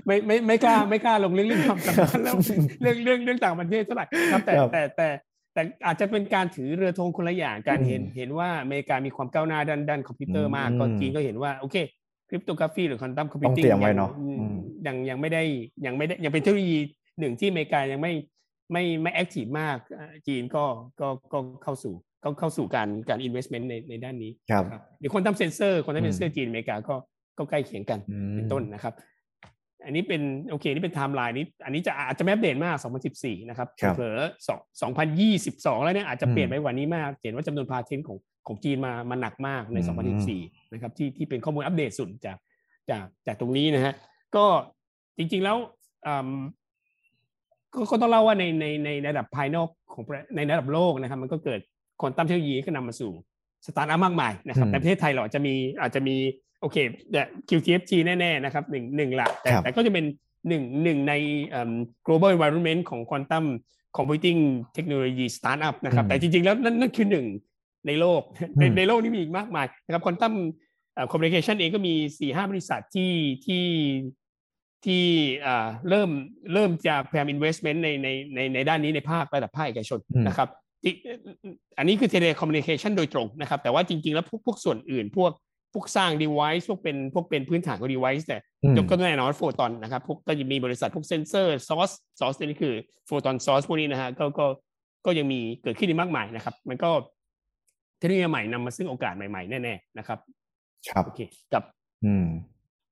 [0.07, 2.35] ไม่ไม่ไม่กล้าไม่กล้าลงเรื่องเรื่องความสัมพันธ์แล้ว
[2.83, 5.09] เรื่องเรื่องเรื่องต่างประเทศเท่าไหร่ครับแต่ครับแต่แต่
[5.55, 11.77] แต่อาจจะเป็นการถือเรือธงคนละอย่างการอืมเห็นเห็นว่าอเมริกามีความก้าวหน้าด้านด้านคอมพิวเตอร์มากอืมก็จีนก็เห็นว่าโอเค
[12.29, 14.55] cryptography หรือ quantum computing ต้องเตรียมไว้เนอะอืม
[14.87, 15.43] ยังยังไม่ได้
[15.87, 16.79] ยังไม่ได้ยังเป็นเทคโนโลยี
[17.19, 18.13] หนึ่งที่อเมริกายังไม่
[18.73, 20.65] ไม่ไม่ active มากอ่าจีนก็
[21.01, 21.95] ก็ก็เข้าสู่
[22.25, 26.95] ก็เข้าสู่การการ investment ในในด้านนี้ครับครับหรือ quantum sensor คนทำเซนเซออืร์มจีนอเมริกาก็
[27.39, 28.95] ก็ใกล้เคียงกันอืมเป็นต้นนะครับ
[29.85, 32.77] อันนี้เป็นโอเคนี่เป็นไทม์ไลน์นี้ อันนี้จะอาจจะไม่อัปเดตมาก
[33.13, 42.37] 2014 นะครับครับเผลอๆ2 2022 แล้วเนี่ยอาจจะเปลี่ยนอืมไปกว่านี้มาก เห็นว่าจำนวน patent ของของจีนมามาหนักมากในอืม2014 นะครับที่ที่เป็นข้อมูลอัปเดตสุดจาก
[42.91, 43.95] จากจากตรงนี้นะฮะ
[44.37, 44.45] ก็
[45.19, 45.57] จริงๆแล้ว
[46.07, 46.31] อืม
[47.75, 51.61] ก็ก็ต้องเล่าว่าในในในระดับภายนอกของประในระดับโลกนะครับ มันก็เกิด
[52.01, 53.13] ควอนตัมเทคโนโลยีก็นำมาสู่
[53.67, 56.17] สตาร์ทอัพมากมายนะครับอืมแต่ประเทศไทยเราอาจจะมีอาจจะมี
[56.61, 56.77] โอเค
[57.13, 60.05] แต่ QTFT แน่ๆนะครับหนึ่งหนึ่งละแต่ครับแต่ก็จะเป็น
[60.49, 61.15] หนึ่งหนึ่งใน
[61.49, 61.73] เอิ่ม
[62.07, 63.45] global environment ของ quantum
[63.97, 64.41] computing
[64.77, 67.27] technology startup นะครับอืมแต่จริงๆ แล้วนั่นนั่นคือหนึ่ง
[67.87, 68.23] ในโลก
[68.59, 70.35] ในอืมในโลกนี้มีอีกมากมายนะครับ quantum
[70.95, 73.13] เอ่อ communication เองก็มีสี่ห้าบริษัทที่
[73.47, 73.67] ที่
[74.85, 75.05] ที่
[75.41, 76.11] เอ่อเริ่ม
[76.53, 80.49] เริ่มจะพยายาม investment ในในในในด้านนี้ในภาคระดับภาคเอกชนอืมนะครับ
[80.83, 80.95] ที่
[81.79, 85.33] อันนี้คือ telecommunication โดยตรงนะครับ แต่ว่าจริงๆ แล้วพวกพวกส่วนอื่นพวก
[85.75, 91.91] พวกสร้าง device พวกเป็นพวกเป็นพื้นฐานของ device แต่อืมก็แน่นอนโฟตอนนะครับ พวกก็จะมีบริษัทพวกเซนเซอร์ซอส
[92.21, 92.75] ซอสนี่คือ
[93.07, 94.47] โฟตอนซอสพวกนี้นะฮะก็ก็
[95.07, 96.91] ก็ยังมีเกิดขึ้นอีกมากมายนะครับ มันก็
[97.99, 100.19] เทคโนโลยีใหม่นำมาซึ่งโอกาสใหม่ๆ แน่ๆนะครับ
[100.89, 101.21] ครับโอเค
[101.53, 101.63] กับ
[102.05, 102.27] อืม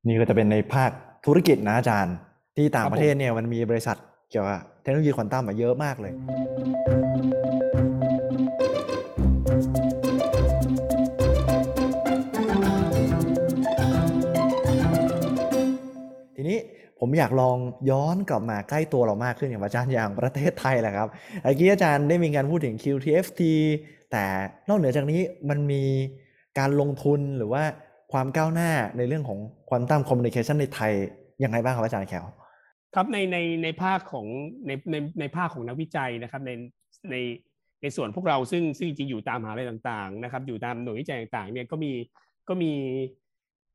[0.07, 0.91] นี่ก็จะเป็นในภาค
[1.27, 2.17] ธุรกิจนะอาจารย์
[2.57, 3.97] ที่ต่างครับประเทศเนี่ยมันมีบริษัท
[4.31, 6.13] เกี่ยวกับเทคโนโลยีควอนตัมมาเยอะมากเลย
[17.01, 17.57] ผมอยากลอง
[17.91, 21.09] ย้อนกลับมาใกล้ตัวเรามากขึ้นอย่างอาจารย์อย่างประเทศไทยแหละครับ
[21.43, 23.43] เมื่อกี้อาจารย์ได้มีการพูดถึง QTFT
[24.13, 24.25] แต่
[24.69, 25.21] นอกเหนือจากนี้
[25.51, 25.85] มันมี
[26.59, 27.63] การลงทุนหรือว่า
[28.13, 29.39] ความก้าวหน้าในเรื่องของ
[29.69, 30.93] ควอนตัมคอมมูนิเคชันในไทย
[31.45, 32.25] ยังไงบ้างครับอาจารย์แขว
[32.95, 34.27] ครับในในในภาคของ
[34.67, 36.51] ในในในภาคของนักวิจัยนะครับใน
[37.11, 37.17] ใน
[37.83, 41.93] ในส่วนพวกเราซึ่งซึ่งจริงอยู่ตามมหาลัยต่างๆนะครับอยู่ตามหน่วยวิจัยต่างๆเนี่ยก็มี
[42.49, 42.73] ก็มี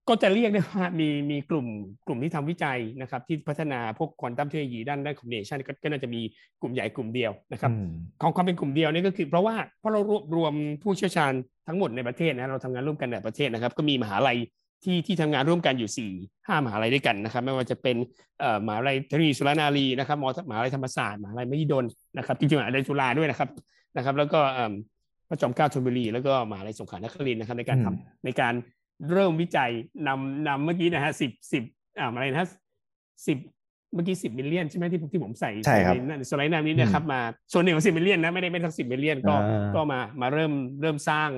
[0.10, 1.68] ก็จะเรียกได้ว่ามีมีกลุ่ม
[2.08, 6.22] กลุ่มที่ทำวิจัยนะครับ ที่พัฒนาพวกควอนตัมเทคโนโลยีด้านด้านคอมบิเนชันก็ก็น่าจะมี
[6.62, 7.89] กลุ่มใหญ่กลุ่มเดียวนะครับอืม
[8.22, 11.34] ของความเป็นกลุ่มเดียวนี่ก็คือ เพราะว่าเพราะเรารวบรวมผู้เชี่ยวชาญ
[11.68, 14.38] ทั้งหมดในประเทศนะเราทำงานร่วมกันในประเทศนะครับ ก็มีมหาลัย
[14.84, 16.12] ที่ที่ทำงานร่วมกันอยู่สี่
[16.47, 17.95] ห้ามหาลัยด้วยกันนะครับ ไม่ว่าจะเป็น
[18.39, 21.86] เอ่อมหาลัยเทคโนโลยีสุรนารีนะครับมมหาลัยธรรมศาสตร์มหาลัยมหิดล
[22.18, 23.49] นะครับจริงๆมหาลัยจุฬาด้วยนะครับ
[23.97, 24.74] นะครับ แล้วก็เอิ่ม
[25.30, 28.54] พระจอมเกล้าธนบุรีแล้วก็มหาลัยสงขลานครินทร์นะครับในการทำอืมในการ
[29.12, 29.72] เริ่มวิจัย
[30.08, 31.64] นำนำเมื่อกี้นะฮะสิบสิบ
[32.00, 32.48] อ่าอะไรนะ
[33.28, 33.38] สิบ
[33.94, 37.20] เมื่อกี้สิบ million ใช่ไหมที่ผมที่ผมใส่ใช่ครับในสไลด์หน้านี้นะครับมา
[37.54, 41.30] ส่วนหนึ่งของสิบ million นะไม่ได้ไม่ทั้งสิบ million ก็อ่าก็มามาเริ่มเริ่มสร้าง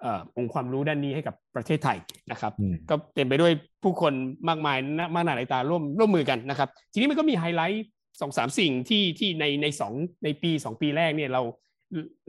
[0.00, 1.98] เอ่อองค์ความรู้ด้านนี้ให้กับประเทศไทย
[2.30, 4.12] นะครับอืมก็เต็มไปด้วยผู้คน
[4.48, 7.86] มากมายนะมากหน้าหลายตาร่วมร่วมมือกันนะครับ ทีนี้มันก็มีไฮไลท์
[8.20, 9.92] สองสามสิ่งที่ที่ในในสอง
[10.24, 11.42] ในปีสองปีแรกเนี่ยเรา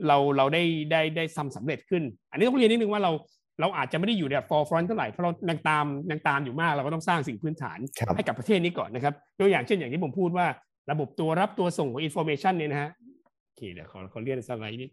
[0.06, 3.12] เราเราได้ได้ได้ทำสำเร็จขึ้น อันนี้ต้องเรียนนิดนึงว่าเรา
[3.60, 10.46] เราอาจจะไม่ได้อยู่ใน forefront เท่าไหร่เพราะเรายังตามยังตามอยู่มากเราก็ต้องสร้างสิ่งพื้นฐานครับให้กับประเทศนี้ก่อนนะครับตัวอย่างเช่นอย่างที่ผมพูดว่า
[10.90, 12.90] ระบบตัวรับตัวส่งของ information เนี่ยนะฮะ
[13.44, 14.88] โอเคเดี๋ยวขอขอเลื่อนสไลด์นี้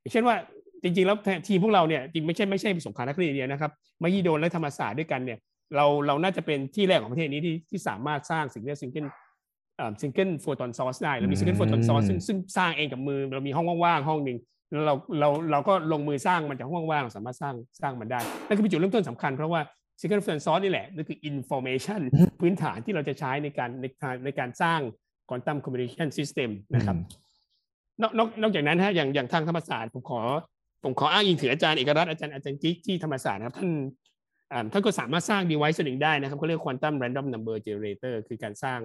[0.00, 0.36] อย่างเช่นว่า
[0.82, 1.16] จริงๆแล้ว
[1.48, 3.70] ทีมพวกเราเนี่ยจริงไม่ใช่ไม่ใช่สงขลานครินทร์อย่างเดียวนะครับ
[4.02, 5.38] มหิดลและธรรมศาสตร์ด้วยกันเนี่ย
[5.76, 9.06] เราเราน่าจะเป็นที่แรกของประเทศนี้ที่ที่สามารถสร้างสิ่งที่ซิงเกิล
[10.00, 14.38] single photon source ได้เรามี single photon source ซึ่งซึ่งสร้างเองกับมือเรามีห้องว่างๆห้องหนึ่ง
[14.70, 19.60] แล้วเราเราเราก็ลงมือสร้างมันจากห้องว่างๆเราสามารถสร้างสร้างมันได้นั่นคือเป็นจุดเริ่มต้นสำคัญเพราะว่า
[20.00, 22.00] single photon source นี่แหละนั่นคือ information
[22.40, 24.80] พื้นฐานที่เราจะใช้ในการในการในการสร้าง
[25.28, 26.96] quantum communication system นะครับ
[28.02, 30.20] นอกนอกนอกจากนั้นฮะอย่างอย่างทางธรรมศาสตร์ผมขอ
[30.84, 33.70] ผมขออ้างอิงถึงอาจารย์เอกรัตน์อาจารย์อาจารย์กิ๊กที่ธรรมศาสตร์นะครับท่าน
[34.52, 38.80] อ่าท่านก็สามารถสร้าง device ตัวหนึ่งได้นะครับเขาเรียก quantum random number generator คือการสร้าง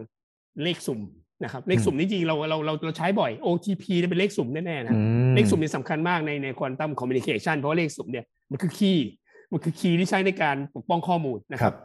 [0.64, 1.00] เลขสุ่ม
[1.44, 9.08] นะครับเลขสุ่มนี่จริงๆเราเราเราเราใช้บ่อย OTP เนี่ยเป็นเลขสุ่มแน่ๆนะอืมเลขสุ่มนี่สำคัญมากในใน quantum communication เพราะว่าเลขสุ่มเนี่ยมันคือ key
[9.52, 11.76] มันคือ key ที่ใช้ในการปกป้องข้อมูลนะครับครับ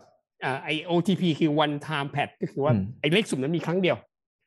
[0.45, 3.97] อ่าไอ OTP คือ one time pad ก็คือว่าอืมไอเลขสุ่มนั้นมีครั้งเดียว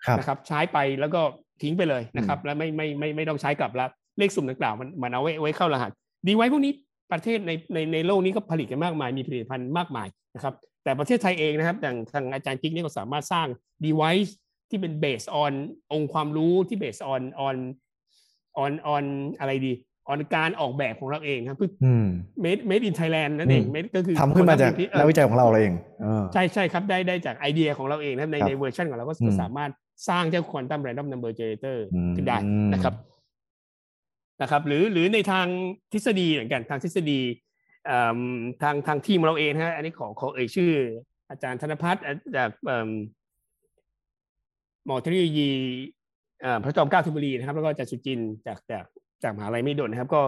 [0.06, 1.22] ครับนะครับ ใช้ไปแล้วก็
[1.62, 3.90] ทิ้งไปเลยนะครับ แล้วไม่ไม่ไม่ไม่ต้องใช้กลับแล้ว
[4.20, 5.92] เลขสุ่มดังกล่าวมันมันเอาไว้ไว้เข้ารหัส
[6.28, 6.74] ดีไว้พวกนี้
[7.12, 13.48] ประเทศในในในโลกนี้ก็ผลิตกันมากมายมีผลิตภัณฑ์มากมายนะครับแต่ประเทศไทยเองนะครับอย่างทางอาจารย์กิ๊กเนี่ยก็สามารถสร้าง
[13.86, 14.32] device
[14.74, 15.54] ที่เป็น based on
[15.94, 17.56] องค์ความรู้ที่ based on on
[18.64, 19.04] on on
[19.40, 19.74] อะไรดี
[20.12, 22.06] on การออกแบบของเราเองครับคืออืม
[22.44, 29.72] made made in Thailand นั่นเองอืม made ก็คือทำขึ้นมาจากที่เอ่อนักวิจัยของเราเองเออใช่ใช่ครับได้ได้จากไอเดียของเราเองนะครับในครับในเวอร์ชันของเราก็อืมสามารถ
[30.10, 32.38] สร้างเจ้า quantum random number generator อืมขึ้นได้
[32.74, 32.94] นะครับ
[34.42, 35.48] นะครับ หรือหรือในทาง
[35.94, 37.20] ทฤษฎีเหมือนกันทางทฤษฎี
[37.86, 38.20] เอิ่ม
[38.64, 40.72] ทางทางทีมเราเองนะฮะอันนี้ขอขอเอ่ยชื่อ
[41.30, 42.04] อาจารย์ธนพัฒน์
[42.38, 42.90] จากเอิ่ม
[44.86, 45.50] มอเทคโนโลยี
[46.42, 48.86] เอ่อพระจอมเกล้าธนบุรีนะครับ แล้วก็อาจารย์สุจินต์จากจาก
[49.24, 50.22] จากมหาลัยมหิดลนะครับ ก็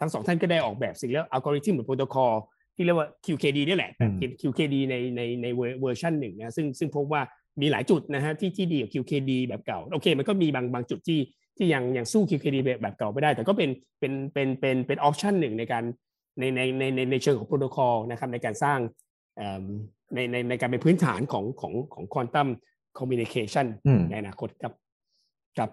[0.00, 2.34] ทั้งสองท่านก็ได้ออกแบบสิ่งแล้วอัลกอริทึมหรือโปรโตคอล
[2.76, 7.22] ที่เรียกว่า QKD นี่แหละแบบอืม QKD ในในในเวอร์เวอร์ชันหนึ่งนะซึ่งซึ่งพบว่า
[7.60, 11.20] มีหลายจุดนะฮะที่ที่ดีกว่า QKD แบบเก่า โอเค มันก็มีบางบางจุดที่
[11.56, 15.84] ที่ยังยังสู้ QKD แบบแบบเก่าไม่ได้ แต่ก็เป็นเป็นเป็นเป็นเป็น option หนึ่งในการ
[16.38, 18.78] ในในในในในเชิงของโปรโตคอลนะครับในการสร้าง
[19.36, 19.64] เอิ่ม
[20.14, 24.72] ในในในการเป็นพื้นฐานของของของ quantum communication อืมในอนาคตครับ
[25.58, 25.70] ครับ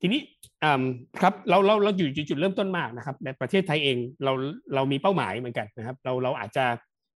[0.00, 0.20] ทีนี้
[0.64, 0.82] อืม
[1.20, 4.32] ครับเราเราเราอยู่จุดจุดเริ่มต้นมากนะครับ ในประเทศไทยเองเรา
[4.74, 6.64] เรามีเป้าหมายเหมือนกันนะครับ เราเราอาจจะ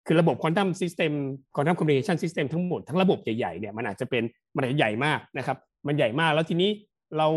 [0.06, 1.12] คือระบบ quantum system
[1.54, 4.22] quantum communication system ทั้งหมดทั้งระบบใหญ่ๆเนี่ยมันอาจจะเป็น
[4.56, 6.70] มันอาจจะใหญ่มากนะครับ มันใหญ่มากแล้วทีนี้
[7.16, 7.28] เรา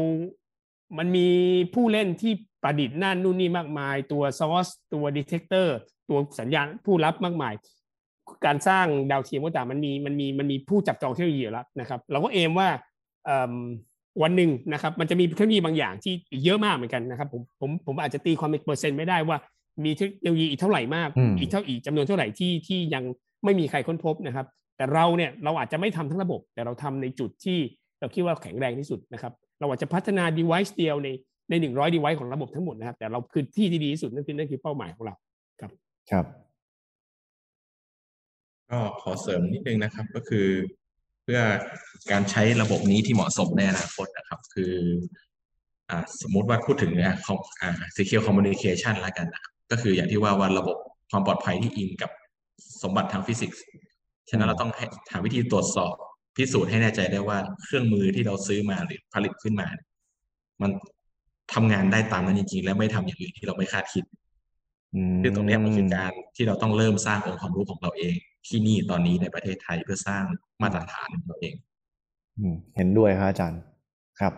[0.97, 1.27] มันมี
[1.73, 2.33] ผู้เล่นที่
[2.63, 5.77] ประดิษฐ์นั่นนู่นนี่มากมาย ตัว source ตัว detector
[6.09, 7.53] ตัวสัญญาณผู้รับมากมาย
[8.45, 12.67] การสร้างดาวเทียมก็ตามมันมีมันมีมันมีผู้จับจองเทคโนโลยีอยู่แล้วนะครับ เราก็ aim ว่า
[13.25, 13.53] เอิ่ม
[14.21, 19.37] วันหนึ่งนะครับ มันจะมีเทคโนโลยีบางอย่างที่อีกเยอะมากเหมือนกันนะครับผมผมผมอาจจะตีความเป็นเปอร์เซ็นต์ไม่ได้ว่า
[19.85, 23.03] มีเทคโนโลยีอีกเท่าไหร่มากอืมอีกเท่าอีกจำนวนเท่าไหร่ที่ที่ยัง
[23.43, 24.45] ไม่มีใครค้นพบนะครับ
[24.77, 27.57] แต่เราเนี่ยเราอาจจะไม่ทำทั้งระบบ แต่เราทำในจุดที่
[27.99, 31.09] เราคิดว่าแข็งแรงที่สุดนะครับ เราอาจจะพัฒนา device เดียวใน
[31.49, 35.15] ในหนึ่งร้อย device ของระบบทั้งหมดนะครับ แต่เราคือที่ที่ดีที่สุดนั่นคือนั่นคือเป้าหมายของเรา
[35.61, 35.71] ครับ
[38.73, 40.47] ก็ขอเสริมนิดนึงนะครับ ก็คือ
[41.23, 41.39] เพื่อ
[42.11, 44.73] การใช้ระบบนี้ที่เหมาะสมในอนาคตนะครับ คือ
[45.89, 50.77] อ่าสมมุติว่าพูดถึงอ่าคอมอ่า secure communication แล้วกันนะครับก็คืออย่างที่ว่าว่าระบบ
[51.11, 52.11] ความปลอดภัยที่อิงกับ
[52.83, 53.63] สมบัติทางฟิสิกส์
[54.29, 55.93] ฉะนั้นเราต้องให้หาวิธีตรวจสอบ
[56.35, 59.87] พิสูจน์ให้แน่ใจได้ว่าเครื่องมือที่เราซื้อมาหรือผลิตขึ้นมาเนี่ย
[60.61, 60.71] มัน
[61.53, 64.03] ทำงานได้ตามนั้นจริงๆ และไม่ทำอย่างอื่นที่เราไม่คาดคิด
[64.93, 68.15] อืมซึ่งตรงเนี้ยมันคือการที่เราต้องเริ่มสร้างองค์ความรู้ของเราเอง
[68.47, 70.23] ที่นี่ตอนนี้ในประเทศไทยเพื่อสร้าง
[70.61, 71.55] มาตรฐานของเราเอง
[72.37, 73.61] อืมเห็นด้วยครับอาจารย์
[74.19, 74.33] ครับ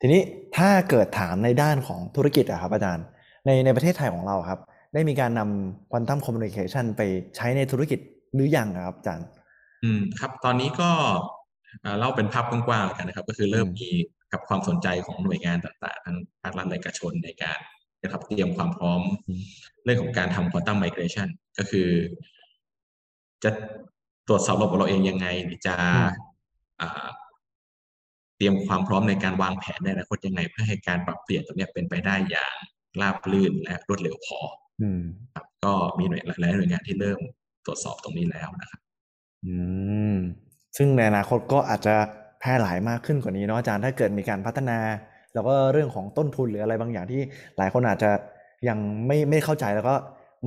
[0.00, 0.20] ทีนี้
[0.56, 3.04] ถ้าเกิดถามในด้านของธุรกิจอะครับอาจารย์
[3.46, 4.60] ในในประเทศไทยของเราครับ
[4.94, 7.02] ได้มีการนำควอนตัมคอมมิวนิเคชันไป
[7.36, 7.98] ใช้ในธุรกิจ
[8.34, 9.26] หรือยังครับอาจารย์
[9.84, 10.90] อืมครับ ตอนนี้ก็
[11.84, 13.90] อ่าเล่าเป็นภาพกว้างๆแล้วกันนะครับ ก็คือเริ่มอืมมี
[14.32, 17.58] กับความสนใจของหน่วยงานต่างๆ ทั้งภาครัฐและเอกชนในการ
[18.02, 19.00] นะครับเตรียมความพร้อม
[19.84, 21.28] เรื่องของการทำควอนตัมไมเกรชัน
[21.58, 21.88] ก็คือ
[23.42, 23.50] จะ
[24.28, 25.74] ตรวจสอบระบบเราเองยังไงหรือจะ
[26.80, 27.06] อ่า
[28.36, 32.54] เตรียมความพร้อมในการวางแผนในอนาคตยังไง เพื่อให้การปรับเปลี่ยนตรงเนี้ยเป็นไปได้อย่าง
[33.00, 34.38] ราบรื่นและรวดเร็วพอ
[34.82, 35.02] อืม
[35.34, 37.20] ครับก็มีหน่วยหลายๆหน่วยงานที่เริ่ม
[37.66, 38.80] ตรวจสอบตรงนี้แล้วนะครับ
[39.46, 39.56] อื
[40.14, 40.16] ม
[40.76, 41.94] ซึ่งในอนาคตก็อาจจะ
[42.40, 44.78] แพร่หลายมากขึ้นกว่านี้เนาะอาจารย์ถ้าเกิดมีการพัฒนา
[45.34, 47.20] แล้วก็เรื่องของต้นทุนหรืออะไรบางอย่างที่
[47.58, 48.10] หลายคนอาจจะ
[48.68, 49.94] ยังไม่ไม่เข้าใจแล้วก็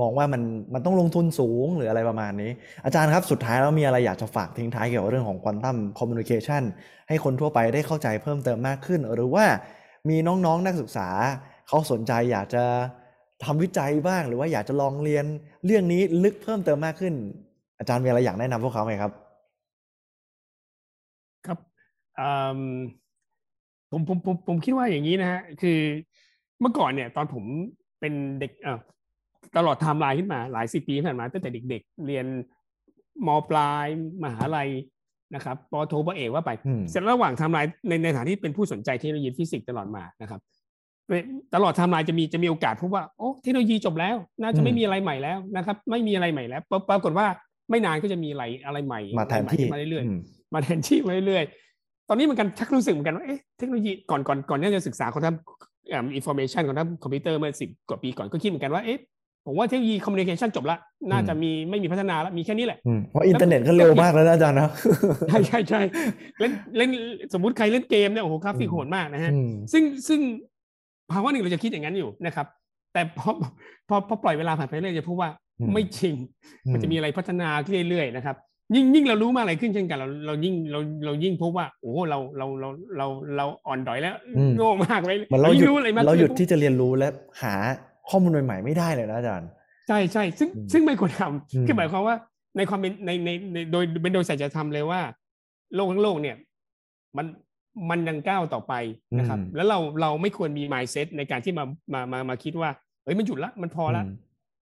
[0.00, 0.42] มองว่ามัน
[0.74, 2.50] มันต้องลงทุนสูงหรืออะไรประมาณนี้
[2.84, 6.62] อาจารย์ครับสุดท้ายแล้วมีอะไรอยากจะฝากทิ้งท้ายเกี่ยวกับเรื่องของควอนตัมคอมมิวนิเคชัน
[7.08, 9.44] ให้คนทั่วไปได้เข้าใจเพิ่มเติมมากขึ้น หรือว่า
[10.08, 11.08] มีน้องๆนักศึกษา
[11.68, 12.64] เขาสนใจอยากจะ
[13.44, 15.24] ทำวิจัยบ้าง หรือว่าอยากจะลองเรียน
[15.64, 17.14] เรื่องนี้ลึกเพิ่มเติมมากขึ้น
[17.78, 19.12] อาจารย์มีอะไรอยากแนะนำพวกเขาไหมครับ
[21.46, 21.58] ครับ
[23.90, 25.78] ผมผมผมผมคิดว่าอย่างนี้นะฮะคือ
[26.60, 27.44] เมื่อก่อนเนี่ย ตอนผม
[28.00, 28.78] เป็นเด็กเอ่อ
[29.56, 32.26] ตลอดไทม์ไลน์ขึ้นมาหลายสิบปีที่ผ่านมาตั้งแต่เด็ก ๆ เรียน
[33.26, 33.86] มปลาย
[34.24, 34.68] มหาลัย
[35.34, 40.40] นะครับปอโทปอเอกว่าไปอืมเสร็จระหว่างไทม์ไลน์ในในฐานะที่เป็นผู้สนใจเทคโนโลยีฟิสิกส์ตลอดมานะครับ
[41.06, 41.22] เป็น
[41.54, 47.26] ตลอดไทม์ไลน์จะมีจะมีโอกาสพบว่าโอ้เทคโนโลยีจบแล้ว น่าจะไม่มีอะไรใหม่แล้วนะครับ ไม่มีอะไรใหม่แล้วปรปรากฏว่า
[47.70, 58.98] ไม่นานก็จะมีอะไรอะไรใหม่มาแทนใหม่ที่ๆมาเรื่อยอืมๆมาแทนที่มาเรื่อยๆ ตอนนี้มันก็ชักรู้สึกเหมือนกันว่าเอ๊ะเทคโนโลยีก่อนก่อนก่อนที่จะศึกษาคนทำอ่า information quantum computer เมื่อสิบกว่าปีก่อนก็คิดเหมือนกันว่าเอ๊ะ
[59.48, 60.78] ผมว่าเทคโนโลยี communication จบละ
[61.10, 64.70] น่าจะมีไม่มีพัฒนาแล้วมีแค่นี้แหละอืมเพราะอินเทอร์เน็ตก็เร็วมากแล้วนะอาจารย์นะ
[65.28, 65.80] ใช่ใช่ใช่
[66.38, 66.90] เล่นเล่น
[67.34, 70.20] สมมติใครเล่นเกมเนี่ยโอ้โหกราฟิกโหดมากนะฮะอืมซึ่งซึ่ง
[71.12, 72.46] ภาวะหนึ่งเราจะคิดอย่างนั้นอยู่นะครับ
[72.92, 73.30] แต่พอ
[73.88, 75.30] พอพอปล่อยเวลาผ่านไปเรื่อยจะพบว่า
[75.60, 76.14] อืมไม่จริง
[76.72, 78.36] มันจะมีอะไรพัฒนาขึ้นเรื่อยๆนะครับ
[78.74, 87.08] ยิ่งยิ่งเรารู้มากอะไรขึ้นเช่นกันเราเรายิ่งเราเรายิ่งพบว่าโอ้โหเราเราเราเราเราอ่อนด้อยแล้วอืมโง่มากเลยเหมือนเราหยุยิ่ดงรู้อะไรมากเราหยุดขึ้นที่จะเรียนรู้และ
[87.42, 87.54] หา
[88.10, 89.48] ข้อมูลใหม่ๆไม่ได้เลยนะอาจารย์
[89.88, 92.16] ใช่ใช่ซึ่งอืมซึ่งไม่ควรทอืมำคือหมายความว่า
[92.56, 95.00] ในความเป็นในในในโดยเป็นโดยสัจธรรมเลยว่า
[95.74, 96.36] โลกทั้งโลกเนี่ย
[97.16, 97.26] มัน
[97.90, 98.74] มันยังก้าวต่อไป
[99.18, 102.70] นะครับ แล้วเราเราไม่ควรมี mindset ในการที่มามามามาคิดว่า
[103.04, 104.06] เฮ้ยมันหยุดละมันพอละม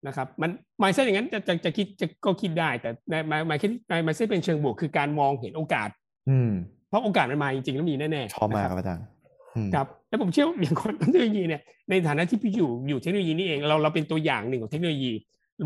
[0.07, 3.69] นะครับ มันหมายเส้นอย่างนั้นจะจะจะคิดจะก็คิดได้ แต่ในหมายหมายคิด
[4.05, 5.89] หมายเส้นเป็นเชิงบวกคือการมองเห็นโอกาส
[6.29, 6.51] อืม
[6.89, 9.12] เพราะโอกาสมันมาจริงๆแล้วมีแน่ๆชอบมากนะครับอาจารย์อืม
[9.75, 15.11] ครับแล้วผมเชื่อว่าอย่างคนเทคโนโลยีเนี่ยในฐานะที่พี่อยู่อยู่เทคโนโลยีนี่เองเราเราเป็นตัวอย่างหนึ่งของเทคโนโลยี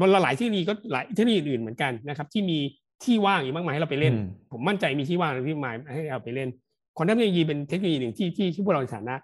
[0.01, 2.57] มันเราหลายเทคโนโลยีก็หลายเทคโนโลยีอื่นเหมือนกันนะครับที่มี
[3.03, 6.49] ที่ว่างอีกมากมายให้เราไปเล่นอืมผมมั่นใจมีที่ว่างที่มายให้เราไปเล่น
[6.97, 9.15] ควอนตัมเทคโนโลยีเป็นเทคโนโลยีหนึ่งที่ที่ที่พวกเราในฐานะ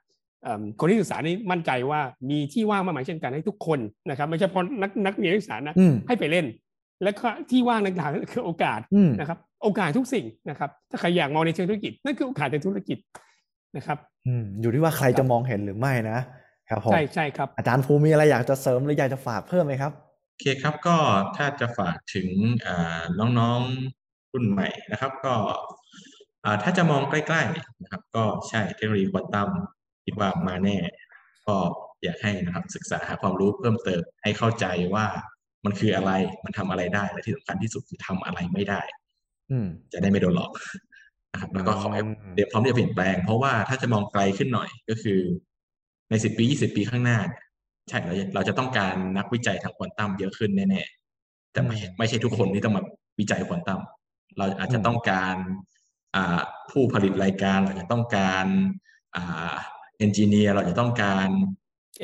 [0.44, 6.46] เอิ่มคนที่ศึกษานี่มั่นใจว่ามีที่ว่างมากมายเช่นกันให้ทุกคนนะครับไม่ใช่เฉพาะนักนักเรียนนักศึกษานะอืมให้ไปเล่น
[7.04, 12.98] และก็ที่ว่างต่างๆก็คือโอกาสอืมนะครับ โอกาสทุกสิ่งนะครับ ถ้าใครอยากมองในเชิงธุรกิจนั่นคือโอกาสในธุรกิจ
[13.76, 13.98] นะครับ
[14.28, 16.20] อืมอยู่ที่ว่าใครจะมองเห็นหรือไม่นะ
[16.70, 19.92] ครับผมใช่ใช่ครับอาจารย์ภูมิมีอะไรอยากจะเสริมหรืออยากจะฝากเพิ่มไหมครับ
[20.30, 20.98] โอเคครับก็
[21.38, 22.30] ถ้าจะฝากถึง
[22.68, 23.02] อ่า
[23.40, 25.34] น้องๆรุ่นใหม่นะครับ ก็
[26.44, 29.50] อ่าถ้าจะมองใกล้ๆนะครับ ก็ใช่เทคโนโลยีควอนตัม
[30.06, 30.78] คิดว่ามาแน่
[31.48, 31.56] ก็
[32.04, 35.06] อยากให้นะครับศึกษาหาความรู้เพิ่มเติมให้เข้าใจว่า
[35.66, 36.12] มันคืออะไร
[36.44, 38.82] มันทำอะไรได้และที่สำคัญที่สุดคือทำอะไรไม่ได้
[39.52, 40.52] อืมจะได้ไม่โดนหลอก
[41.34, 45.20] นะครับแล้วก็ขอให้อืมเตรียมพร้อมที่จะเปลี่ยนแปลง เพราะว่าถ้าจะมองไกลขึ้นหน่อยก็คือ
[46.10, 47.44] ในสิบปียี่สิบปีข้างหน้าเนี่ย
[47.90, 52.84] ใช่เราจะเราจะต้องการนักวิจัยทางควอนตัมเยอะขึ้นแน่ๆแต่ไม่ไม่ใช่ทุกคนที่ต้องมา
[53.20, 53.80] วิจัยควอนตัม
[54.38, 55.36] เราอาจจะต้องการ
[56.16, 56.40] อ่า
[56.72, 58.46] ผู้ผลิตรายการเราจะต้องการ
[59.16, 59.54] อ่า
[59.98, 61.28] engineer เราจะต้องการ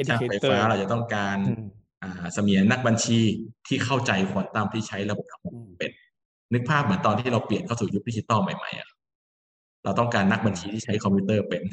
[0.08, 1.66] ช่างไฟ Educator ฟ้าเราจะต้องการอืม
[2.04, 3.20] อ่าเสมียนนักบัญชี
[3.68, 5.92] ที่เข้าใจควอนตัมที่ใช้ระบบทั้งหมดเป็น
[6.54, 8.90] นึกภาพเหมือนตอนที่เราเปลี่ยนเข้าสู่ยุคดิจิตอลใหม่ๆอะ
[9.84, 11.64] เราต้องการนักบัญชีที่ใช้คอมพิวเตอร์เป็น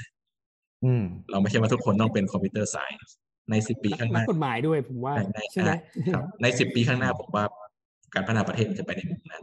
[0.85, 3.01] อืม เราไม่ใช่ว่าทุกคนต้องเป็น computer science
[3.51, 5.71] ในสิบปีข้างหน้านักกฎหมายด้วยผมว่าในในใช่ไหม
[6.15, 7.45] ครับ ในสิบปีข้างหน้าผมว่า
[8.15, 9.43] การพัฒนาประเทศมันจะไปในมุมนั้น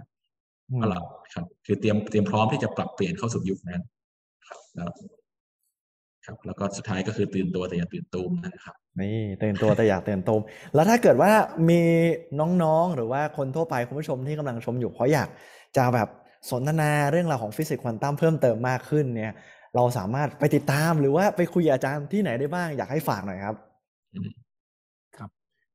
[0.69, 0.99] อืมก็เรา
[1.33, 3.81] ครับ คือเตรียมเตรียมพร้อมที่จะปรับเปลี่ยนเข้าสู่ยุคนั้น
[4.47, 4.89] ครับแล้ว
[6.25, 10.41] ครับ แล้วก็สุดท้ายก็คือตื่นตัวแต่อย่าตื่นตูมนะครับนี่ตื่นตัวแต่อย่าตื่นตูม
[10.75, 11.31] แล้วถ้าเกิดว่า
[11.69, 11.81] มี
[12.63, 15.29] น้องๆหรือว่าคนทั่วไปคุณผู้ชมที่กำลังชมอยู่เขาอยาก
[15.77, 16.09] จะแบบ
[16.51, 19.33] สนทนาเรื่องราวของฟิสิกส์ควอนตัมเพิ่มเติมมากขึ้นเนี่ย
[19.75, 23.55] เราสามารถไปติดตามหรือว่าไปคุยอาจารย์ที่ไหนได้บ้างอยากให้ฝากหน่อยครับ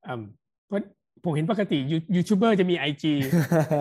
[0.07, 0.23] อืม
[0.67, 0.81] เพราะ
[1.25, 3.13] ผมเห็นปกติยูยูทูบเบอร์จะมี IG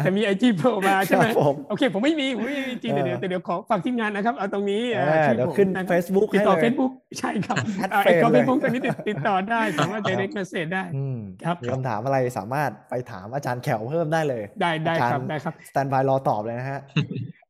[0.06, 10.02] จะมี IG โผล่มาใช่ไหมครับผมโอเค ผมไม่มีผมไม่มี IG เออเดี๋ยวเดี๋ยวเดี๋ยวขอฝากทีมงานนะครับ เอาตรงนี้เออชื่อเดี๋ยวผมขึ้นนะครับ Facebook ติดต่อให้เลย Facebook ใช่ครับ add เอ่อไอ friend ผมเลยเฟซบุ๊กตอนนี้ติดติดต่อได้สามารถ
[10.08, 16.82] direct message ได้อืมครับมีคำถามอะไรสามารถไปถามอาจารย์แขวเพิ่มได้เลย ได้ได้อาจารย์ครับได้ครับ standby รอตอบเลยนะฮะ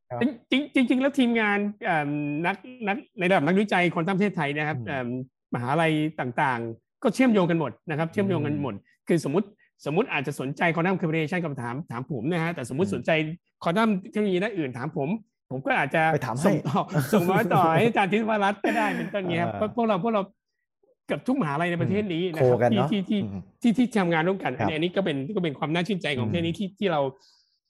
[0.10, 0.22] ครับ
[0.52, 2.10] จริงจริงจริงๆแล้วทีมงานเอิ่ม
[2.46, 2.56] นัก
[2.88, 5.08] นักในระดับนักวิจัยควอนตัมประเทศไทยนะครับอืมเอิ่ม
[5.54, 8.74] มหาลัยต่างๆ ก็เชื่อมโยงกันหมดนะครับ เชื่อมโยงกันหมด
[9.08, 9.48] คือสมมติ
[9.86, 13.12] สมมติอาจจะสนใจควอนตัมคอมพิวเ t ชันกับถามถามผมนะฮะแต่สมมติอืมสนใจ
[13.64, 15.10] ควอนตัมเทคโนโลยีด้านอื่นถามผม
[15.52, 16.82] ผมก็อาจจะไปถามให้ส่งต่อ
[17.14, 20.22] ส่งมาต่อให้อาจารย์ทิศวรัตน์ก็ได้เป็นต้นเงี้ยครับอ่าเพราะพวกเราพวกเรา
[21.08, 27.02] เกับทุกมหาลัยในประเทศนี้นะโคครับกันที่เนาะที่ที่อืมที่ที่ทำงานร่วมกันครับอันนี้ก็เป็นก็เป็นความน่าชื่นใจของอืมประเทศนี้ที่ที่เรา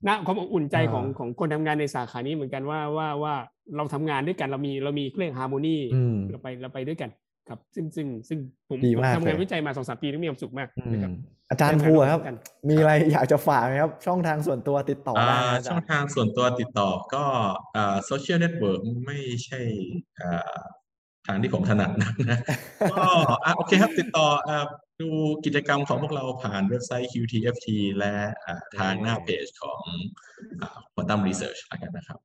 [0.08, 3.34] ณความอบอุ่นใจของอ่าของคนทำงานในสาขานี้เหมือนกันว่าว่าว่า
[3.76, 7.10] เราทำงานด้วยกันเรามีเรามีเรื่องฮาร์โมนีอืมเราไปเราไปด้วยกัน
[7.50, 8.40] ครับซึ่งซึ่งซึ่ง
[8.70, 11.16] ผมดีผมมากทำงานเลยวิจัยมาสองสามปีแล้วมีความสุขมากอืมนะครับ
[11.50, 12.38] อาจารย์ภูครับกัน
[12.70, 17.24] มีอะไรอยากจะฝากไหมครับ ช่องทางส่วนตัวติดต่อได้อ่านะอาจาช่องทางส่วนตัวติดต่อก็
[17.76, 19.62] อ่า social network ไม่ใช่
[20.20, 20.58] อ่า
[21.28, 22.40] ทางที่ผมถนัดนักนะ
[22.92, 23.06] ก็
[23.46, 24.66] อะโอเคครับติดต่ออ่า
[25.02, 25.10] ดู
[25.46, 27.68] กิจกรรมของพวกเราผ่านเว็บไซต์ QTFT
[27.98, 28.14] และ
[28.46, 29.82] อ่าทางหน้าเพจของ
[30.62, 32.20] อ่า Quantum Research แล้วกันนะครับ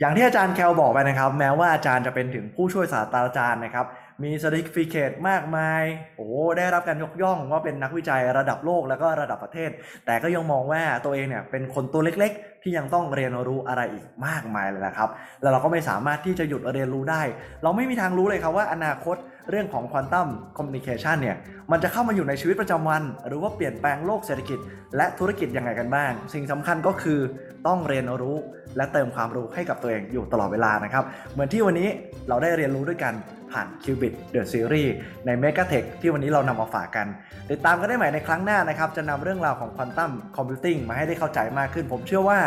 [0.00, 3.86] อย่างที่อาจารย์แคลบอกไปนะครับ แม้ว่าอาจารย์จะเป็นถึงผู้ช่วยศาสตราจารย์นะครับ
[4.24, 5.82] มีสติฟิเคตมากมาย
[6.16, 9.70] โอ้ได้รับการยกย่องว่าเป็นนักวิจัยระดับโลกแล้วก็ระดับประเทศ
[10.06, 15.08] แต่ก็ยังมองว่าตัวเองเนี่ยเป็นคนตัวเล็กๆ ที่ยังต้องเรียนรู้อะไรอีกมากมายเลยนะครับ
[15.42, 17.22] แล้วเราก็ไม่สามารถที่จะหยุดเรียนรู้ได้
[17.62, 19.16] เราไม่มีทางรู้เลยครับว่าอนาคต
[19.50, 21.36] เรื่องของควอนตัมคอมมิวนิเคชันเนี่ย
[21.72, 24.58] มันจะเข้ามาอยู่ในชีวิตประจำวัน หรือว่าเปลี่ยนแปลงโลกเศรษฐกิจ
[24.96, 27.20] และธุรกิจยังไงกันบ้าง สิ่งสำคัญก็คือ
[27.66, 28.36] ต้องเรียนรู้
[28.76, 31.88] และเติมความรู้ให้กับตัวเองอยู่ตลอดเวลานะครับ เหมือนที่วันนี้
[32.28, 33.14] เราได้เรียนรู้ด้วยกัน
[33.52, 34.90] ผ่าน Qubit The Series
[35.26, 37.06] ใน m e g a t e c h ที่วันนี้เรานำมาฝากกัน
[37.50, 42.38] ติดตามกันได้ใหม่ในครั้งหน้านะครับ จะนำเรื่องราวของควอนตัมคอมพิวติ้งมาให้ได้เข้าใจมากขึ้น ผมเชื่อว่า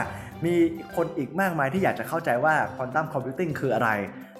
[0.45, 0.56] มี
[0.95, 3.90] คนอีกมากมายที่อยากจะเข้าใจว่าควอนตัมคอมพิวติ้งคืออะไร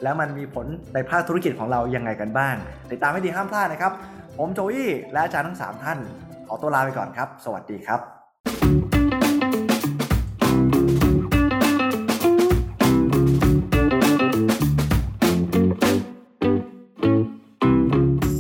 [0.04, 2.56] แล้วมันมีผลในภาคธุรกิจของเรายังไงกันบ้าง
[2.92, 3.94] ติดตามให้ดีห้ามพลาดนะครับ
[4.38, 6.00] ผมโจอี้และอาจารย์ทั้ง 3 ท่าน
[6.48, 8.00] ขอตัวลาไปก่อนครับ สวัสดีครับ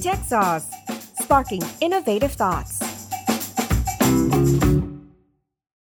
[0.03, 0.67] Tech Sauce,
[1.21, 2.90] sparking innovative thoughts.